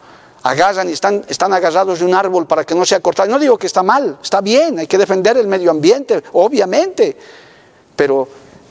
agarran 0.46 0.88
y 0.88 0.92
están, 0.92 1.26
están 1.28 1.54
agarrados 1.54 2.00
de 2.00 2.06
un 2.06 2.14
árbol 2.14 2.46
para 2.46 2.64
que 2.64 2.76
no 2.76 2.86
sea 2.86 3.00
cortado. 3.00 3.28
No 3.30 3.40
digo 3.40 3.58
que 3.58 3.66
está 3.66 3.82
mal, 3.82 4.20
está 4.22 4.42
bien, 4.42 4.78
hay 4.78 4.86
que 4.86 4.98
defender 4.98 5.36
el 5.38 5.48
medio 5.48 5.72
ambiente, 5.72 6.22
obviamente, 6.34 7.18
pero 7.96 8.28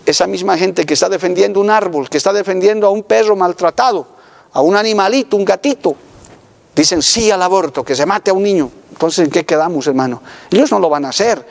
esa 0.06 0.28
misma 0.28 0.56
gente 0.56 0.86
que 0.86 0.94
está 0.94 1.08
defendiendo 1.08 1.58
un 1.58 1.70
árbol, 1.70 2.08
que 2.08 2.16
está 2.16 2.32
defendiendo 2.32 2.86
a 2.86 2.90
un 2.90 3.02
perro 3.02 3.34
maltratado, 3.34 4.06
a 4.52 4.60
un 4.60 4.76
animalito, 4.76 5.36
un 5.36 5.44
gatito, 5.44 5.96
dicen 6.76 7.02
sí 7.02 7.32
al 7.32 7.42
aborto, 7.42 7.84
que 7.84 7.96
se 7.96 8.06
mate 8.06 8.30
a 8.30 8.34
un 8.34 8.44
niño. 8.44 8.70
Entonces, 8.92 9.24
¿en 9.24 9.32
qué 9.32 9.44
quedamos, 9.44 9.84
hermano? 9.88 10.22
Ellos 10.52 10.70
no 10.70 10.78
lo 10.78 10.88
van 10.88 11.06
a 11.06 11.08
hacer 11.08 11.44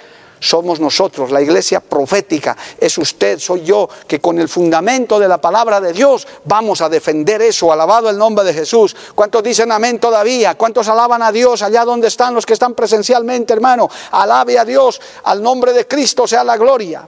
somos 0.43 0.79
nosotros, 0.79 1.31
la 1.31 1.41
iglesia 1.41 1.79
profética, 1.79 2.57
es 2.77 2.97
usted, 2.97 3.39
soy 3.39 3.63
yo, 3.63 3.87
que 4.07 4.19
con 4.19 4.37
el 4.39 4.49
fundamento 4.49 5.17
de 5.17 5.27
la 5.27 5.39
palabra 5.39 5.79
de 5.79 5.93
Dios 5.93 6.27
vamos 6.43 6.81
a 6.81 6.89
defender 6.89 7.41
eso, 7.41 7.71
alabado 7.71 8.09
el 8.09 8.17
nombre 8.17 8.43
de 8.43 8.53
Jesús. 8.53 8.95
¿Cuántos 9.15 9.41
dicen 9.41 9.71
amén 9.71 9.99
todavía? 9.99 10.55
¿Cuántos 10.55 10.89
alaban 10.89 11.23
a 11.23 11.31
Dios 11.31 11.61
allá 11.61 11.85
donde 11.85 12.09
están 12.09 12.33
los 12.33 12.45
que 12.45 12.53
están 12.53 12.73
presencialmente, 12.73 13.53
hermano? 13.53 13.89
Alabe 14.11 14.59
a 14.59 14.65
Dios, 14.65 14.99
al 15.23 15.41
nombre 15.41 15.71
de 15.71 15.87
Cristo 15.87 16.27
sea 16.27 16.43
la 16.43 16.57
gloria. 16.57 17.07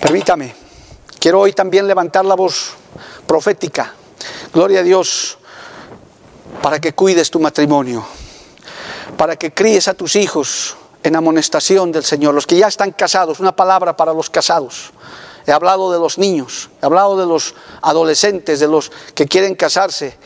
Permítame, 0.00 0.54
quiero 1.18 1.40
hoy 1.40 1.52
también 1.52 1.88
levantar 1.88 2.24
la 2.24 2.36
voz 2.36 2.70
profética. 3.26 3.94
Gloria 4.54 4.80
a 4.80 4.82
Dios 4.84 5.38
para 6.62 6.80
que 6.80 6.92
cuides 6.92 7.30
tu 7.30 7.40
matrimonio 7.40 8.19
para 9.20 9.36
que 9.36 9.52
críes 9.52 9.86
a 9.86 9.92
tus 9.92 10.16
hijos 10.16 10.78
en 11.02 11.14
amonestación 11.14 11.92
del 11.92 12.04
Señor, 12.04 12.32
los 12.32 12.46
que 12.46 12.56
ya 12.56 12.68
están 12.68 12.92
casados, 12.92 13.38
una 13.38 13.54
palabra 13.54 13.94
para 13.94 14.14
los 14.14 14.30
casados. 14.30 14.92
He 15.46 15.52
hablado 15.52 15.92
de 15.92 15.98
los 15.98 16.16
niños, 16.16 16.70
he 16.80 16.86
hablado 16.86 17.18
de 17.18 17.26
los 17.26 17.54
adolescentes, 17.82 18.60
de 18.60 18.66
los 18.66 18.90
que 19.14 19.26
quieren 19.26 19.56
casarse. 19.56 20.16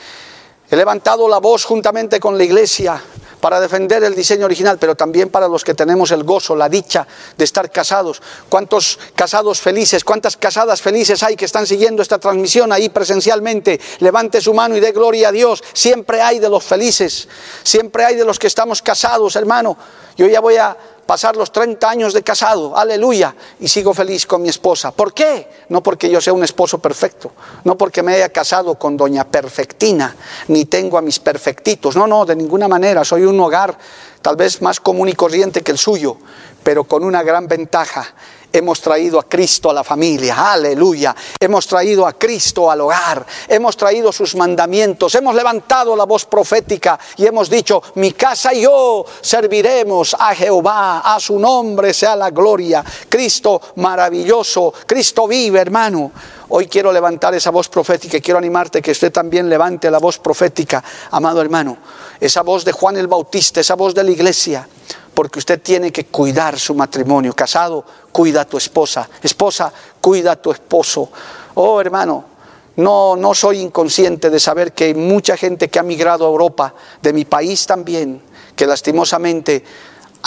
He 0.71 0.77
levantado 0.77 1.29
la 1.29 1.39
voz 1.39 1.65
juntamente 1.65 2.21
con 2.21 2.39
la 2.39 2.45
iglesia 2.45 3.03
para 3.45 3.61
defender 3.61 4.03
el 4.03 4.15
diseño 4.15 4.47
original, 4.47 4.79
pero 4.81 4.95
también 4.95 5.29
para 5.29 5.47
los 5.47 5.63
que 5.63 5.75
tenemos 5.75 6.11
el 6.13 6.25
gozo, 6.25 6.57
la 6.57 6.67
dicha 6.67 7.07
de 7.37 7.45
estar 7.45 7.71
casados. 7.71 8.23
¿Cuántos 8.49 8.99
casados 9.15 9.61
felices, 9.61 10.03
cuántas 10.03 10.39
casadas 10.39 10.81
felices 10.81 11.23
hay 11.23 11.37
que 11.37 11.45
están 11.45 11.67
siguiendo 11.67 12.01
esta 12.01 12.19
transmisión 12.19 12.73
ahí 12.73 12.89
presencialmente? 12.89 13.79
Levante 13.99 14.41
su 14.41 14.55
mano 14.55 14.79
y 14.79 14.81
dé 14.81 14.93
gloria 14.93 15.29
a 15.29 15.33
Dios. 15.33 15.63
Siempre 15.75 16.23
hay 16.23 16.39
de 16.39 16.49
los 16.49 16.65
felices, 16.65 17.29
siempre 17.63 18.07
hay 18.07 18.17
de 18.17 18.25
los 18.25 18.39
que 18.39 18.47
estamos 18.47 18.81
casados, 18.81 19.37
hermano. 19.37 19.77
Yo 20.17 20.27
ya 20.27 20.41
voy 20.41 20.57
a 20.57 20.75
pasar 21.05 21.37
los 21.37 21.53
30 21.53 21.89
años 21.89 22.13
de 22.13 22.23
casado, 22.23 22.77
aleluya, 22.77 23.35
y 23.61 23.69
sigo 23.69 23.95
feliz 23.95 24.27
con 24.27 24.43
mi 24.43 24.49
esposa. 24.49 24.91
¿Por 24.93 25.13
qué? 25.13 25.49
No 25.69 25.83
porque 25.83 26.11
yo 26.11 26.21
sea 26.21 26.33
un 26.33 26.45
esposo 26.45 26.79
perfecto, 26.79 27.33
no 27.65 27.77
porque 27.77 28.03
me 28.03 28.15
haya 28.15 28.29
casado 28.31 28.77
con 28.77 28.97
doña 28.97 29.25
perfectina, 29.25 30.17
ni 30.49 30.65
tengo 30.65 30.99
a 30.99 31.03
mis 31.03 31.19
perfectitos, 31.19 31.97
no, 31.97 32.07
no, 32.07 32.25
de 32.25 32.37
ninguna 32.37 32.69
manera, 32.69 33.05
soy 33.05 33.25
un 33.25 33.39
hogar 33.41 33.77
tal 34.23 34.37
vez 34.37 34.63
más 34.63 34.81
común 34.81 35.09
y 35.09 35.13
corriente 35.13 35.63
que 35.63 35.73
el 35.73 35.79
suyo, 35.79 36.17
pero 36.63 36.85
con 36.85 37.05
una 37.05 37.23
gran 37.23 37.47
ventaja, 37.47 38.15
hemos 38.55 38.81
traído 38.81 39.19
a 39.19 39.25
Cristo 39.25 39.69
a 39.69 39.75
la 39.75 39.83
familia, 39.83 40.53
aleluya. 40.53 41.15
Hemos 41.41 41.67
traído 41.67 42.07
a 42.07 42.13
Cristo 42.13 42.71
al 42.71 42.83
hogar, 42.83 43.27
hemos 43.49 43.77
traído 43.77 44.13
sus 44.13 44.37
mandamientos, 44.37 45.15
hemos 45.17 45.35
levantado 45.35 45.97
la 45.97 46.05
voz 46.05 46.25
profética 46.25 46.99
y 47.17 47.27
hemos 47.27 47.51
dicho, 47.51 47.83
mi 47.97 48.13
casa 48.13 48.55
y 48.55 48.63
yo 48.63 49.05
serviremos 49.21 50.15
a 50.17 50.35
Jehová, 50.37 51.01
a 51.01 51.19
su 51.19 51.39
nombre 51.39 51.93
sea 51.93 52.15
la 52.15 52.31
gloria. 52.31 52.85
Cristo 53.09 53.61
maravilloso, 53.77 54.73
Cristo 54.87 55.27
vive, 55.27 55.61
hermano. 55.61 56.13
Hoy 56.51 56.69
quiero 56.69 56.93
levantar 56.93 57.35
esa 57.35 57.51
voz 57.51 57.69
profética 57.69 58.19
y 58.19 58.21
quiero 58.21 58.39
animarte 58.39 58.81
que 58.81 58.93
usted 58.93 59.11
también 59.11 59.49
levante 59.49 59.91
la 59.91 59.99
voz 59.99 60.21
profética, 60.21 60.85
amado 61.11 61.41
hermano. 61.41 61.77
Esa 62.21 62.43
voz 62.43 62.65
de 62.65 62.71
Juan 62.71 62.97
el 62.97 63.09
Bautista, 63.09 63.61
esa 63.61 63.75
voz 63.75 63.95
de 63.95 64.05
la 64.05 64.11
iglesia 64.13 64.69
porque 65.15 65.39
usted 65.39 65.63
tiene 65.63 65.93
que 65.93 66.07
cuidar 66.07 66.59
su 66.59 66.75
matrimonio. 66.75 67.33
Casado, 67.35 67.85
cuida 68.13 68.43
a 68.43 68.45
tu 68.45 68.59
esposa. 68.59 69.09
Esposa, 69.23 69.73
cuida 70.01 70.33
a 70.33 70.37
tu 70.37 70.51
esposo. 70.51 71.11
Oh, 71.55 71.81
hermano, 71.81 72.25
no, 72.77 73.15
no 73.17 73.35
soy 73.35 73.61
inconsciente 73.61 74.31
de 74.31 74.41
saber 74.41 74.73
que 74.73 74.85
hay 74.85 74.95
mucha 74.95 75.37
gente 75.37 75.69
que 75.69 75.79
ha 75.79 75.85
migrado 75.85 76.27
a 76.27 76.29
Europa, 76.29 76.75
de 77.01 77.13
mi 77.13 77.25
país 77.25 77.67
también, 77.67 78.21
que 78.57 78.67
lastimosamente 78.67 79.65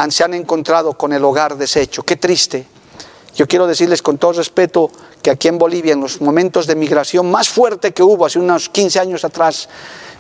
se 0.10 0.24
han 0.24 0.34
encontrado 0.34 0.94
con 0.94 1.12
el 1.12 1.24
hogar 1.26 1.58
deshecho. 1.58 2.04
Qué 2.04 2.16
triste. 2.16 2.66
Yo 3.36 3.48
quiero 3.48 3.68
decirles 3.68 4.02
con 4.02 4.18
todo 4.18 4.34
respeto 4.34 4.90
que 5.22 5.30
aquí 5.30 5.48
en 5.48 5.58
Bolivia, 5.58 5.94
en 5.94 6.02
los 6.02 6.22
momentos 6.22 6.66
de 6.66 6.76
migración 6.76 7.30
más 7.30 7.50
fuerte 7.50 7.92
que 7.94 8.02
hubo 8.02 8.26
hace 8.26 8.40
unos 8.40 8.70
15 8.70 9.00
años 9.00 9.26
atrás, 9.26 9.70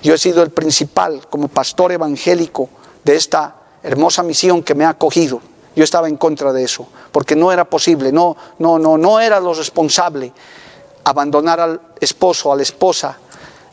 yo 0.03 0.13
he 0.13 0.18
sido 0.18 0.43
el 0.43 0.51
principal 0.51 1.28
como 1.30 1.47
pastor 1.47 1.91
evangélico 1.91 2.70
de 3.03 3.15
esta 3.15 3.55
hermosa 3.88 4.21
misión 4.21 4.63
que 4.63 4.75
me 4.75 4.85
ha 4.85 4.89
acogido. 4.89 5.41
Yo 5.75 5.83
estaba 5.83 6.09
en 6.09 6.17
contra 6.17 6.51
de 6.51 6.63
eso, 6.63 6.88
porque 7.11 7.35
no 7.35 7.51
era 7.51 7.65
posible, 7.65 8.11
no, 8.11 8.35
no, 8.59 8.77
no, 8.77 8.97
no 8.97 9.19
era 9.19 9.39
lo 9.39 9.53
responsable 9.53 10.33
abandonar 11.03 11.59
al 11.59 11.79
esposo, 12.01 12.51
a 12.51 12.55
la 12.55 12.63
esposa 12.63 13.17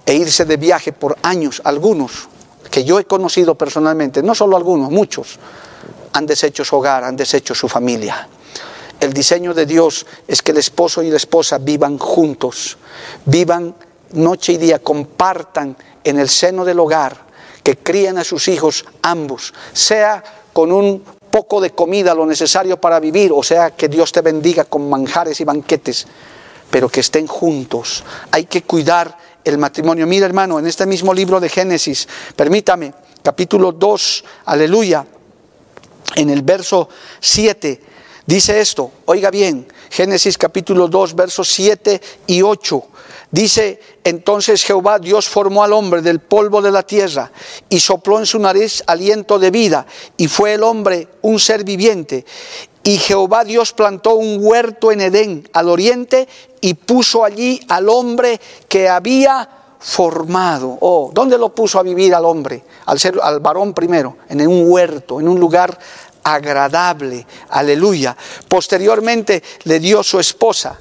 e 0.06 0.14
irse 0.14 0.44
de 0.44 0.56
viaje 0.56 0.92
por 0.92 1.16
años. 1.22 1.60
Algunos 1.64 2.28
que 2.70 2.84
yo 2.84 3.00
he 3.00 3.06
conocido 3.06 3.56
personalmente, 3.56 4.22
no 4.22 4.34
solo 4.34 4.56
algunos, 4.56 4.90
muchos, 4.90 5.38
han 6.12 6.26
deshecho 6.26 6.64
su 6.64 6.76
hogar, 6.76 7.02
han 7.02 7.16
deshecho 7.16 7.54
su 7.54 7.68
familia. 7.68 8.28
El 9.00 9.12
diseño 9.12 9.52
de 9.52 9.66
Dios 9.66 10.06
es 10.28 10.42
que 10.42 10.52
el 10.52 10.58
esposo 10.58 11.02
y 11.02 11.10
la 11.10 11.16
esposa 11.16 11.58
vivan 11.58 11.98
juntos, 11.98 12.78
vivan 13.24 13.74
noche 14.12 14.52
y 14.52 14.58
día, 14.58 14.78
compartan 14.78 15.76
en 16.04 16.18
el 16.20 16.28
seno 16.28 16.64
del 16.64 16.78
hogar, 16.78 17.23
que 17.64 17.78
críen 17.78 18.18
a 18.18 18.24
sus 18.24 18.46
hijos 18.46 18.84
ambos, 19.02 19.52
sea 19.72 20.22
con 20.52 20.70
un 20.70 21.02
poco 21.30 21.60
de 21.60 21.70
comida, 21.70 22.14
lo 22.14 22.26
necesario 22.26 22.80
para 22.80 23.00
vivir, 23.00 23.32
o 23.34 23.42
sea 23.42 23.72
que 23.72 23.88
Dios 23.88 24.12
te 24.12 24.20
bendiga 24.20 24.66
con 24.66 24.88
manjares 24.88 25.40
y 25.40 25.44
banquetes, 25.44 26.06
pero 26.70 26.88
que 26.88 27.00
estén 27.00 27.26
juntos. 27.26 28.04
Hay 28.30 28.44
que 28.44 28.62
cuidar 28.62 29.18
el 29.42 29.58
matrimonio. 29.58 30.06
Mira 30.06 30.26
hermano, 30.26 30.58
en 30.58 30.66
este 30.66 30.86
mismo 30.86 31.12
libro 31.12 31.40
de 31.40 31.48
Génesis, 31.48 32.06
permítame, 32.36 32.94
capítulo 33.22 33.72
2, 33.72 34.24
aleluya, 34.44 35.04
en 36.14 36.30
el 36.30 36.42
verso 36.42 36.88
7, 37.18 37.80
dice 38.26 38.60
esto, 38.60 38.92
oiga 39.06 39.30
bien, 39.30 39.66
Génesis 39.90 40.38
capítulo 40.38 40.88
2, 40.88 41.14
versos 41.14 41.48
7 41.48 42.00
y 42.26 42.42
8. 42.42 42.84
Dice, 43.30 43.80
entonces 44.04 44.62
Jehová 44.62 44.98
Dios 44.98 45.28
formó 45.28 45.64
al 45.64 45.72
hombre 45.72 46.02
del 46.02 46.20
polvo 46.20 46.62
de 46.62 46.70
la 46.70 46.84
tierra 46.84 47.32
y 47.68 47.80
sopló 47.80 48.20
en 48.20 48.26
su 48.26 48.38
nariz 48.38 48.84
aliento 48.86 49.38
de 49.38 49.50
vida 49.50 49.86
y 50.16 50.28
fue 50.28 50.54
el 50.54 50.62
hombre 50.62 51.08
un 51.22 51.40
ser 51.40 51.64
viviente. 51.64 52.24
Y 52.84 52.98
Jehová 52.98 53.44
Dios 53.44 53.72
plantó 53.72 54.14
un 54.14 54.38
huerto 54.40 54.92
en 54.92 55.00
Edén 55.00 55.48
al 55.52 55.68
oriente 55.68 56.28
y 56.60 56.74
puso 56.74 57.24
allí 57.24 57.60
al 57.68 57.88
hombre 57.88 58.40
que 58.68 58.88
había 58.88 59.48
formado. 59.80 60.78
Oh, 60.80 61.10
¿dónde 61.12 61.36
lo 61.36 61.54
puso 61.54 61.78
a 61.78 61.82
vivir 61.82 62.14
al 62.14 62.24
hombre? 62.24 62.64
Al, 62.86 62.98
ser, 62.98 63.18
al 63.22 63.40
varón 63.40 63.74
primero, 63.74 64.16
en 64.28 64.46
un 64.46 64.70
huerto, 64.70 65.20
en 65.20 65.28
un 65.28 65.38
lugar 65.38 65.78
agradable. 66.24 67.26
Aleluya. 67.50 68.16
Posteriormente 68.48 69.42
le 69.64 69.78
dio 69.78 70.02
su 70.02 70.18
esposa 70.18 70.78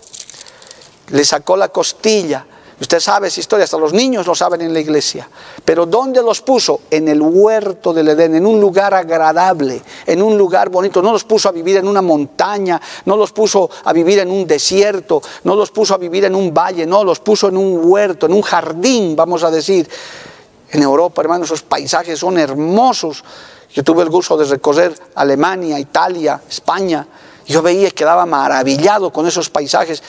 le 1.09 1.25
sacó 1.25 1.57
la 1.57 1.69
costilla. 1.69 2.45
Usted 2.79 2.99
sabe 2.99 3.27
esa 3.27 3.39
historia, 3.39 3.63
hasta 3.63 3.77
los 3.77 3.93
niños 3.93 4.25
lo 4.25 4.35
saben 4.35 4.61
en 4.61 4.73
la 4.73 4.79
iglesia. 4.79 5.29
Pero 5.63 5.85
¿dónde 5.85 6.21
los 6.21 6.41
puso? 6.41 6.81
En 6.89 7.07
el 7.07 7.21
huerto 7.21 7.93
del 7.93 8.09
Edén, 8.09 8.35
en 8.35 8.45
un 8.45 8.59
lugar 8.59 8.93
agradable, 8.93 9.81
en 10.05 10.21
un 10.21 10.37
lugar 10.37 10.69
bonito. 10.69 11.01
No 11.01 11.11
los 11.11 11.23
puso 11.23 11.47
a 11.47 11.51
vivir 11.51 11.77
en 11.77 11.87
una 11.87 12.01
montaña, 12.01 12.81
no 13.05 13.15
los 13.15 13.31
puso 13.31 13.69
a 13.85 13.93
vivir 13.93 14.19
en 14.19 14.31
un 14.31 14.45
desierto, 14.45 15.21
no 15.43 15.55
los 15.55 15.71
puso 15.71 15.93
a 15.93 15.97
vivir 15.97 16.25
en 16.25 16.35
un 16.35 16.53
valle, 16.53 16.85
no, 16.85 17.03
los 17.03 17.19
puso 17.19 17.47
en 17.47 17.57
un 17.57 17.79
huerto, 17.83 18.25
en 18.25 18.33
un 18.33 18.41
jardín, 18.41 19.15
vamos 19.15 19.43
a 19.43 19.51
decir. 19.51 19.87
En 20.71 20.81
Europa, 20.81 21.21
hermanos, 21.21 21.49
esos 21.49 21.61
paisajes 21.61 22.17
son 22.17 22.39
hermosos. 22.39 23.23
Yo 23.73 23.83
tuve 23.83 24.03
el 24.03 24.09
gusto 24.09 24.37
de 24.37 24.45
recorrer 24.45 24.93
Alemania, 25.15 25.79
Italia, 25.79 26.41
España. 26.47 27.07
Yo 27.45 27.61
veía 27.61 27.87
y 27.87 27.91
quedaba 27.91 28.25
maravillado 28.25 29.11
con 29.11 29.27
esos 29.27 29.49
paisajes. 29.49 30.03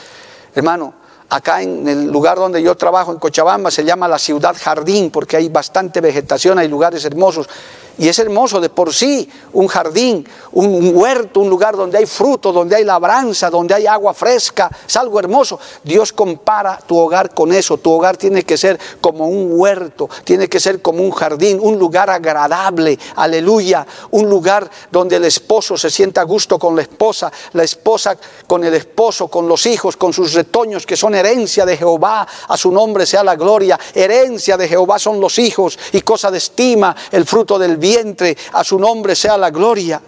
Hermano, 0.55 0.95
acá 1.29 1.63
en 1.63 1.87
el 1.89 2.07
lugar 2.07 2.39
donde 2.39 2.63
yo 2.63 2.77
trabajo, 2.77 3.13
en 3.13 3.19
Cochabamba, 3.19 3.71
se 3.71 3.85
llama 3.85 4.09
la 4.09 4.19
ciudad 4.19 4.57
jardín 4.59 5.11
porque 5.11 5.37
hay 5.37 5.49
bastante 5.49 6.01
vegetación, 6.01 6.59
hay 6.59 6.69
lugares 6.69 7.05
hermosos. 7.05 7.49
Y 7.97 8.09
es 8.09 8.19
hermoso 8.19 8.61
de 8.61 8.71
por 8.71 8.93
sí 8.93 9.29
un 9.53 9.69
jardín, 9.69 10.27
un, 10.53 10.97
huerto, 10.97 11.39
un 11.39 11.49
lugar 11.49 11.77
donde 11.77 11.99
hay 11.99 12.07
fruto, 12.07 12.53
donde 12.53 12.75
hay 12.75 12.85
labranza, 12.85 13.51
donde 13.51 13.73
hay 13.73 13.87
agua 13.87 14.13
fresca. 14.13 14.69
Es 14.85 14.97
algo 14.97 15.21
hermoso. 15.21 15.61
Dios 15.85 16.13
compara 16.13 16.79
tu 16.85 16.99
hogar 16.99 17.33
con 17.33 17.53
eso. 17.53 17.79
Tu 17.79 17.93
hogar 17.93 18.17
tiene 18.17 18.43
que 18.43 18.57
ser 18.57 18.81
como 19.01 19.29
un 19.29 19.49
huerto, 19.53 20.09
tiene 20.25 20.49
que 20.49 20.59
ser 20.59 20.83
como 20.83 21.05
un 21.05 21.13
jardín, 21.13 21.61
un 21.63 21.79
lugar 21.79 22.11
agradable. 22.11 22.99
Aleluya. 23.15 23.87
Un 24.11 24.29
lugar 24.29 24.69
donde 24.91 25.17
el 25.17 25.25
esposo 25.25 25.77
se 25.77 25.89
sienta 25.89 26.23
a 26.23 26.25
gusto 26.25 26.59
con 26.59 26.75
la 26.75 26.83
esposa, 26.83 27.31
la 27.53 27.63
esposa 27.63 28.17
con 28.49 28.65
el 28.65 28.75
esposo, 28.75 29.29
con 29.29 29.47
los 29.47 29.67
hijos, 29.67 29.97
con 29.97 30.13
sus 30.13 30.33
retoños 30.33 30.85
que 30.85 30.97
son 30.97 31.14
herencia 31.15 31.65
de 31.65 31.77
Jehová. 31.77 32.27
A 32.49 32.57
su 32.57 32.71
nombre 32.71 33.07
sea 33.07 33.25
la 33.25 33.37
gloria. 33.37 33.79
Herencia 33.95 34.57
de 34.57 34.69
Jehová 34.69 34.99
son 34.99 35.21
los 35.21 35.39
hijos 35.39 35.79
y 35.93 36.01
cosa 36.01 36.31
de 36.31 36.39
estima 36.39 36.95
el 37.11 37.25
fruto 37.25 37.59
del 37.59 37.77
vientre, 37.77 38.37
a 38.53 38.65
su 38.65 38.79
nombre 38.79 39.15
sea 39.15 39.37
la 39.37 39.51
gloria. 39.51 40.01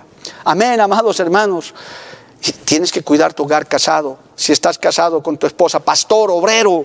Amén, 0.45 0.81
amados 0.81 1.19
hermanos. 1.21 1.75
Tienes 2.65 2.93
que 2.93 3.03
cuidar 3.03 3.35
tu 3.35 3.45
hogar 3.45 3.67
casado. 3.67 4.19
Si 4.35 4.53
estás 4.53 4.79
casado 4.79 5.23
con 5.23 5.39
tu 5.39 5.47
esposa, 5.47 5.81
pastor, 5.81 6.31
obrero, 6.31 6.85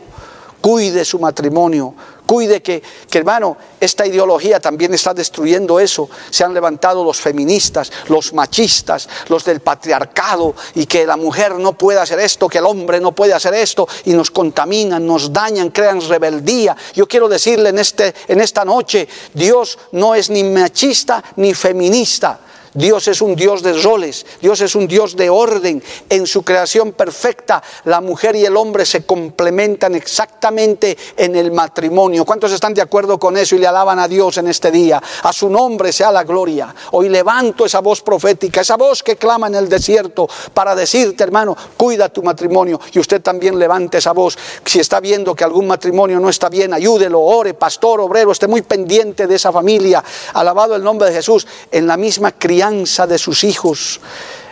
cuide 0.61 1.03
su 1.03 1.19
matrimonio, 1.19 1.93
cuide 2.32 2.61
que, 2.61 2.82
que, 3.09 3.17
hermano, 3.17 3.57
esta 3.77 4.07
ideología 4.07 4.61
también 4.61 4.93
está 4.93 5.13
destruyendo 5.13 5.82
eso. 5.82 6.09
Se 6.29 6.45
han 6.45 6.53
levantado 6.53 7.03
los 7.03 7.19
feministas, 7.19 7.91
los 8.07 8.32
machistas, 8.32 9.09
los 9.27 9.43
del 9.43 9.59
patriarcado, 9.59 10.55
y 10.75 10.86
que 10.86 11.05
la 11.05 11.17
mujer 11.17 11.55
no 11.55 11.73
puede 11.73 11.99
hacer 11.99 12.21
esto, 12.21 12.47
que 12.47 12.59
el 12.59 12.65
hombre 12.65 13.01
no 13.01 13.11
puede 13.11 13.34
hacer 13.34 13.53
esto, 13.53 13.86
y 14.05 14.13
nos 14.13 14.32
contaminan, 14.32 15.05
nos 15.05 15.34
dañan, 15.34 15.71
crean 15.71 15.99
rebeldía. 15.99 16.77
Yo 16.93 17.05
quiero 17.05 17.27
decirle 17.27 17.67
en, 17.67 17.79
este, 17.79 18.15
en 18.29 18.39
esta 18.39 18.63
noche, 18.63 19.09
Dios 19.34 19.77
no 19.91 20.15
es 20.15 20.29
ni 20.29 20.45
machista 20.45 21.21
ni 21.36 21.53
feminista. 21.53 22.39
Dios 22.74 23.09
es 23.09 23.22
un 23.22 23.36
Dios 23.36 23.61
de 23.63 23.74
roles, 23.82 24.26
Dios 24.41 24.61
es 24.61 24.76
un 24.76 24.88
Dios 24.88 25.17
de 25.17 25.30
orden. 25.30 25.84
En 26.09 26.26
su 26.26 26.43
creación 26.43 26.93
perfecta, 26.93 27.61
la 27.86 27.99
mujer 27.99 28.36
y 28.38 28.45
el 28.45 28.55
hombre 28.55 28.86
se 28.86 29.05
complementan 29.05 29.93
exactamente 29.95 30.97
en 31.17 31.36
el 31.36 31.51
matrimonio. 31.51 32.24
¿Cuántos 32.24 32.53
están 32.53 32.74
de 32.74 32.82
acuerdo 32.82 33.19
con 33.19 33.36
eso 33.36 33.55
y 33.55 33.59
le 33.59 33.67
alaban 33.67 33.99
a 33.99 34.07
Dios 34.07 34.38
en 34.38 34.47
este 34.47 34.72
día? 34.72 35.01
A 35.24 35.34
su 35.34 35.49
nombre 35.49 35.91
sea 35.91 36.13
la 36.13 36.24
gloria. 36.24 36.74
Hoy 36.91 37.09
levanto 37.09 37.65
esa 37.65 37.82
voz 37.82 38.01
profética, 38.01 38.61
esa 38.61 38.78
voz 38.78 39.03
que 39.03 39.17
clama 39.17 39.47
en 39.47 39.55
el 39.55 39.67
desierto 39.67 40.30
para 40.53 40.74
decirte, 40.74 41.24
hermano, 41.24 41.57
cuida 41.76 42.07
tu 42.07 42.24
matrimonio. 42.24 42.80
Y 42.93 42.99
usted 42.99 43.22
también 43.22 43.59
levante 43.59 43.97
esa 43.97 44.13
voz. 44.13 44.38
Si 44.65 44.80
está 44.80 45.01
viendo 45.01 45.36
que 45.36 45.43
algún 45.43 45.67
matrimonio 45.67 46.22
no 46.22 46.30
está 46.30 46.47
bien, 46.47 46.74
ayúdelo, 46.74 47.19
ore, 47.19 47.53
pastor, 47.53 47.99
obrero, 47.99 48.32
esté 48.32 48.47
muy 48.47 48.61
pendiente 48.61 49.28
de 49.28 49.36
esa 49.36 49.51
familia. 49.51 50.01
Alabado 50.34 50.74
el 50.74 50.84
nombre 50.84 51.09
de 51.09 51.15
Jesús. 51.15 51.45
En 51.69 51.86
la 51.86 51.97
misma 51.97 52.32
crianza 52.32 52.61
de 52.62 53.18
sus 53.18 53.43
hijos, 53.43 53.99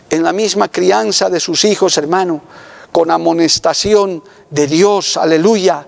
en 0.09 0.23
la 0.23 0.33
misma 0.33 0.71
crianza 0.71 1.29
de 1.29 1.39
sus 1.39 1.63
hijos, 1.63 1.95
hermano, 1.97 2.41
con 2.91 3.11
amonestación 3.11 4.23
de 4.49 4.65
Dios, 4.65 5.15
aleluya. 5.15 5.87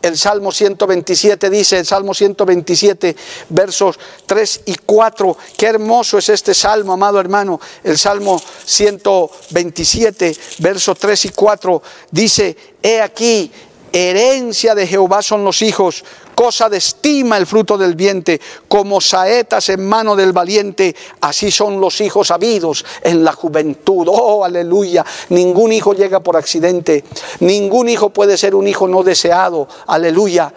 El 0.00 0.16
Salmo 0.16 0.52
127 0.52 1.50
dice, 1.50 1.80
el 1.80 1.86
Salmo 1.86 2.14
127, 2.14 3.16
versos 3.48 3.98
3 4.26 4.60
y 4.66 4.76
4, 4.76 5.36
qué 5.56 5.66
hermoso 5.66 6.18
es 6.18 6.28
este 6.28 6.54
Salmo, 6.54 6.92
amado 6.92 7.18
hermano. 7.18 7.60
El 7.82 7.98
Salmo 7.98 8.40
127, 8.64 10.36
versos 10.58 10.96
3 10.98 11.24
y 11.24 11.28
4, 11.30 11.82
dice, 12.12 12.56
he 12.80 13.02
aquí, 13.02 13.50
herencia 13.92 14.76
de 14.76 14.86
Jehová 14.86 15.20
son 15.20 15.44
los 15.44 15.62
hijos, 15.62 16.04
cosa 16.34 16.68
de 16.68 16.78
estima 16.78 17.36
el 17.36 17.46
fruto 17.46 17.76
del 17.76 17.94
vientre, 17.94 18.40
como 18.68 19.00
saetas 19.00 19.68
en 19.68 19.86
mano 19.86 20.16
del 20.16 20.32
valiente, 20.32 20.94
así 21.20 21.50
son 21.50 21.80
los 21.80 22.00
hijos 22.00 22.30
habidos 22.30 22.84
en 23.02 23.24
la 23.24 23.32
juventud. 23.32 24.06
Oh, 24.10 24.44
aleluya. 24.44 25.04
Ningún 25.30 25.72
hijo 25.72 25.94
llega 25.94 26.20
por 26.20 26.36
accidente, 26.36 27.04
ningún 27.40 27.88
hijo 27.88 28.10
puede 28.10 28.36
ser 28.36 28.54
un 28.54 28.68
hijo 28.68 28.88
no 28.88 29.02
deseado. 29.02 29.68
Aleluya. 29.86 30.52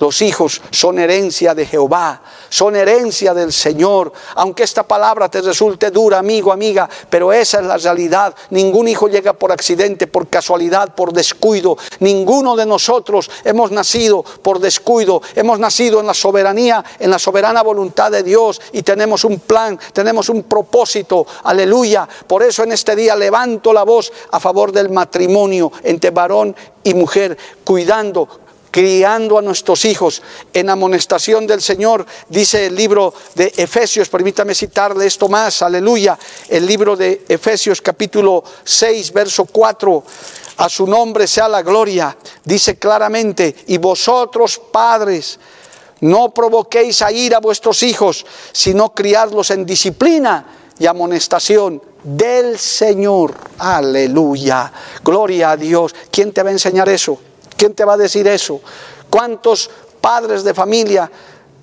Los 0.00 0.22
hijos 0.22 0.62
son 0.70 0.98
herencia 0.98 1.54
de 1.54 1.66
Jehová, 1.66 2.22
son 2.48 2.74
herencia 2.74 3.34
del 3.34 3.52
Señor. 3.52 4.10
Aunque 4.36 4.62
esta 4.62 4.82
palabra 4.82 5.28
te 5.28 5.42
resulte 5.42 5.90
dura, 5.90 6.18
amigo, 6.18 6.50
amiga, 6.52 6.88
pero 7.10 7.34
esa 7.34 7.60
es 7.60 7.66
la 7.66 7.76
realidad. 7.76 8.34
Ningún 8.48 8.88
hijo 8.88 9.08
llega 9.08 9.34
por 9.34 9.52
accidente, 9.52 10.06
por 10.06 10.28
casualidad, 10.28 10.94
por 10.94 11.12
descuido. 11.12 11.76
Ninguno 11.98 12.56
de 12.56 12.64
nosotros 12.64 13.30
hemos 13.44 13.72
nacido 13.72 14.24
por 14.42 14.58
descuido. 14.58 15.20
Hemos 15.34 15.58
nacido 15.58 16.00
en 16.00 16.06
la 16.06 16.14
soberanía, 16.14 16.82
en 16.98 17.10
la 17.10 17.18
soberana 17.18 17.62
voluntad 17.62 18.10
de 18.10 18.22
Dios 18.22 18.58
y 18.72 18.82
tenemos 18.82 19.24
un 19.24 19.40
plan, 19.40 19.78
tenemos 19.92 20.30
un 20.30 20.44
propósito. 20.44 21.26
Aleluya. 21.44 22.08
Por 22.26 22.42
eso 22.42 22.62
en 22.62 22.72
este 22.72 22.96
día 22.96 23.14
levanto 23.14 23.70
la 23.70 23.82
voz 23.82 24.10
a 24.30 24.40
favor 24.40 24.72
del 24.72 24.88
matrimonio 24.88 25.70
entre 25.82 26.08
varón 26.08 26.56
y 26.82 26.94
mujer, 26.94 27.36
cuidando 27.64 28.26
criando 28.70 29.38
a 29.38 29.42
nuestros 29.42 29.84
hijos 29.84 30.22
en 30.52 30.70
amonestación 30.70 31.46
del 31.46 31.60
Señor, 31.60 32.06
dice 32.28 32.66
el 32.66 32.74
libro 32.74 33.12
de 33.34 33.52
Efesios, 33.56 34.08
permítame 34.08 34.54
citarle 34.54 35.06
esto 35.06 35.28
más, 35.28 35.62
aleluya, 35.62 36.18
el 36.48 36.66
libro 36.66 36.96
de 36.96 37.24
Efesios 37.28 37.82
capítulo 37.82 38.44
6, 38.64 39.12
verso 39.12 39.44
4, 39.46 40.04
a 40.58 40.68
su 40.68 40.86
nombre 40.86 41.26
sea 41.26 41.48
la 41.48 41.62
gloria, 41.62 42.16
dice 42.44 42.78
claramente, 42.78 43.54
y 43.68 43.78
vosotros 43.78 44.60
padres, 44.70 45.38
no 46.00 46.32
provoquéis 46.32 47.02
a 47.02 47.12
ir 47.12 47.34
a 47.34 47.40
vuestros 47.40 47.82
hijos, 47.82 48.24
sino 48.52 48.94
criadlos 48.94 49.50
en 49.50 49.66
disciplina 49.66 50.46
y 50.78 50.86
amonestación 50.86 51.82
del 52.02 52.58
Señor. 52.58 53.34
Aleluya. 53.58 54.72
Gloria 55.04 55.50
a 55.50 55.56
Dios. 55.56 55.94
¿Quién 56.10 56.32
te 56.32 56.42
va 56.42 56.48
a 56.48 56.52
enseñar 56.52 56.88
eso? 56.88 57.18
¿Quién 57.60 57.74
te 57.74 57.84
va 57.84 57.92
a 57.92 57.98
decir 57.98 58.26
eso? 58.26 58.58
¿Cuántos 59.10 59.68
padres 60.00 60.44
de 60.44 60.54
familia, 60.54 61.10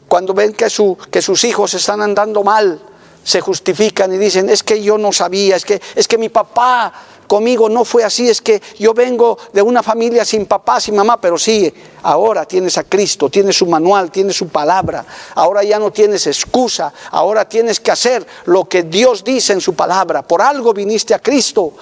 cuando 0.07 0.31
ven 0.31 0.53
que, 0.53 0.69
su, 0.69 0.95
que 1.09 1.23
sus 1.23 1.43
hijos 1.43 1.73
están 1.73 2.03
andando 2.03 2.43
mal, 2.43 2.79
se 3.23 3.41
justifican 3.41 4.13
y 4.13 4.17
dicen, 4.19 4.47
es 4.47 4.61
que 4.61 4.79
yo 4.79 4.99
no 4.99 5.11
sabía, 5.11 5.55
es 5.55 5.65
que, 5.65 5.81
es 5.95 6.07
que 6.07 6.19
mi 6.19 6.29
papá 6.29 6.93
conmigo 7.25 7.67
no 7.67 7.83
fue 7.83 8.03
así, 8.03 8.29
es 8.29 8.43
que 8.43 8.61
yo 8.77 8.93
vengo 8.93 9.39
de 9.51 9.63
una 9.63 9.81
familia 9.81 10.23
sin 10.23 10.45
papá, 10.45 10.79
sin 10.79 10.95
mamá, 10.95 11.19
pero 11.19 11.35
sí, 11.35 11.73
ahora 12.03 12.45
tienes 12.45 12.77
a 12.77 12.83
Cristo, 12.83 13.27
tienes 13.27 13.57
su 13.57 13.65
manual, 13.65 14.11
tienes 14.11 14.35
su 14.35 14.49
palabra, 14.49 15.03
ahora 15.33 15.63
ya 15.63 15.79
no 15.79 15.89
tienes 15.89 16.27
excusa, 16.27 16.93
ahora 17.09 17.49
tienes 17.49 17.79
que 17.79 17.89
hacer 17.89 18.23
lo 18.45 18.65
que 18.65 18.83
Dios 18.83 19.23
dice 19.23 19.53
en 19.53 19.61
su 19.61 19.73
palabra, 19.73 20.21
por 20.21 20.43
algo 20.43 20.73
viniste 20.73 21.15
a 21.15 21.19
Cristo. 21.19 21.73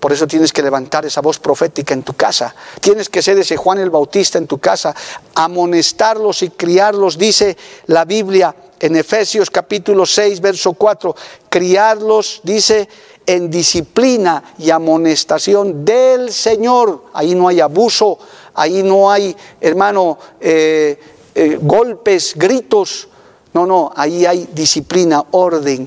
Por 0.00 0.14
eso 0.14 0.26
tienes 0.26 0.52
que 0.52 0.62
levantar 0.62 1.04
esa 1.04 1.20
voz 1.20 1.38
profética 1.38 1.92
en 1.92 2.02
tu 2.02 2.14
casa. 2.14 2.54
Tienes 2.80 3.10
que 3.10 3.20
ser 3.20 3.38
ese 3.38 3.58
Juan 3.58 3.78
el 3.78 3.90
Bautista 3.90 4.38
en 4.38 4.46
tu 4.46 4.58
casa, 4.58 4.94
amonestarlos 5.34 6.42
y 6.42 6.48
criarlos, 6.50 7.18
dice 7.18 7.56
la 7.86 8.06
Biblia 8.06 8.54
en 8.80 8.96
Efesios 8.96 9.50
capítulo 9.50 10.06
6, 10.06 10.40
verso 10.40 10.72
4. 10.72 11.14
Criarlos, 11.50 12.40
dice, 12.42 12.88
en 13.26 13.50
disciplina 13.50 14.54
y 14.58 14.70
amonestación 14.70 15.84
del 15.84 16.32
Señor. 16.32 17.04
Ahí 17.12 17.34
no 17.34 17.48
hay 17.48 17.60
abuso, 17.60 18.18
ahí 18.54 18.82
no 18.82 19.10
hay, 19.10 19.36
hermano, 19.60 20.18
eh, 20.40 20.98
eh, 21.34 21.58
golpes, 21.60 22.32
gritos. 22.36 23.08
No, 23.52 23.66
no, 23.66 23.92
ahí 23.94 24.24
hay 24.24 24.48
disciplina, 24.54 25.22
orden, 25.32 25.86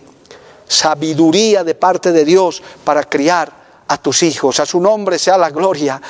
sabiduría 0.68 1.64
de 1.64 1.74
parte 1.74 2.12
de 2.12 2.26
Dios 2.26 2.62
para 2.84 3.04
criar 3.06 3.63
a 3.94 3.98
tus 3.98 4.24
hijos, 4.24 4.60
a 4.60 4.66
su 4.66 4.80
nombre 4.80 5.20
sea 5.20 5.38
la 5.38 5.50
gloria. 5.50 6.02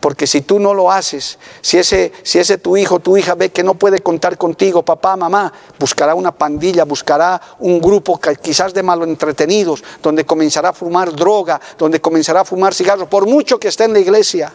Porque 0.00 0.26
si 0.26 0.42
tú 0.42 0.60
no 0.60 0.74
lo 0.74 0.92
haces, 0.92 1.38
si 1.62 1.78
ese, 1.78 2.12
si 2.22 2.38
ese 2.38 2.58
tu 2.58 2.76
hijo, 2.76 3.00
tu 3.00 3.16
hija 3.16 3.34
ve 3.34 3.50
que 3.50 3.62
no 3.64 3.74
puede 3.74 4.00
contar 4.00 4.36
contigo, 4.36 4.82
papá, 4.82 5.16
mamá, 5.16 5.52
buscará 5.78 6.14
una 6.14 6.32
pandilla, 6.32 6.84
buscará 6.84 7.40
un 7.58 7.80
grupo 7.80 8.20
quizás 8.42 8.72
de 8.74 8.82
malo 8.82 9.04
entretenidos, 9.04 9.82
donde 10.02 10.24
comenzará 10.24 10.68
a 10.68 10.72
fumar 10.72 11.14
droga, 11.14 11.60
donde 11.78 12.00
comenzará 12.00 12.42
a 12.42 12.44
fumar 12.44 12.74
cigarros, 12.74 13.08
por 13.08 13.26
mucho 13.26 13.58
que 13.58 13.68
esté 13.68 13.84
en 13.84 13.94
la 13.94 13.98
iglesia. 13.98 14.52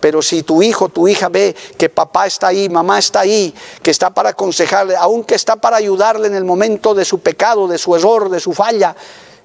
Pero 0.00 0.20
si 0.20 0.42
tu 0.42 0.62
hijo, 0.62 0.88
tu 0.88 1.06
hija 1.06 1.28
ve 1.28 1.54
que 1.78 1.88
papá 1.88 2.26
está 2.26 2.48
ahí, 2.48 2.68
mamá 2.68 2.98
está 2.98 3.20
ahí, 3.20 3.54
que 3.82 3.92
está 3.92 4.10
para 4.10 4.30
aconsejarle, 4.30 4.96
aunque 4.96 5.36
está 5.36 5.56
para 5.56 5.76
ayudarle 5.76 6.26
en 6.26 6.34
el 6.34 6.44
momento 6.44 6.92
de 6.92 7.04
su 7.04 7.20
pecado, 7.20 7.68
de 7.68 7.78
su 7.78 7.94
error, 7.94 8.28
de 8.28 8.40
su 8.40 8.52
falla, 8.52 8.96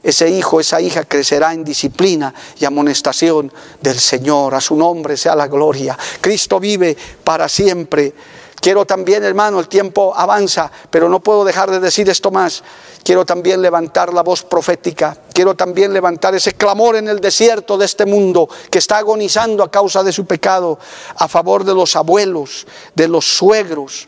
ese 0.07 0.29
hijo, 0.29 0.61
esa 0.61 0.79
hija 0.79 1.03
crecerá 1.03 1.53
en 1.53 1.65
disciplina 1.65 2.33
y 2.57 2.63
amonestación 2.63 3.51
del 3.81 3.99
Señor. 3.99 4.55
A 4.55 4.61
su 4.61 4.77
nombre 4.77 5.17
sea 5.17 5.35
la 5.35 5.47
gloria. 5.47 5.97
Cristo 6.21 6.61
vive 6.61 6.95
para 7.25 7.49
siempre. 7.49 8.15
Quiero 8.61 8.85
también, 8.85 9.25
hermano, 9.25 9.59
el 9.59 9.67
tiempo 9.67 10.13
avanza, 10.15 10.71
pero 10.89 11.09
no 11.09 11.19
puedo 11.19 11.43
dejar 11.43 11.69
de 11.71 11.81
decir 11.81 12.09
esto 12.09 12.31
más. 12.31 12.63
Quiero 13.03 13.25
también 13.25 13.61
levantar 13.61 14.13
la 14.13 14.23
voz 14.23 14.43
profética. 14.43 15.17
Quiero 15.33 15.55
también 15.55 15.91
levantar 15.91 16.33
ese 16.35 16.53
clamor 16.53 16.95
en 16.95 17.09
el 17.09 17.19
desierto 17.19 17.77
de 17.77 17.83
este 17.83 18.05
mundo 18.05 18.47
que 18.71 18.77
está 18.77 18.99
agonizando 18.99 19.61
a 19.61 19.69
causa 19.69 20.03
de 20.03 20.13
su 20.13 20.25
pecado, 20.25 20.79
a 21.17 21.27
favor 21.27 21.65
de 21.65 21.73
los 21.73 21.97
abuelos, 21.97 22.65
de 22.95 23.09
los 23.09 23.25
suegros, 23.25 24.07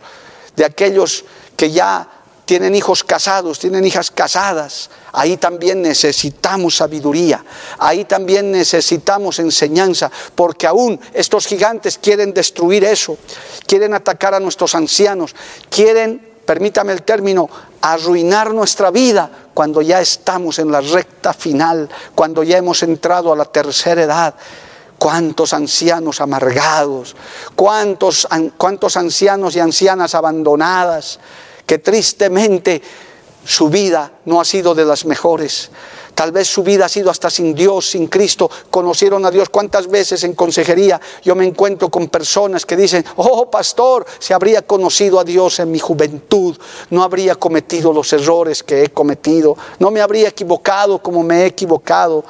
de 0.55 0.63
aquellos 0.63 1.25
que 1.57 1.71
ya 1.71 2.18
tienen 2.49 2.73
hijos 2.73 3.03
casados, 3.03 3.59
tienen 3.59 3.85
hijas 3.85 4.09
casadas. 4.09 4.89
Ahí 5.11 5.37
también 5.37 5.83
necesitamos 5.83 6.77
sabiduría, 6.77 7.45
ahí 7.77 8.05
también 8.05 8.51
necesitamos 8.51 9.37
enseñanza, 9.37 10.09
porque 10.33 10.65
aún 10.65 10.99
estos 11.13 11.45
gigantes 11.45 11.99
quieren 11.99 12.33
destruir 12.33 12.85
eso, 12.85 13.19
quieren 13.67 13.93
atacar 13.93 14.33
a 14.33 14.39
nuestros 14.39 14.73
ancianos, 14.73 15.35
quieren, 15.69 16.27
permítame 16.43 16.91
el 16.93 17.03
término, 17.03 17.47
arruinar 17.81 18.51
nuestra 18.51 18.89
vida 18.89 19.29
cuando 19.53 19.83
ya 19.83 20.01
estamos 20.01 20.57
en 20.57 20.71
la 20.71 20.81
recta 20.81 21.33
final, 21.33 21.87
cuando 22.15 22.41
ya 22.41 22.57
hemos 22.57 22.81
entrado 22.81 23.31
a 23.31 23.35
la 23.35 23.45
tercera 23.45 24.01
edad 24.01 24.33
cuántos 24.97 25.53
ancianos 25.53 26.19
amargados, 26.19 27.15
cuántos, 27.55 28.27
cuántos 28.57 28.97
ancianos 28.97 29.55
y 29.55 29.59
ancianas 29.59 30.15
abandonadas, 30.15 31.19
que 31.69 31.77
tristemente 31.77 32.81
su 33.45 33.69
vida 33.69 34.11
no 34.25 34.41
ha 34.41 34.45
sido 34.45 34.73
de 34.73 34.85
las 34.85 35.05
mejores. 35.05 35.69
Tal 36.15 36.31
vez 36.31 36.47
su 36.47 36.63
vida 36.63 36.85
ha 36.85 36.89
sido 36.89 37.11
hasta 37.11 37.29
sin 37.29 37.53
Dios, 37.53 37.91
sin 37.91 38.07
Cristo. 38.07 38.49
Conocieron 38.71 39.23
a 39.23 39.29
Dios. 39.29 39.49
¿Cuántas 39.49 39.87
veces 39.87 40.23
en 40.23 40.33
consejería 40.33 40.99
yo 41.23 41.35
me 41.35 41.45
encuentro 41.45 41.89
con 41.89 42.07
personas 42.07 42.65
que 42.65 42.75
dicen, 42.75 43.05
oh 43.17 43.51
pastor, 43.51 44.03
si 44.17 44.33
habría 44.33 44.63
conocido 44.63 45.19
a 45.19 45.23
Dios 45.23 45.59
en 45.59 45.69
mi 45.69 45.77
juventud, 45.77 46.57
no 46.89 47.03
habría 47.03 47.35
cometido 47.35 47.93
los 47.93 48.11
errores 48.13 48.63
que 48.63 48.85
he 48.85 48.89
cometido, 48.89 49.55
no 49.77 49.91
me 49.91 50.01
habría 50.01 50.29
equivocado 50.29 51.03
como 51.03 51.21
me 51.21 51.43
he 51.43 51.45
equivocado. 51.45 52.25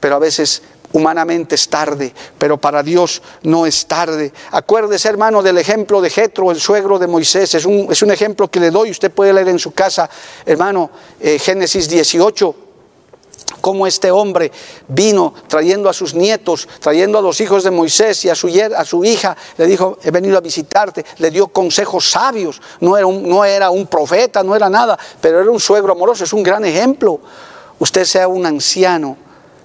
Pero 0.00 0.16
a 0.16 0.18
veces 0.18 0.62
Humanamente 0.94 1.56
es 1.56 1.68
tarde, 1.68 2.14
pero 2.38 2.56
para 2.56 2.80
Dios 2.84 3.20
no 3.42 3.66
es 3.66 3.84
tarde. 3.86 4.32
Acuérdese, 4.52 5.08
hermano, 5.08 5.42
del 5.42 5.58
ejemplo 5.58 6.00
de 6.00 6.08
Jetro, 6.08 6.52
el 6.52 6.60
suegro 6.60 7.00
de 7.00 7.08
Moisés. 7.08 7.52
Es 7.56 7.66
un, 7.66 7.88
es 7.90 8.00
un, 8.02 8.12
ejemplo 8.12 8.48
que 8.48 8.60
le 8.60 8.70
doy. 8.70 8.92
Usted 8.92 9.10
puede 9.10 9.32
leer 9.32 9.48
en 9.48 9.58
su 9.58 9.72
casa, 9.72 10.08
hermano, 10.46 10.92
eh, 11.18 11.40
Génesis 11.40 11.88
18 11.88 12.54
cómo 13.60 13.88
este 13.88 14.10
hombre 14.10 14.52
vino 14.86 15.34
trayendo 15.48 15.88
a 15.88 15.92
sus 15.92 16.14
nietos, 16.14 16.68
trayendo 16.80 17.18
a 17.18 17.22
los 17.22 17.40
hijos 17.40 17.64
de 17.64 17.72
Moisés 17.72 18.24
y 18.24 18.28
a 18.28 18.34
su, 18.36 18.48
hija, 18.48 19.36
le 19.56 19.66
dijo, 19.66 19.98
he 20.02 20.12
venido 20.12 20.38
a 20.38 20.40
visitarte, 20.40 21.04
le 21.18 21.30
dio 21.30 21.48
consejos 21.48 22.08
sabios, 22.08 22.60
no 22.80 22.96
era, 22.96 23.06
no 23.08 23.44
era 23.44 23.70
un 23.70 23.88
profeta, 23.88 24.44
no 24.44 24.54
era 24.54 24.70
nada, 24.70 24.98
pero 25.20 25.40
era 25.40 25.50
un 25.50 25.58
suegro 25.58 25.92
amoroso, 25.92 26.22
es 26.22 26.32
un 26.32 26.42
gran 26.42 26.64
ejemplo. 26.64 27.20
Usted 27.78 28.04
sea 28.04 28.28
un 28.28 28.46
anciano, 28.46 29.16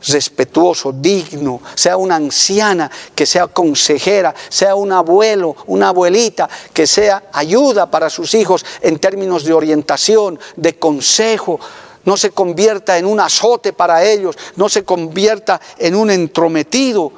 respetuoso, 0.08 0.92
digno, 0.92 1.62
sea 1.76 1.98
una 1.98 2.16
anciana, 2.16 2.90
que 3.14 3.26
sea 3.26 3.48
consejera, 3.48 4.34
sea 4.50 4.76
un 4.76 4.92
abuelo, 4.92 5.56
una 5.68 5.90
abuelita, 5.90 6.50
que 6.74 6.88
sea 6.88 7.24
ayuda 7.34 7.90
para 7.90 8.10
sus 8.10 8.34
hijos 8.34 8.66
en 8.82 9.00
términos 9.00 9.44
de 9.44 9.54
orientación, 9.54 10.40
de 10.56 10.78
consejo. 10.78 11.60
No 12.06 12.16
se 12.18 12.32
convierta 12.32 12.98
en 12.98 13.06
un 13.06 13.20
azote 13.20 13.74
para 13.74 14.04
ellos, 14.04 14.38
no 14.56 14.70
se 14.70 14.84
convierta 14.84 15.60
en 15.78 15.96
un 15.96 16.10
entrometido. 16.10 17.12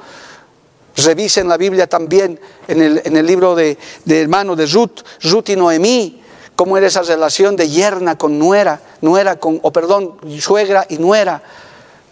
Revisen 0.96 1.48
la 1.48 1.56
Biblia 1.56 1.86
también 1.86 2.38
en 2.68 2.82
el, 2.82 3.26
libro 3.26 3.54
de, 3.54 3.78
de 4.04 4.20
hermano 4.20 4.54
de 4.56 4.66
Ruth, 4.66 5.00
Ruth 5.22 5.48
y 5.48 5.56
Noemí, 5.56 6.22
cómo 6.54 6.76
era 6.76 6.86
esa 6.86 7.02
relación 7.02 7.56
de 7.56 7.70
yerna 7.70 8.18
con 8.18 8.38
nuera, 8.38 8.80
nuera 9.00 9.36
con, 9.36 9.58
o 9.62 9.72
perdón, 9.72 10.18
suegra 10.38 10.84
y 10.88 10.98
nuera 10.98 11.42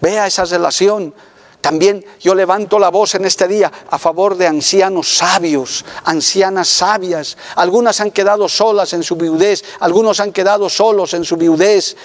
Vea 0.01 0.26
esa 0.26 0.44
relación. 0.44 1.14
También 1.61 2.05
yo 2.20 2.34
levanto 2.34 2.78
la 2.78 2.88
voz 2.88 3.14
en 3.14 3.26
este 3.26 3.46
día 3.46 3.70
a 3.90 3.98
favor 3.98 4.36
de 4.36 4.46
ancianos 4.46 5.16
sabios, 5.16 5.84
ancianas 6.05 6.68
sabias. 6.68 7.36
Algunas 7.57 8.01
han 8.01 8.11
quedado 8.11 8.48
solas 8.48 8.94
en 8.94 9.03
su 9.03 9.16
viudez, 9.16 9.62
algunos 9.80 10.20
han 10.20 10.32
quedado 10.32 10.70
solos 10.70 11.12
en 11.12 11.24
su 11.24 11.36
viudez. 11.36 11.96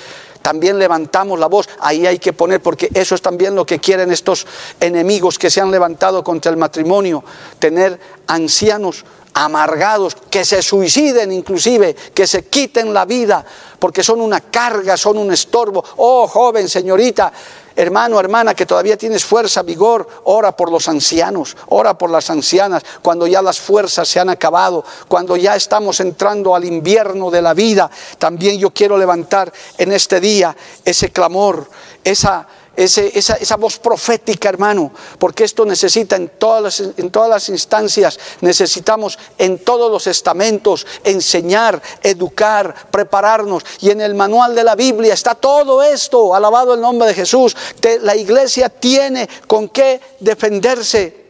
También 0.42 0.78
levantamos 0.78 1.40
la 1.40 1.48
voz, 1.48 1.68
ahí 1.80 2.06
hay 2.06 2.20
que 2.20 2.32
poner, 2.32 2.62
porque 2.62 2.90
eso 2.94 3.16
es 3.16 3.22
también 3.22 3.56
lo 3.56 3.66
que 3.66 3.80
quieren 3.80 4.12
estos 4.12 4.46
enemigos 4.80 5.40
que 5.40 5.50
se 5.50 5.60
han 5.60 5.72
levantado 5.72 6.24
contra 6.24 6.52
el 6.52 6.58
matrimonio, 6.58 7.24
tener 7.58 8.00
ancianos 8.28 9.06
amargados, 9.36 10.16
que 10.30 10.46
se 10.46 10.62
suiciden 10.62 11.32
inclusive, 11.32 11.94
que 11.94 12.26
se 12.26 12.46
quiten 12.46 12.94
la 12.94 13.04
vida, 13.04 13.46
porque 13.78 14.02
son 14.02 14.22
una 14.22 14.40
carga, 14.40 14.96
son 14.96 15.18
un 15.18 15.32
estorbo. 15.34 15.84
Oh, 15.98 16.26
joven, 16.26 16.70
señorita, 16.70 17.34
hermano, 17.76 18.18
hermana, 18.18 18.54
que 18.54 18.66
todavía 18.66 18.96
tienes 18.96 19.26
fuerza, 19.26 19.62
vigor, 19.62 20.08
ora 20.24 20.56
por 20.56 20.72
los 20.72 20.88
ancianos, 20.88 21.58
ora 21.68 21.98
por 21.98 22.10
las 22.10 22.30
ancianas, 22.30 22.84
cuando 23.02 23.28
ya 23.28 23.42
las 23.42 23.60
fuerzas 23.60 24.08
se 24.08 24.22
han 24.22 24.30
acabado, 24.30 24.86
cuando 25.10 25.36
ya 25.36 25.54
estamos 25.58 26.00
entrando 26.00 26.56
al 26.56 26.64
invierno 26.64 27.30
de 27.30 27.42
la 27.42 27.54
vida. 27.54 27.92
También 28.18 28.58
yo 28.58 28.72
quiero 28.72 28.98
levantar 28.98 29.52
en 29.78 29.92
este 29.92 30.22
día 30.22 30.56
ese 30.86 31.10
clamor, 31.12 31.70
esa 32.06 32.48
esa, 32.76 33.56
voz 33.56 33.80
profética, 33.80 34.50
hermano, 34.50 34.92
porque 35.18 35.44
esto 35.44 35.66
necesita 35.66 36.16
en 36.16 36.30
todas, 36.38 36.62
las, 36.62 36.80
en 36.98 37.10
todas 37.10 37.30
las 37.30 37.50
instancias, 37.50 38.20
necesitamos 38.42 39.18
en 39.38 39.60
todos 39.60 39.92
los 39.92 40.08
estamentos 40.08 40.86
enseñar, 41.04 41.82
educar, 42.04 42.76
prepararnos. 42.92 43.64
Y 43.80 43.92
en 43.92 44.02
el 44.02 44.16
manual 44.16 44.56
de 44.56 44.64
la 44.64 44.76
Biblia 44.76 45.14
está 45.14 45.36
todo 45.36 45.84
esto, 45.84 46.36
alabado 46.36 46.74
el 46.74 46.82
nombre 46.82 47.08
de 47.08 47.14
Jesús. 47.14 47.56
la 48.02 48.16
iglesia 48.16 48.70
tiene 48.70 49.30
con 49.48 49.70
qué 49.70 50.02
defenderse, 50.20 51.26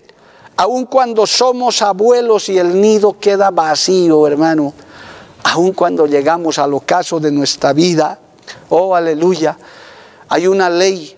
aun 0.57 0.85
cuando 0.85 1.27
somos 1.27 1.81
abuelos 1.81 2.49
y 2.49 2.57
el 2.57 2.79
nido 2.79 3.19
queda 3.19 3.51
vacío, 3.51 4.25
hermano. 4.25 4.73
Aun 5.43 5.73
cuando 5.73 6.07
llegamos 6.07 6.57
al 6.57 6.73
ocaso 6.73 7.19
de 7.19 7.31
nuestra 7.31 7.71
vida, 7.71 8.17
oh 8.69 8.95
aleluya, 8.95 9.57
hay 10.27 10.47
una 10.47 10.69
ley 10.69 11.15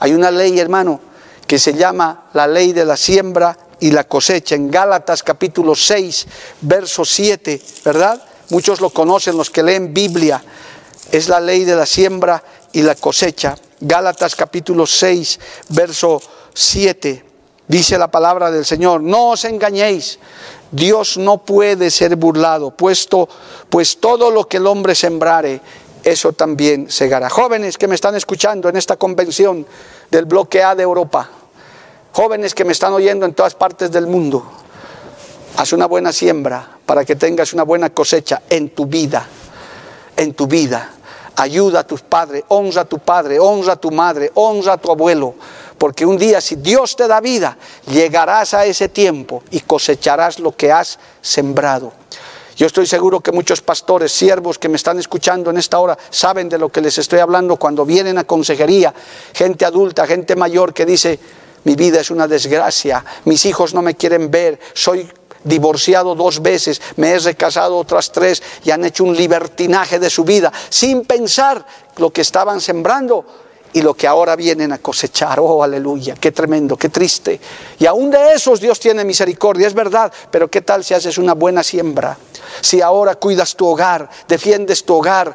hay 0.00 0.14
una 0.14 0.30
ley, 0.30 0.58
hermano, 0.58 0.98
que 1.46 1.58
se 1.58 1.74
llama 1.74 2.24
la 2.32 2.46
ley 2.46 2.72
de 2.72 2.86
la 2.86 2.96
siembra 2.96 3.56
y 3.78 3.90
la 3.90 4.04
cosecha. 4.04 4.54
En 4.54 4.70
Gálatas 4.70 5.22
capítulo 5.22 5.74
6, 5.74 6.26
verso 6.62 7.04
7, 7.04 7.60
¿verdad? 7.84 8.22
Muchos 8.48 8.80
lo 8.80 8.90
conocen, 8.90 9.36
los 9.36 9.50
que 9.50 9.62
leen 9.62 9.92
Biblia. 9.92 10.42
Es 11.12 11.28
la 11.28 11.38
ley 11.38 11.64
de 11.64 11.76
la 11.76 11.84
siembra 11.86 12.42
y 12.72 12.82
la 12.82 12.94
cosecha. 12.94 13.56
Gálatas 13.78 14.34
capítulo 14.34 14.86
6, 14.86 15.38
verso 15.68 16.22
7. 16.54 17.24
Dice 17.68 17.98
la 17.98 18.10
palabra 18.10 18.50
del 18.50 18.64
Señor, 18.64 19.02
no 19.02 19.30
os 19.30 19.44
engañéis, 19.44 20.18
Dios 20.72 21.16
no 21.16 21.38
puede 21.38 21.90
ser 21.90 22.16
burlado, 22.16 22.72
puesto 22.72 23.28
pues 23.68 23.98
todo 24.00 24.30
lo 24.30 24.48
que 24.48 24.56
el 24.56 24.66
hombre 24.66 24.94
sembrare, 24.96 25.60
eso 26.04 26.32
también 26.32 26.90
segará. 26.90 27.30
Jóvenes 27.30 27.78
que 27.78 27.88
me 27.88 27.94
están 27.94 28.14
escuchando 28.14 28.68
en 28.68 28.76
esta 28.76 28.96
convención 28.96 29.66
del 30.10 30.24
bloque 30.24 30.62
A 30.62 30.74
de 30.74 30.82
Europa, 30.82 31.28
jóvenes 32.12 32.54
que 32.54 32.64
me 32.64 32.72
están 32.72 32.92
oyendo 32.92 33.26
en 33.26 33.34
todas 33.34 33.54
partes 33.54 33.90
del 33.90 34.06
mundo, 34.06 34.44
haz 35.56 35.72
una 35.72 35.86
buena 35.86 36.12
siembra 36.12 36.78
para 36.86 37.04
que 37.04 37.16
tengas 37.16 37.52
una 37.52 37.62
buena 37.62 37.90
cosecha 37.90 38.42
en 38.48 38.70
tu 38.70 38.86
vida, 38.86 39.26
en 40.16 40.34
tu 40.34 40.46
vida. 40.46 40.90
Ayuda 41.36 41.80
a 41.80 41.86
tus 41.86 42.02
padres, 42.02 42.44
honra 42.48 42.82
a 42.82 42.84
tu 42.84 42.98
padre, 42.98 43.38
honra 43.38 43.74
a 43.74 43.76
tu 43.76 43.90
madre, 43.90 44.30
honra 44.34 44.74
a 44.74 44.78
tu 44.78 44.90
abuelo, 44.90 45.34
porque 45.78 46.04
un 46.04 46.18
día 46.18 46.40
si 46.40 46.56
Dios 46.56 46.96
te 46.96 47.08
da 47.08 47.20
vida, 47.20 47.56
llegarás 47.86 48.52
a 48.52 48.66
ese 48.66 48.88
tiempo 48.88 49.42
y 49.50 49.60
cosecharás 49.60 50.38
lo 50.38 50.54
que 50.54 50.72
has 50.72 50.98
sembrado. 51.22 51.92
Yo 52.60 52.66
estoy 52.66 52.84
seguro 52.84 53.20
que 53.20 53.32
muchos 53.32 53.62
pastores, 53.62 54.12
siervos 54.12 54.58
que 54.58 54.68
me 54.68 54.76
están 54.76 54.98
escuchando 54.98 55.48
en 55.48 55.56
esta 55.56 55.78
hora, 55.78 55.96
saben 56.10 56.46
de 56.46 56.58
lo 56.58 56.68
que 56.68 56.82
les 56.82 56.98
estoy 56.98 57.18
hablando 57.18 57.56
cuando 57.56 57.86
vienen 57.86 58.18
a 58.18 58.24
consejería, 58.24 58.92
gente 59.32 59.64
adulta, 59.64 60.06
gente 60.06 60.36
mayor 60.36 60.74
que 60.74 60.84
dice, 60.84 61.18
mi 61.64 61.74
vida 61.74 62.02
es 62.02 62.10
una 62.10 62.28
desgracia, 62.28 63.02
mis 63.24 63.46
hijos 63.46 63.72
no 63.72 63.80
me 63.80 63.94
quieren 63.94 64.30
ver, 64.30 64.60
soy 64.74 65.10
divorciado 65.42 66.14
dos 66.14 66.42
veces, 66.42 66.82
me 66.96 67.12
he 67.12 67.18
recasado 67.18 67.78
otras 67.78 68.12
tres 68.12 68.42
y 68.62 68.70
han 68.72 68.84
hecho 68.84 69.04
un 69.04 69.16
libertinaje 69.16 69.98
de 69.98 70.10
su 70.10 70.24
vida 70.24 70.52
sin 70.68 71.06
pensar 71.06 71.64
lo 71.96 72.10
que 72.10 72.20
estaban 72.20 72.60
sembrando 72.60 73.24
y 73.72 73.82
lo 73.82 73.94
que 73.94 74.06
ahora 74.06 74.36
vienen 74.36 74.72
a 74.72 74.78
cosechar. 74.78 75.38
Oh, 75.40 75.62
aleluya, 75.62 76.14
qué 76.14 76.32
tremendo, 76.32 76.76
qué 76.76 76.88
triste. 76.88 77.40
Y 77.78 77.86
aún 77.86 78.10
de 78.10 78.34
esos 78.34 78.60
Dios 78.60 78.80
tiene 78.80 79.04
misericordia, 79.04 79.66
es 79.66 79.74
verdad, 79.74 80.12
pero 80.30 80.50
¿qué 80.50 80.62
tal 80.62 80.84
si 80.84 80.94
haces 80.94 81.18
una 81.18 81.34
buena 81.34 81.62
siembra? 81.62 82.16
Si 82.60 82.80
ahora 82.80 83.14
cuidas 83.14 83.54
tu 83.54 83.66
hogar, 83.66 84.08
defiendes 84.28 84.84
tu 84.84 84.94
hogar, 84.94 85.34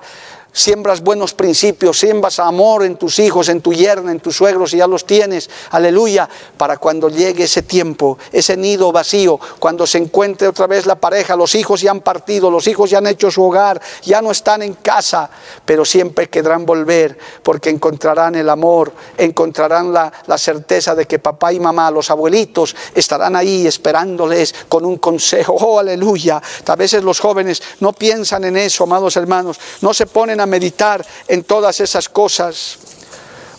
siembras 0.55 1.01
buenos 1.01 1.33
principios, 1.33 1.99
siembras 1.99 2.39
amor 2.39 2.85
en 2.85 2.95
tus 2.95 3.19
hijos, 3.19 3.49
en 3.49 3.59
tu 3.59 3.73
yerna, 3.73 4.11
en 4.11 4.21
tus 4.21 4.37
suegros, 4.37 4.73
y 4.73 4.77
ya 4.77 4.87
los 4.87 5.05
tienes, 5.05 5.49
aleluya, 5.69 6.29
para 6.57 6.77
cuando 6.77 7.09
llegue 7.09 7.43
ese 7.43 7.61
tiempo, 7.61 8.17
ese 8.31 8.55
nido 8.55 8.93
vacío, 8.93 9.37
cuando 9.59 9.85
se 9.85 9.97
encuentre 9.97 10.47
otra 10.47 10.65
vez 10.65 10.85
la 10.85 10.95
pareja, 10.95 11.35
los 11.35 11.53
hijos 11.55 11.81
ya 11.81 11.91
han 11.91 11.99
partido, 11.99 12.49
los 12.49 12.67
hijos 12.67 12.89
ya 12.89 12.99
han 12.99 13.07
hecho 13.07 13.29
su 13.29 13.43
hogar, 13.43 13.81
ya 14.03 14.21
no 14.21 14.31
están 14.31 14.61
en 14.61 14.75
casa, 14.75 15.29
pero 15.65 15.83
siempre 15.83 16.29
querrán 16.29 16.65
volver, 16.65 17.17
porque 17.43 17.69
encontrarán 17.69 18.35
el 18.35 18.49
amor, 18.49 18.93
encontrarán 19.17 19.91
la, 19.91 20.11
la 20.25 20.37
certeza 20.37 20.95
de 20.95 21.05
que 21.05 21.19
papá 21.19 21.51
y 21.51 21.59
mamá, 21.59 21.91
los 21.91 22.09
abuelitos, 22.09 22.73
estarán 22.93 23.35
ahí 23.35 23.67
esperándoles 23.67 24.55
con 24.69 24.85
un 24.85 24.99
consejo, 24.99 25.53
oh 25.53 25.79
aleluya. 25.79 26.41
A 26.65 26.75
veces 26.77 27.03
los 27.03 27.19
jóvenes 27.19 27.61
no 27.81 27.91
piensan 27.91 28.45
en 28.45 28.55
eso, 28.55 28.85
amados 28.85 29.17
hermanos, 29.17 29.59
no 29.81 29.93
se 29.93 30.05
ponen 30.05 30.39
a 30.39 30.44
meditar 30.45 31.05
en 31.27 31.43
todas 31.43 31.79
esas 31.79 32.09
cosas. 32.09 32.77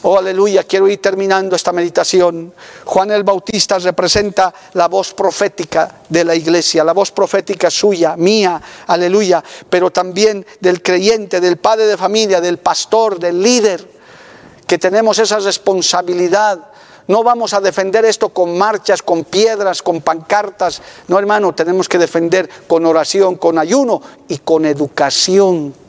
Oh, 0.08 0.18
aleluya, 0.18 0.62
quiero 0.62 0.86
ir 0.86 1.02
terminando 1.02 1.56
esta 1.56 1.72
meditación. 1.72 2.54
Juan 2.84 3.10
el 3.10 3.24
Bautista 3.24 3.76
representa 3.80 4.54
la 4.74 4.86
voz 4.86 5.12
profética 5.14 6.02
de 6.08 6.24
la 6.24 6.34
iglesia, 6.36 6.84
la 6.84 6.92
voz 6.92 7.10
profética 7.10 7.70
suya, 7.70 8.14
mía, 8.16 8.62
aleluya, 8.86 9.42
pero 9.68 9.90
también 9.90 10.46
del 10.60 10.80
creyente, 10.80 11.40
del 11.40 11.56
padre 11.56 11.86
de 11.86 11.96
familia, 11.96 12.40
del 12.40 12.58
pastor, 12.58 13.18
del 13.18 13.42
líder, 13.42 13.84
que 14.64 14.78
tenemos 14.78 15.18
esa 15.18 15.40
responsabilidad. 15.40 16.70
No 17.08 17.24
vamos 17.24 17.52
a 17.52 17.60
defender 17.60 18.04
esto 18.04 18.28
con 18.28 18.56
marchas, 18.56 19.02
con 19.02 19.24
piedras, 19.24 19.82
con 19.82 20.02
pancartas. 20.02 20.82
No, 21.08 21.18
hermano, 21.18 21.52
tenemos 21.52 21.88
que 21.88 21.98
defender 21.98 22.48
con 22.68 22.86
oración, 22.86 23.34
con 23.34 23.58
ayuno 23.58 24.00
y 24.28 24.38
con 24.38 24.66
educación 24.66 25.85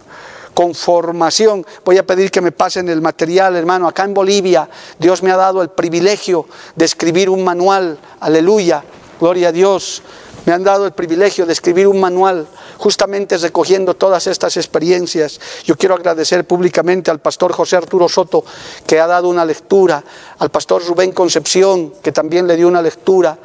con 0.58 0.74
formación. 0.74 1.64
Voy 1.86 2.00
a 2.00 2.04
pedir 2.08 2.32
que 2.32 2.42
me 2.42 2.52
pasen 2.52 2.90
el 2.90 3.00
material, 3.00 3.56
hermano. 3.56 3.88
Acá 3.88 4.06
en 4.06 4.16
Bolivia, 4.16 4.68
Dios 4.98 5.22
me 5.22 5.30
ha 5.30 5.38
dado 5.38 5.62
el 5.62 5.70
privilegio 5.70 6.48
de 6.76 6.84
escribir 6.84 7.30
un 7.30 7.44
manual. 7.44 8.00
Aleluya, 8.22 8.84
gloria 9.20 9.50
a 9.50 9.52
Dios. 9.52 10.02
Me 10.48 10.54
han 10.54 10.64
dado 10.64 10.88
el 10.88 10.94
privilegio 10.94 11.46
de 11.46 11.54
escribir 11.54 11.88
un 11.88 12.00
manual 12.00 12.48
justamente 12.80 13.38
recogiendo 13.38 13.94
todas 13.94 14.26
estas 14.26 14.58
experiencias. 14.58 15.40
Yo 15.64 15.76
quiero 15.78 15.94
agradecer 15.94 16.44
públicamente 16.48 17.12
al 17.12 17.20
pastor 17.20 17.54
José 17.54 17.76
Arturo 17.76 18.10
Soto, 18.10 18.44
que 18.88 19.00
ha 19.00 19.06
dado 19.06 19.30
una 19.30 19.46
lectura, 19.46 20.04
al 20.40 20.50
pastor 20.50 20.84
Rubén 20.88 21.12
Concepción, 21.12 21.94
que 22.02 22.12
también 22.12 22.48
le 22.48 22.56
dio 22.56 22.68
una 22.68 22.82
lectura, 22.82 23.38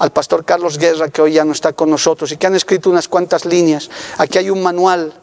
al 0.00 0.10
pastor 0.10 0.44
Carlos 0.44 0.76
Guerra, 0.76 1.08
que 1.08 1.22
hoy 1.22 1.32
ya 1.32 1.46
no 1.46 1.52
está 1.52 1.72
con 1.72 1.88
nosotros, 1.88 2.30
y 2.30 2.36
que 2.36 2.46
han 2.46 2.56
escrito 2.56 2.90
unas 2.90 3.08
cuantas 3.08 3.46
líneas. 3.46 3.88
Aquí 4.18 4.36
hay 4.36 4.50
un 4.50 4.62
manual 4.62 5.14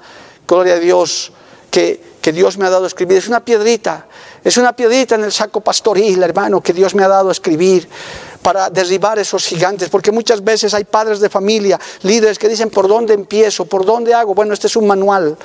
gloria 0.48 0.76
a 0.76 0.80
Dios, 0.80 1.32
que, 1.72 2.02
que 2.22 2.32
Dios 2.32 2.58
me 2.58 2.66
ha 2.66 2.70
dado 2.70 2.86
a 2.86 2.88
escribir. 2.88 3.18
Es 3.18 3.28
una 3.28 3.44
piedrita, 3.44 4.08
es 4.44 4.58
una 4.58 4.76
piedrita 4.76 5.16
en 5.16 5.24
el 5.24 5.32
saco 5.32 5.62
pastoril, 5.62 6.24
hermano, 6.24 6.62
que 6.62 6.74
Dios 6.74 6.96
me 6.96 7.04
ha 7.04 7.08
dado 7.08 7.30
a 7.30 7.32
escribir 7.32 7.88
para 8.42 8.70
derribar 8.70 9.18
esos 9.18 9.46
gigantes, 9.46 9.90
porque 9.90 10.12
muchas 10.12 10.44
veces 10.44 10.74
hay 10.74 10.84
padres 10.84 11.20
de 11.20 11.30
familia, 11.30 11.80
líderes 12.04 12.38
que 12.38 12.48
dicen, 12.48 12.70
¿por 12.70 12.88
dónde 12.88 13.14
empiezo? 13.14 13.66
¿Por 13.66 13.86
dónde 13.86 14.14
hago? 14.14 14.36
Bueno, 14.36 14.54
este 14.54 14.68
es 14.68 14.76
un 14.76 14.88
manual 14.88 15.36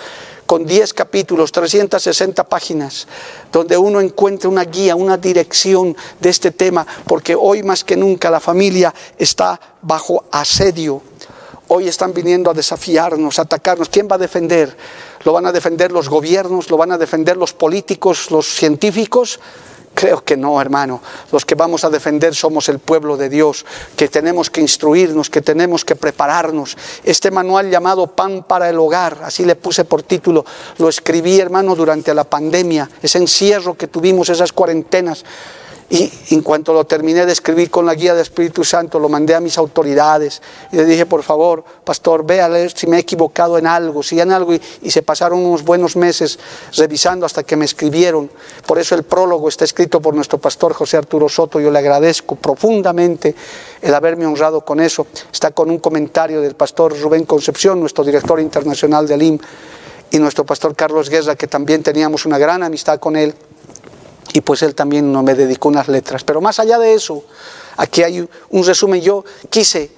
con 0.45 0.67
10 0.67 0.93
capítulos, 0.95 1.51
360 1.53 2.45
páginas, 2.45 3.07
donde 3.53 3.79
uno 3.79 4.01
encuentra 4.01 4.49
una 4.49 4.65
guía, 4.65 4.97
una 4.97 5.17
dirección 5.17 5.97
de 6.21 6.29
este 6.29 6.51
tema, 6.51 6.87
porque 7.07 7.35
hoy 7.35 7.63
más 7.63 7.85
que 7.85 7.97
nunca 7.97 8.31
la 8.31 8.41
familia 8.41 8.93
está 9.17 9.61
bajo 9.81 10.25
asedio 10.31 11.03
Hoy 11.73 11.87
están 11.87 12.13
viniendo 12.13 12.51
a 12.51 12.53
desafiarnos, 12.53 13.39
a 13.39 13.43
atacarnos. 13.43 13.89
¿Quién 13.89 14.09
va 14.11 14.17
a 14.17 14.19
defender? 14.19 14.77
¿Lo 15.23 15.33
van 15.33 15.47
a 15.47 15.53
defender 15.53 15.93
los 15.93 16.09
gobiernos? 16.09 16.69
¿Lo 16.69 16.77
van 16.77 16.91
a 16.91 16.99
defender 16.99 17.37
los 17.37 17.53
políticos, 17.53 18.33
los 18.33 18.49
científicos? 18.49 19.39
Creo 19.95 20.25
que 20.25 20.37
no, 20.37 20.61
hermano. 20.61 21.01
Los 21.31 21.45
que 21.45 21.55
vamos 21.55 21.85
a 21.85 21.91
defender 21.91 22.35
somos 22.35 22.69
el 22.69 22.81
pueblo 22.81 23.17
de 23.17 23.29
Dios, 23.29 23.65
que 23.95 24.09
tenemos 24.09 24.51
que 24.51 24.61
instruirnos, 24.61 25.31
que 25.31 25.43
tenemos 25.43 25.85
que 25.85 25.95
prepararnos. 25.95 26.77
Este 27.05 27.31
manual 27.31 27.71
llamado 27.71 28.09
Pan 28.09 28.43
para 28.43 28.69
el 28.69 28.77
Hogar, 28.77 29.19
así 29.23 29.45
le 29.45 29.55
puse 29.55 29.85
por 29.85 30.03
título, 30.03 30.45
lo 30.79 30.89
escribí, 30.89 31.39
hermano, 31.39 31.77
durante 31.77 32.13
la 32.15 32.25
pandemia, 32.25 32.91
ese 33.01 33.19
encierro 33.19 33.75
que 33.75 33.87
tuvimos, 33.87 34.29
esas 34.29 34.53
cuarentenas. 34.53 35.25
Y 35.93 36.09
en 36.31 36.43
cuanto 36.43 36.73
lo 36.73 36.85
terminé 36.85 37.27
de 37.27 37.33
escribir 37.33 37.69
con 37.69 37.85
la 37.85 37.97
guía 37.97 38.13
del 38.13 38.23
Espíritu 38.23 38.63
Santo, 38.63 39.01
lo 39.01 39.09
mandé 39.09 39.35
a 39.35 39.41
mis 39.41 39.59
autoridades. 39.59 40.41
Y 40.71 40.77
le 40.77 40.85
dije, 40.85 41.05
por 41.05 41.25
favor, 41.25 41.65
pastor, 41.83 42.25
ve 42.25 42.41
a 42.41 42.49
leer 42.49 42.71
si 42.71 42.87
me 42.87 42.97
he 42.97 43.01
equivocado 43.01 43.59
en 43.59 43.67
algo, 43.67 44.01
si 44.05 44.21
en 44.21 44.31
algo. 44.31 44.55
Y, 44.55 44.61
se 44.89 45.03
pasaron 45.03 45.41
unos 45.41 45.65
buenos 45.65 45.97
meses 45.97 46.39
revisando 46.77 47.27
hasta 47.27 47.43
que 47.43 47.57
me 47.57 47.65
escribieron. 47.65 48.31
Por 48.67 48.79
eso 48.79 48.95
el 48.95 49.03
prólogo 49.03 49.49
está 49.49 49.65
escrito 49.65 50.01
por 50.01 50.15
nuestro 50.15 50.39
pastor 50.39 50.75
José 50.75 50.97
Arturo 50.97 51.29
Soto. 51.29 51.59
Yo 51.59 51.73
le 51.73 51.81
agradezco 51.81 52.37
profundamente 52.37 53.35
el 53.83 53.93
haberme 53.93 54.27
honrado 54.27 54.61
con 54.61 54.79
eso. 54.79 55.09
Está 55.33 55.51
con 55.51 55.73
un 55.73 55.81
comentario 55.81 56.41
del 56.41 56.55
pastor 56.55 56.97
Rubén 57.01 57.25
Concepción, 57.25 57.81
nuestro 57.81 58.05
director 58.05 58.39
internacional 58.39 59.09
del 59.09 59.23
IM, 59.23 59.39
y 60.13 60.19
nuestro 60.21 60.47
pastor 60.47 60.77
Carlos 60.77 61.11
Guerra, 61.11 61.35
que 61.35 61.49
también 61.49 61.83
teníamos 61.83 62.27
una 62.27 62.39
gran 62.39 62.63
amistad 62.63 63.01
con 63.01 63.17
él 63.17 63.35
y 64.33 64.41
pues 64.41 64.63
él 64.63 64.75
también 64.75 65.13
no 65.13 65.23
me 65.23 65.35
dedicó 65.35 65.69
unas 65.69 65.89
letras. 65.89 66.25
Pero 66.25 66.41
más 66.41 66.59
allá 66.59 66.79
de 66.79 66.95
eso, 66.95 67.25
aquí 67.77 68.03
hay 68.03 68.29
un 68.51 68.65
resumen. 68.65 69.01
Yo 69.01 69.25
quise 69.49 69.91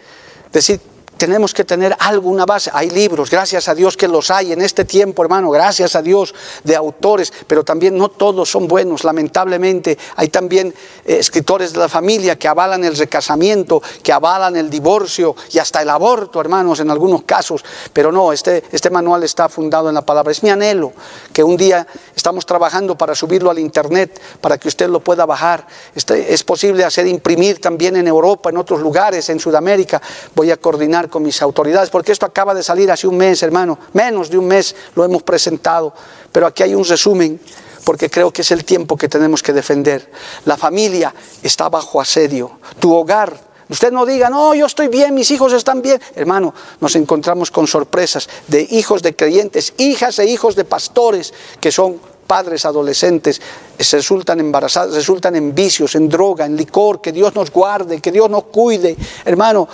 decir 0.52 0.80
tenemos 1.16 1.54
que 1.54 1.64
tener 1.64 1.96
alguna 1.98 2.46
base. 2.46 2.70
Hay 2.72 2.90
libros, 2.90 3.30
gracias 3.30 3.68
a 3.68 3.74
Dios 3.74 3.96
que 3.96 4.08
los 4.08 4.30
hay 4.30 4.52
en 4.52 4.60
este 4.60 4.84
tiempo, 4.84 5.22
hermano, 5.22 5.50
gracias 5.50 5.94
a 5.94 6.02
Dios 6.02 6.34
de 6.64 6.74
autores, 6.74 7.32
pero 7.46 7.64
también 7.64 7.96
no 7.96 8.08
todos 8.08 8.50
son 8.50 8.66
buenos, 8.66 9.04
lamentablemente. 9.04 9.96
Hay 10.16 10.28
también 10.28 10.74
eh, 11.04 11.18
escritores 11.18 11.72
de 11.72 11.78
la 11.78 11.88
familia 11.88 12.38
que 12.38 12.48
avalan 12.48 12.84
el 12.84 12.96
recasamiento, 12.96 13.82
que 14.02 14.12
avalan 14.12 14.56
el 14.56 14.68
divorcio 14.68 15.36
y 15.52 15.58
hasta 15.58 15.82
el 15.82 15.90
aborto, 15.90 16.40
hermanos, 16.40 16.80
en 16.80 16.90
algunos 16.90 17.22
casos. 17.22 17.64
Pero 17.92 18.10
no, 18.10 18.32
este, 18.32 18.64
este 18.72 18.90
manual 18.90 19.22
está 19.22 19.48
fundado 19.48 19.88
en 19.88 19.94
la 19.94 20.02
palabra. 20.02 20.32
Es 20.32 20.42
mi 20.42 20.50
anhelo 20.50 20.92
que 21.32 21.44
un 21.44 21.56
día 21.56 21.86
estamos 22.16 22.46
trabajando 22.46 22.96
para 22.96 23.14
subirlo 23.14 23.50
al 23.50 23.58
internet, 23.58 24.20
para 24.40 24.58
que 24.58 24.68
usted 24.68 24.88
lo 24.88 25.00
pueda 25.00 25.26
bajar. 25.26 25.66
Este, 25.94 26.32
es 26.32 26.42
posible 26.42 26.84
hacer 26.84 27.06
imprimir 27.06 27.60
también 27.60 27.96
en 27.96 28.08
Europa, 28.08 28.50
en 28.50 28.56
otros 28.56 28.80
lugares, 28.80 29.28
en 29.28 29.38
Sudamérica. 29.38 30.00
Voy 30.34 30.50
a 30.50 30.56
coordinar 30.56 31.01
con 31.08 31.22
mis 31.22 31.40
autoridades, 31.42 31.90
porque 31.90 32.12
esto 32.12 32.26
acaba 32.26 32.54
de 32.54 32.62
salir 32.62 32.90
hace 32.90 33.06
un 33.06 33.16
mes, 33.16 33.42
hermano, 33.42 33.78
menos 33.92 34.30
de 34.30 34.38
un 34.38 34.46
mes 34.46 34.74
lo 34.94 35.04
hemos 35.04 35.22
presentado, 35.22 35.92
pero 36.30 36.46
aquí 36.46 36.62
hay 36.62 36.74
un 36.74 36.84
resumen, 36.84 37.40
porque 37.84 38.10
creo 38.10 38.32
que 38.32 38.42
es 38.42 38.50
el 38.50 38.64
tiempo 38.64 38.96
que 38.96 39.08
tenemos 39.08 39.42
que 39.42 39.52
defender. 39.52 40.10
La 40.44 40.56
familia 40.56 41.14
está 41.42 41.68
bajo 41.68 42.00
asedio, 42.00 42.58
tu 42.78 42.94
hogar 42.94 43.52
Usted 43.72 43.90
no 43.90 44.04
diga, 44.04 44.28
no, 44.28 44.54
yo 44.54 44.66
estoy 44.66 44.88
bien, 44.88 45.14
mis 45.14 45.30
hijos 45.30 45.50
están 45.54 45.80
bien. 45.80 45.98
Hermano, 46.14 46.52
nos 46.80 46.94
encontramos 46.94 47.50
con 47.50 47.66
sorpresas 47.66 48.28
de 48.46 48.68
hijos 48.70 49.02
de 49.02 49.16
creyentes, 49.16 49.72
hijas 49.78 50.18
e 50.18 50.26
hijos 50.26 50.56
de 50.56 50.66
pastores 50.66 51.32
que 51.58 51.72
son 51.72 51.98
padres 52.26 52.66
adolescentes, 52.66 53.40
se 53.78 53.96
resultan 53.96 54.40
embarazados, 54.40 54.94
resultan 54.94 55.36
en 55.36 55.54
vicios, 55.54 55.94
en 55.94 56.10
droga, 56.10 56.44
en 56.44 56.54
licor. 56.54 57.00
Que 57.00 57.12
Dios 57.12 57.34
nos 57.34 57.50
guarde, 57.50 58.00
que 58.00 58.12
Dios 58.12 58.28
nos 58.28 58.44
cuide. 58.44 58.94
Hermano, 59.24 59.66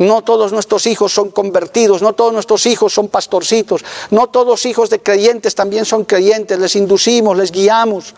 no 0.00 0.22
todos 0.22 0.52
nuestros 0.52 0.86
hijos 0.86 1.12
son 1.12 1.30
convertidos, 1.30 2.00
no 2.00 2.14
todos 2.14 2.32
nuestros 2.32 2.64
hijos 2.66 2.92
son 2.92 3.08
pastorcitos, 3.08 3.84
no 4.10 4.28
todos 4.28 4.64
hijos 4.64 4.88
de 4.88 5.00
creyentes 5.00 5.54
también 5.54 5.84
son 5.84 6.04
creyentes, 6.04 6.58
les 6.58 6.74
inducimos, 6.74 7.36
les 7.36 7.52
guiamos. 7.52 8.14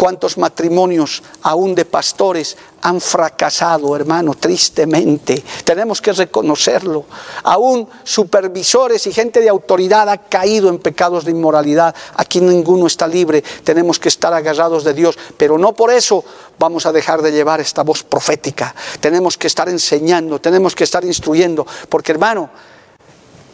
¿Cuántos 0.00 0.38
matrimonios, 0.38 1.22
aún 1.42 1.74
de 1.74 1.84
pastores, 1.84 2.56
han 2.80 3.02
fracasado, 3.02 3.94
hermano, 3.94 4.32
tristemente? 4.32 5.44
Tenemos 5.62 6.00
que 6.00 6.14
reconocerlo. 6.14 7.04
Aún 7.42 7.86
supervisores 8.02 9.06
y 9.06 9.12
gente 9.12 9.40
de 9.40 9.50
autoridad 9.50 10.08
ha 10.08 10.16
caído 10.16 10.70
en 10.70 10.78
pecados 10.78 11.26
de 11.26 11.32
inmoralidad. 11.32 11.94
Aquí 12.14 12.40
ninguno 12.40 12.86
está 12.86 13.06
libre. 13.06 13.44
Tenemos 13.62 13.98
que 13.98 14.08
estar 14.08 14.32
agarrados 14.32 14.84
de 14.84 14.94
Dios. 14.94 15.18
Pero 15.36 15.58
no 15.58 15.74
por 15.74 15.90
eso 15.90 16.24
vamos 16.58 16.86
a 16.86 16.92
dejar 16.92 17.20
de 17.20 17.32
llevar 17.32 17.60
esta 17.60 17.82
voz 17.82 18.02
profética. 18.02 18.74
Tenemos 19.00 19.36
que 19.36 19.48
estar 19.48 19.68
enseñando, 19.68 20.40
tenemos 20.40 20.74
que 20.74 20.84
estar 20.84 21.04
instruyendo. 21.04 21.66
Porque, 21.90 22.12
hermano, 22.12 22.48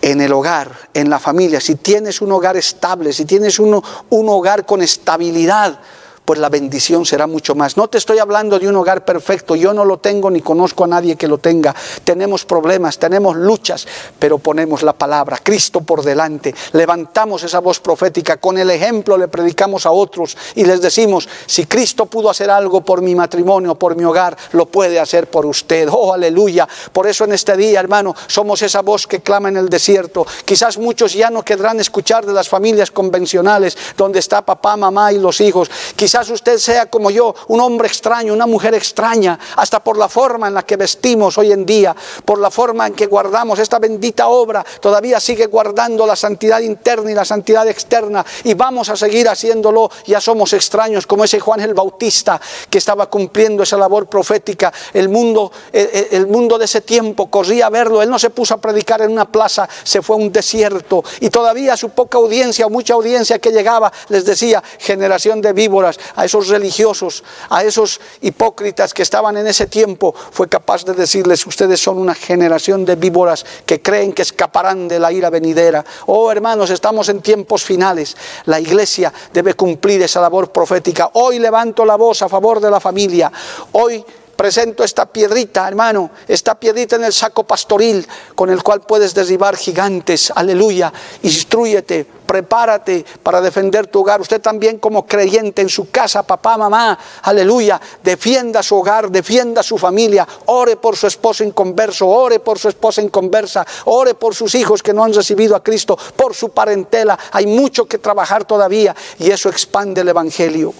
en 0.00 0.20
el 0.20 0.32
hogar, 0.32 0.70
en 0.94 1.10
la 1.10 1.18
familia, 1.18 1.60
si 1.60 1.74
tienes 1.74 2.20
un 2.20 2.30
hogar 2.30 2.56
estable, 2.56 3.12
si 3.12 3.24
tienes 3.24 3.58
un 3.58 3.82
hogar 4.10 4.64
con 4.64 4.80
estabilidad, 4.80 5.80
pues 6.26 6.38
la 6.38 6.50
bendición 6.50 7.06
será 7.06 7.26
mucho 7.26 7.54
más. 7.54 7.78
No 7.78 7.88
te 7.88 7.96
estoy 7.96 8.18
hablando 8.18 8.58
de 8.58 8.68
un 8.68 8.76
hogar 8.76 9.04
perfecto, 9.06 9.56
yo 9.56 9.72
no 9.72 9.86
lo 9.86 9.96
tengo 9.98 10.30
ni 10.30 10.42
conozco 10.42 10.84
a 10.84 10.88
nadie 10.88 11.16
que 11.16 11.28
lo 11.28 11.38
tenga. 11.38 11.74
Tenemos 12.04 12.44
problemas, 12.44 12.98
tenemos 12.98 13.36
luchas, 13.36 13.86
pero 14.18 14.36
ponemos 14.36 14.82
la 14.82 14.92
palabra, 14.92 15.38
Cristo 15.42 15.80
por 15.80 16.02
delante, 16.02 16.54
levantamos 16.72 17.42
esa 17.44 17.60
voz 17.60 17.80
profética, 17.80 18.36
con 18.36 18.58
el 18.58 18.70
ejemplo 18.70 19.16
le 19.16 19.28
predicamos 19.28 19.86
a 19.86 19.92
otros 19.92 20.36
y 20.54 20.64
les 20.64 20.82
decimos, 20.82 21.28
si 21.46 21.66
Cristo 21.66 22.06
pudo 22.06 22.28
hacer 22.28 22.50
algo 22.50 22.80
por 22.80 23.00
mi 23.00 23.14
matrimonio, 23.14 23.76
por 23.76 23.96
mi 23.96 24.04
hogar, 24.04 24.36
lo 24.52 24.66
puede 24.66 24.98
hacer 24.98 25.30
por 25.30 25.46
usted. 25.46 25.88
Oh, 25.90 26.12
aleluya. 26.12 26.68
Por 26.92 27.06
eso 27.06 27.24
en 27.24 27.32
este 27.32 27.56
día, 27.56 27.80
hermano, 27.80 28.14
somos 28.26 28.62
esa 28.62 28.82
voz 28.82 29.06
que 29.06 29.20
clama 29.20 29.48
en 29.48 29.56
el 29.56 29.68
desierto. 29.68 30.26
Quizás 30.44 30.78
muchos 30.78 31.12
ya 31.14 31.30
no 31.30 31.42
querrán 31.42 31.78
escuchar 31.80 32.26
de 32.26 32.32
las 32.32 32.48
familias 32.48 32.90
convencionales, 32.90 33.76
donde 33.96 34.18
está 34.18 34.42
papá, 34.42 34.76
mamá 34.76 35.12
y 35.12 35.18
los 35.18 35.40
hijos. 35.40 35.70
Quizás 36.16 36.30
usted 36.30 36.56
sea 36.56 36.86
como 36.86 37.10
yo, 37.10 37.34
un 37.48 37.60
hombre 37.60 37.88
extraño, 37.88 38.32
una 38.32 38.46
mujer 38.46 38.72
extraña, 38.72 39.38
hasta 39.56 39.84
por 39.84 39.98
la 39.98 40.08
forma 40.08 40.48
en 40.48 40.54
la 40.54 40.62
que 40.62 40.78
vestimos 40.78 41.36
hoy 41.36 41.52
en 41.52 41.66
día, 41.66 41.94
por 42.24 42.38
la 42.38 42.50
forma 42.50 42.86
en 42.86 42.94
que 42.94 43.04
guardamos 43.04 43.58
esta 43.58 43.78
bendita 43.78 44.28
obra, 44.28 44.64
todavía 44.80 45.20
sigue 45.20 45.44
guardando 45.44 46.06
la 46.06 46.16
santidad 46.16 46.60
interna 46.60 47.10
y 47.10 47.14
la 47.14 47.26
santidad 47.26 47.68
externa 47.68 48.24
y 48.44 48.54
vamos 48.54 48.88
a 48.88 48.96
seguir 48.96 49.28
haciéndolo. 49.28 49.90
Ya 50.06 50.18
somos 50.18 50.54
extraños 50.54 51.06
como 51.06 51.22
ese 51.22 51.38
Juan 51.38 51.60
el 51.60 51.74
Bautista 51.74 52.40
que 52.70 52.78
estaba 52.78 53.10
cumpliendo 53.10 53.62
esa 53.62 53.76
labor 53.76 54.06
profética. 54.06 54.72
El 54.94 55.10
mundo, 55.10 55.52
el, 55.70 56.08
el 56.12 56.26
mundo 56.28 56.56
de 56.56 56.64
ese 56.64 56.80
tiempo 56.80 57.26
corría 57.30 57.66
a 57.66 57.68
verlo. 57.70 58.00
Él 58.00 58.08
no 58.08 58.18
se 58.18 58.30
puso 58.30 58.54
a 58.54 58.56
predicar 58.56 59.02
en 59.02 59.12
una 59.12 59.30
plaza, 59.30 59.68
se 59.84 60.00
fue 60.00 60.16
a 60.16 60.20
un 60.20 60.32
desierto 60.32 61.04
y 61.20 61.28
todavía 61.28 61.76
su 61.76 61.90
poca 61.90 62.16
audiencia 62.16 62.64
o 62.64 62.70
mucha 62.70 62.94
audiencia 62.94 63.38
que 63.38 63.50
llegaba 63.50 63.92
les 64.08 64.24
decía 64.24 64.62
generación 64.78 65.42
de 65.42 65.52
víboras 65.52 65.98
a 66.14 66.24
esos 66.24 66.48
religiosos, 66.48 67.24
a 67.50 67.64
esos 67.64 68.00
hipócritas 68.20 68.94
que 68.94 69.02
estaban 69.02 69.36
en 69.36 69.46
ese 69.46 69.66
tiempo, 69.66 70.14
fue 70.14 70.48
capaz 70.48 70.84
de 70.84 70.94
decirles, 70.94 71.46
ustedes 71.46 71.80
son 71.80 71.98
una 71.98 72.14
generación 72.14 72.84
de 72.84 72.96
víboras 72.96 73.44
que 73.64 73.82
creen 73.82 74.12
que 74.12 74.22
escaparán 74.22 74.88
de 74.88 74.98
la 74.98 75.12
ira 75.12 75.30
venidera. 75.30 75.84
Oh 76.06 76.30
hermanos, 76.30 76.70
estamos 76.70 77.08
en 77.08 77.20
tiempos 77.20 77.64
finales. 77.64 78.16
La 78.44 78.60
iglesia 78.60 79.12
debe 79.32 79.54
cumplir 79.54 80.02
esa 80.02 80.20
labor 80.20 80.52
profética. 80.52 81.10
Hoy 81.14 81.38
levanto 81.38 81.84
la 81.84 81.96
voz 81.96 82.22
a 82.22 82.28
favor 82.28 82.60
de 82.60 82.70
la 82.70 82.80
familia. 82.80 83.30
Hoy 83.72 84.04
presento 84.36 84.84
esta 84.84 85.06
piedrita, 85.06 85.66
hermano, 85.66 86.10
esta 86.28 86.54
piedrita 86.54 86.96
en 86.96 87.04
el 87.04 87.12
saco 87.12 87.44
pastoril 87.44 88.06
con 88.34 88.50
el 88.50 88.62
cual 88.62 88.82
puedes 88.82 89.14
derribar 89.14 89.56
gigantes. 89.56 90.30
Aleluya. 90.34 90.92
Instruyete, 91.22 92.06
prepárate 92.26 93.04
para 93.22 93.40
defender 93.40 93.86
tu 93.86 94.00
hogar. 94.00 94.20
Usted 94.20 94.40
también 94.40 94.78
como 94.78 95.06
creyente 95.06 95.62
en 95.62 95.68
su 95.68 95.90
casa, 95.90 96.22
papá, 96.22 96.58
mamá, 96.58 96.98
aleluya, 97.22 97.80
defienda 98.02 98.62
su 98.62 98.76
hogar, 98.76 99.10
defienda 99.10 99.62
su 99.62 99.78
familia. 99.78 100.26
Ore 100.46 100.76
por 100.76 100.96
su 100.96 101.06
esposo 101.06 101.42
inconverso, 101.42 102.06
ore 102.06 102.40
por 102.40 102.58
su 102.58 102.68
esposa 102.68 103.00
inconversa, 103.00 103.66
ore 103.86 104.14
por 104.14 104.34
sus 104.34 104.54
hijos 104.54 104.82
que 104.82 104.92
no 104.92 105.04
han 105.04 105.14
recibido 105.14 105.56
a 105.56 105.62
Cristo, 105.62 105.96
por 106.16 106.34
su 106.34 106.50
parentela. 106.50 107.18
Hay 107.32 107.46
mucho 107.46 107.86
que 107.86 107.98
trabajar 107.98 108.44
todavía 108.44 108.94
y 109.18 109.30
eso 109.30 109.48
expande 109.48 110.02
el 110.02 110.08
Evangelio. 110.08 110.74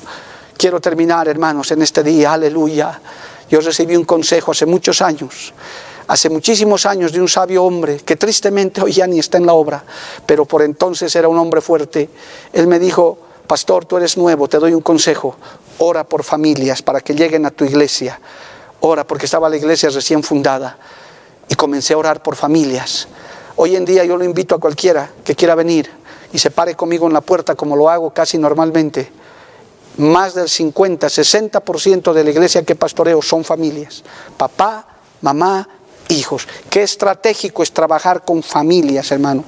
Quiero 0.57 0.81
terminar, 0.81 1.29
hermanos, 1.29 1.71
en 1.71 1.83
este 1.83 2.03
día, 2.03 2.33
aleluya. 2.33 3.01
Yo 3.49 3.61
recibí 3.61 3.97
un 3.97 4.05
consejo 4.05 4.51
hace 4.51 4.67
muchos 4.67 5.01
años, 5.03 5.55
hace 6.09 6.29
muchísimos 6.29 6.85
años 6.85 7.13
de 7.13 7.21
un 7.21 7.29
sabio 7.29 7.65
hombre 7.65 7.99
que 7.99 8.17
tristemente 8.17 8.83
hoy 8.83 8.93
ya 8.93 9.07
ni 9.07 9.19
está 9.19 9.39
en 9.39 9.47
la 9.47 9.53
obra, 9.53 9.85
pero 10.27 10.45
por 10.45 10.63
entonces 10.63 11.15
era 11.15 11.29
un 11.29 11.39
hombre 11.39 11.61
fuerte. 11.61 12.11
Él 12.53 12.67
me 12.67 12.79
dijo, 12.79 13.19
pastor, 13.47 13.85
tú 13.85 13.97
eres 13.97 14.17
nuevo, 14.17 14.49
te 14.49 14.59
doy 14.59 14.73
un 14.75 14.81
consejo, 14.81 15.37
ora 15.79 16.05
por 16.05 16.25
familias 16.25 16.83
para 16.83 17.01
que 17.01 17.15
lleguen 17.15 17.47
a 17.47 17.51
tu 17.51 17.65
iglesia. 17.65 18.21
Ora 18.81 19.05
porque 19.05 19.27
estaba 19.27 19.49
la 19.49 19.57
iglesia 19.57 19.89
recién 19.91 20.23
fundada 20.23 20.79
y 21.49 21.55
comencé 21.55 21.95
a 21.95 21.99
orar 21.99 22.23
por 22.23 22.37
familias. 22.37 23.09
Hoy 23.57 23.77
en 23.77 23.85
día 23.85 24.05
yo 24.05 24.17
lo 24.17 24.25
invito 24.25 24.55
a 24.55 24.59
cualquiera 24.59 25.11
que 25.25 25.35
quiera 25.35 25.55
venir 25.55 25.91
y 26.33 26.39
se 26.39 26.51
pare 26.51 26.75
conmigo 26.75 27.07
en 27.07 27.15
la 27.15 27.21
puerta 27.21 27.55
como 27.55 27.77
lo 27.77 27.89
hago 27.89 28.11
casi 28.11 28.39
normalmente 28.39 29.11
más 29.99 30.35
del 30.35 30.49
50, 30.49 31.07
60% 31.07 32.13
de 32.13 32.25
la 32.25 32.31
iglesia 32.31 32.65
que 32.65 32.75
pastoreo 32.77 33.23
son 33.23 33.45
familias. 33.45 34.03
Papá, 34.37 34.87
mamá, 35.23 35.69
hijos. 36.09 36.47
Qué 36.71 36.83
estratégico 36.83 37.63
es 37.63 37.73
trabajar 37.73 38.25
con 38.25 38.43
familias, 38.43 39.11
hermano. 39.11 39.45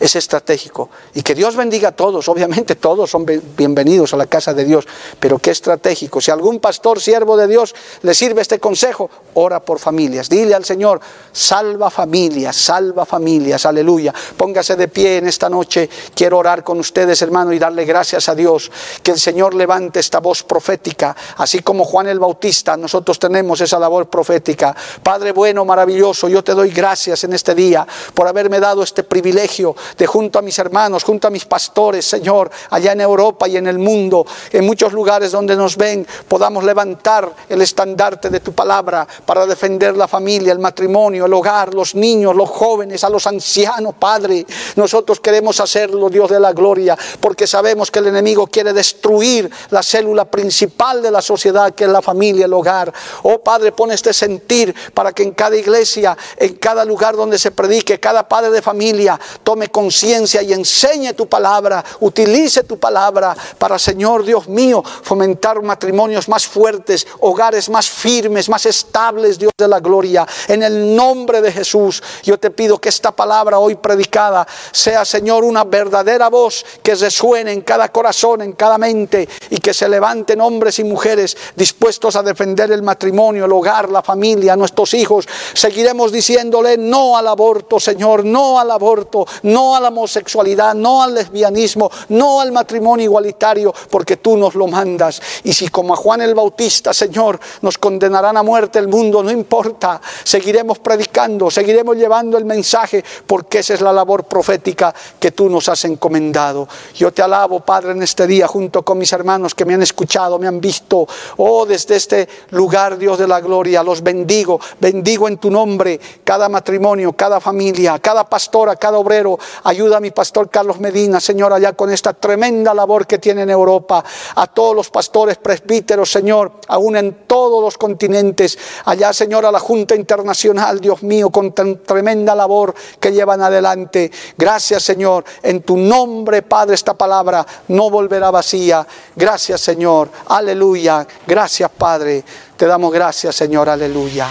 Es 0.00 0.16
estratégico. 0.16 0.90
Y 1.14 1.22
que 1.22 1.34
Dios 1.34 1.56
bendiga 1.56 1.88
a 1.88 1.92
todos, 1.92 2.28
obviamente 2.28 2.74
todos 2.74 3.10
son 3.10 3.26
bienvenidos 3.56 4.14
a 4.14 4.16
la 4.16 4.26
casa 4.26 4.54
de 4.54 4.64
Dios, 4.64 4.86
pero 5.18 5.38
qué 5.38 5.50
estratégico. 5.50 6.20
Si 6.20 6.30
algún 6.30 6.60
pastor, 6.60 7.00
siervo 7.00 7.36
de 7.36 7.46
Dios, 7.46 7.74
le 8.02 8.14
sirve 8.14 8.42
este 8.42 8.58
consejo, 8.58 9.10
ora 9.34 9.60
por 9.60 9.78
familias. 9.78 10.28
Dile 10.28 10.54
al 10.54 10.64
Señor, 10.64 11.00
salva 11.32 11.90
familias, 11.90 12.56
salva 12.56 13.04
familias, 13.06 13.66
aleluya. 13.66 14.12
Póngase 14.36 14.76
de 14.76 14.88
pie 14.88 15.18
en 15.18 15.28
esta 15.28 15.48
noche. 15.48 15.88
Quiero 16.14 16.38
orar 16.38 16.62
con 16.62 16.78
ustedes, 16.78 17.20
hermano, 17.22 17.52
y 17.52 17.58
darle 17.58 17.84
gracias 17.84 18.28
a 18.28 18.34
Dios. 18.34 18.70
Que 19.02 19.12
el 19.12 19.20
Señor 19.20 19.54
levante 19.54 20.00
esta 20.00 20.20
voz 20.20 20.42
profética, 20.42 21.16
así 21.36 21.60
como 21.60 21.84
Juan 21.84 22.06
el 22.08 22.18
Bautista, 22.18 22.76
nosotros 22.76 23.18
tenemos 23.18 23.60
esa 23.60 23.78
labor 23.78 24.08
profética. 24.08 24.74
Padre 25.02 25.32
bueno, 25.32 25.64
maravilloso, 25.64 26.28
yo 26.28 26.42
te 26.42 26.52
doy 26.52 26.70
gracias 26.70 27.24
en 27.24 27.32
este 27.32 27.54
día 27.54 27.86
por 28.14 28.28
haberme 28.28 28.60
dado 28.60 28.82
este 28.82 29.02
privilegio 29.02 29.74
de 29.96 30.06
junto 30.06 30.38
a 30.38 30.42
mis 30.42 30.58
hermanos, 30.58 31.04
junto 31.04 31.28
a 31.28 31.30
mis 31.30 31.44
pastores, 31.44 32.04
Señor, 32.04 32.50
allá 32.70 32.92
en 32.92 33.00
Europa 33.00 33.48
y 33.48 33.56
en 33.56 33.66
el 33.66 33.78
mundo, 33.78 34.26
en 34.50 34.64
muchos 34.64 34.92
lugares 34.92 35.32
donde 35.32 35.56
nos 35.56 35.76
ven, 35.76 36.06
podamos 36.28 36.64
levantar 36.64 37.32
el 37.48 37.62
estandarte 37.62 38.30
de 38.30 38.40
tu 38.40 38.52
palabra 38.52 39.06
para 39.24 39.46
defender 39.46 39.96
la 39.96 40.08
familia, 40.08 40.52
el 40.52 40.58
matrimonio, 40.58 41.26
el 41.26 41.32
hogar, 41.32 41.74
los 41.74 41.94
niños, 41.94 42.34
los 42.34 42.48
jóvenes, 42.48 43.04
a 43.04 43.10
los 43.10 43.26
ancianos, 43.26 43.94
Padre. 43.98 44.46
Nosotros 44.76 45.20
queremos 45.20 45.60
hacerlo, 45.60 46.08
Dios 46.08 46.30
de 46.30 46.40
la 46.40 46.52
gloria, 46.52 46.96
porque 47.20 47.46
sabemos 47.46 47.90
que 47.90 47.98
el 47.98 48.08
enemigo 48.08 48.46
quiere 48.46 48.72
destruir 48.72 49.50
la 49.70 49.82
célula 49.82 50.24
principal 50.24 51.02
de 51.02 51.10
la 51.10 51.22
sociedad, 51.22 51.74
que 51.74 51.84
es 51.84 51.90
la 51.90 52.02
familia, 52.02 52.46
el 52.46 52.52
hogar. 52.52 52.92
Oh 53.22 53.38
Padre, 53.38 53.72
pon 53.72 53.90
este 53.90 54.12
sentir 54.12 54.74
para 54.94 55.12
que 55.12 55.22
en 55.22 55.32
cada 55.32 55.56
iglesia, 55.56 56.16
en 56.36 56.54
cada 56.54 56.84
lugar 56.84 57.16
donde 57.16 57.38
se 57.38 57.50
predique, 57.50 58.00
cada 58.00 58.28
padre 58.28 58.50
de 58.50 58.62
familia 58.62 59.18
tome 59.42 59.68
conciencia 59.76 60.40
y 60.40 60.54
enseñe 60.54 61.12
tu 61.12 61.26
palabra, 61.26 61.84
utilice 62.00 62.62
tu 62.62 62.78
palabra 62.78 63.36
para, 63.58 63.78
Señor 63.78 64.24
Dios 64.24 64.48
mío, 64.48 64.82
fomentar 64.82 65.60
matrimonios 65.60 66.30
más 66.30 66.46
fuertes, 66.46 67.06
hogares 67.20 67.68
más 67.68 67.86
firmes, 67.86 68.48
más 68.48 68.64
estables, 68.64 69.38
Dios 69.38 69.52
de 69.58 69.68
la 69.68 69.80
gloria. 69.80 70.26
En 70.48 70.62
el 70.62 70.96
nombre 70.96 71.42
de 71.42 71.52
Jesús, 71.52 72.02
yo 72.22 72.38
te 72.38 72.50
pido 72.50 72.78
que 72.78 72.88
esta 72.88 73.12
palabra 73.14 73.58
hoy 73.58 73.74
predicada 73.74 74.46
sea, 74.72 75.04
Señor, 75.04 75.44
una 75.44 75.64
verdadera 75.64 76.30
voz 76.30 76.64
que 76.82 76.94
resuene 76.94 77.52
en 77.52 77.60
cada 77.60 77.92
corazón, 77.92 78.40
en 78.40 78.52
cada 78.52 78.78
mente 78.78 79.28
y 79.50 79.58
que 79.58 79.74
se 79.74 79.90
levanten 79.90 80.40
hombres 80.40 80.78
y 80.78 80.84
mujeres 80.84 81.36
dispuestos 81.54 82.16
a 82.16 82.22
defender 82.22 82.72
el 82.72 82.82
matrimonio, 82.82 83.44
el 83.44 83.52
hogar, 83.52 83.90
la 83.90 84.00
familia, 84.00 84.56
nuestros 84.56 84.94
hijos. 84.94 85.28
Seguiremos 85.52 86.12
diciéndole 86.12 86.78
no 86.78 87.18
al 87.18 87.28
aborto, 87.28 87.78
Señor, 87.78 88.24
no 88.24 88.58
al 88.58 88.70
aborto, 88.70 89.26
no 89.66 89.74
a 89.74 89.80
la 89.80 89.88
homosexualidad, 89.88 90.74
no 90.74 91.02
al 91.02 91.14
lesbianismo, 91.14 91.90
no 92.10 92.40
al 92.40 92.52
matrimonio 92.52 93.04
igualitario, 93.04 93.74
porque 93.90 94.16
tú 94.16 94.36
nos 94.36 94.54
lo 94.54 94.68
mandas. 94.68 95.20
Y 95.42 95.52
si 95.52 95.68
como 95.68 95.92
a 95.92 95.96
Juan 95.96 96.20
el 96.20 96.36
Bautista, 96.36 96.94
Señor, 96.94 97.40
nos 97.62 97.76
condenarán 97.78 98.36
a 98.36 98.44
muerte 98.44 98.78
el 98.78 98.86
mundo, 98.86 99.24
no 99.24 99.30
importa, 99.30 100.00
seguiremos 100.22 100.78
predicando, 100.78 101.50
seguiremos 101.50 101.96
llevando 101.96 102.38
el 102.38 102.44
mensaje, 102.44 103.04
porque 103.26 103.58
esa 103.58 103.74
es 103.74 103.80
la 103.80 103.92
labor 103.92 104.24
profética 104.24 104.94
que 105.18 105.32
tú 105.32 105.50
nos 105.50 105.68
has 105.68 105.84
encomendado. 105.84 106.68
Yo 106.94 107.12
te 107.12 107.22
alabo, 107.22 107.60
Padre, 107.60 107.90
en 107.90 108.04
este 108.04 108.24
día, 108.28 108.46
junto 108.46 108.84
con 108.84 108.98
mis 108.98 109.12
hermanos 109.12 109.52
que 109.52 109.64
me 109.64 109.74
han 109.74 109.82
escuchado, 109.82 110.38
me 110.38 110.46
han 110.46 110.60
visto, 110.60 111.08
oh, 111.38 111.66
desde 111.66 111.96
este 111.96 112.28
lugar, 112.50 112.98
Dios 112.98 113.18
de 113.18 113.26
la 113.26 113.40
gloria, 113.40 113.82
los 113.82 114.00
bendigo, 114.00 114.60
bendigo 114.78 115.26
en 115.26 115.38
tu 115.38 115.50
nombre 115.50 115.98
cada 116.22 116.48
matrimonio, 116.48 117.12
cada 117.14 117.40
familia, 117.40 117.98
cada 117.98 118.22
pastora, 118.22 118.76
cada 118.76 118.98
obrero, 118.98 119.38
Ayuda 119.64 119.98
a 119.98 120.00
mi 120.00 120.10
pastor 120.10 120.50
Carlos 120.50 120.80
Medina, 120.80 121.20
Señor, 121.20 121.52
allá 121.52 121.72
con 121.72 121.90
esta 121.90 122.12
tremenda 122.12 122.74
labor 122.74 123.06
que 123.06 123.18
tiene 123.18 123.42
en 123.42 123.50
Europa. 123.50 124.04
A 124.34 124.46
todos 124.46 124.74
los 124.74 124.90
pastores 124.90 125.36
presbíteros, 125.38 126.10
Señor, 126.10 126.52
aún 126.68 126.96
en 126.96 127.26
todos 127.26 127.62
los 127.62 127.78
continentes. 127.78 128.58
Allá, 128.84 129.12
Señor, 129.12 129.46
a 129.46 129.52
la 129.52 129.60
Junta 129.60 129.94
Internacional, 129.94 130.80
Dios 130.80 131.02
mío, 131.02 131.30
con 131.30 131.52
tan 131.52 131.82
tremenda 131.82 132.34
labor 132.34 132.74
que 133.00 133.12
llevan 133.12 133.42
adelante. 133.42 134.10
Gracias, 134.36 134.82
Señor. 134.82 135.24
En 135.42 135.62
tu 135.62 135.76
nombre, 135.76 136.42
Padre, 136.42 136.74
esta 136.74 136.94
palabra 136.94 137.46
no 137.68 137.90
volverá 137.90 138.30
vacía. 138.30 138.86
Gracias, 139.14 139.60
Señor. 139.60 140.08
Aleluya. 140.28 141.06
Gracias, 141.26 141.70
Padre. 141.70 142.24
Te 142.56 142.66
damos 142.66 142.92
gracias, 142.92 143.36
Señor. 143.36 143.68
Aleluya. 143.68 144.30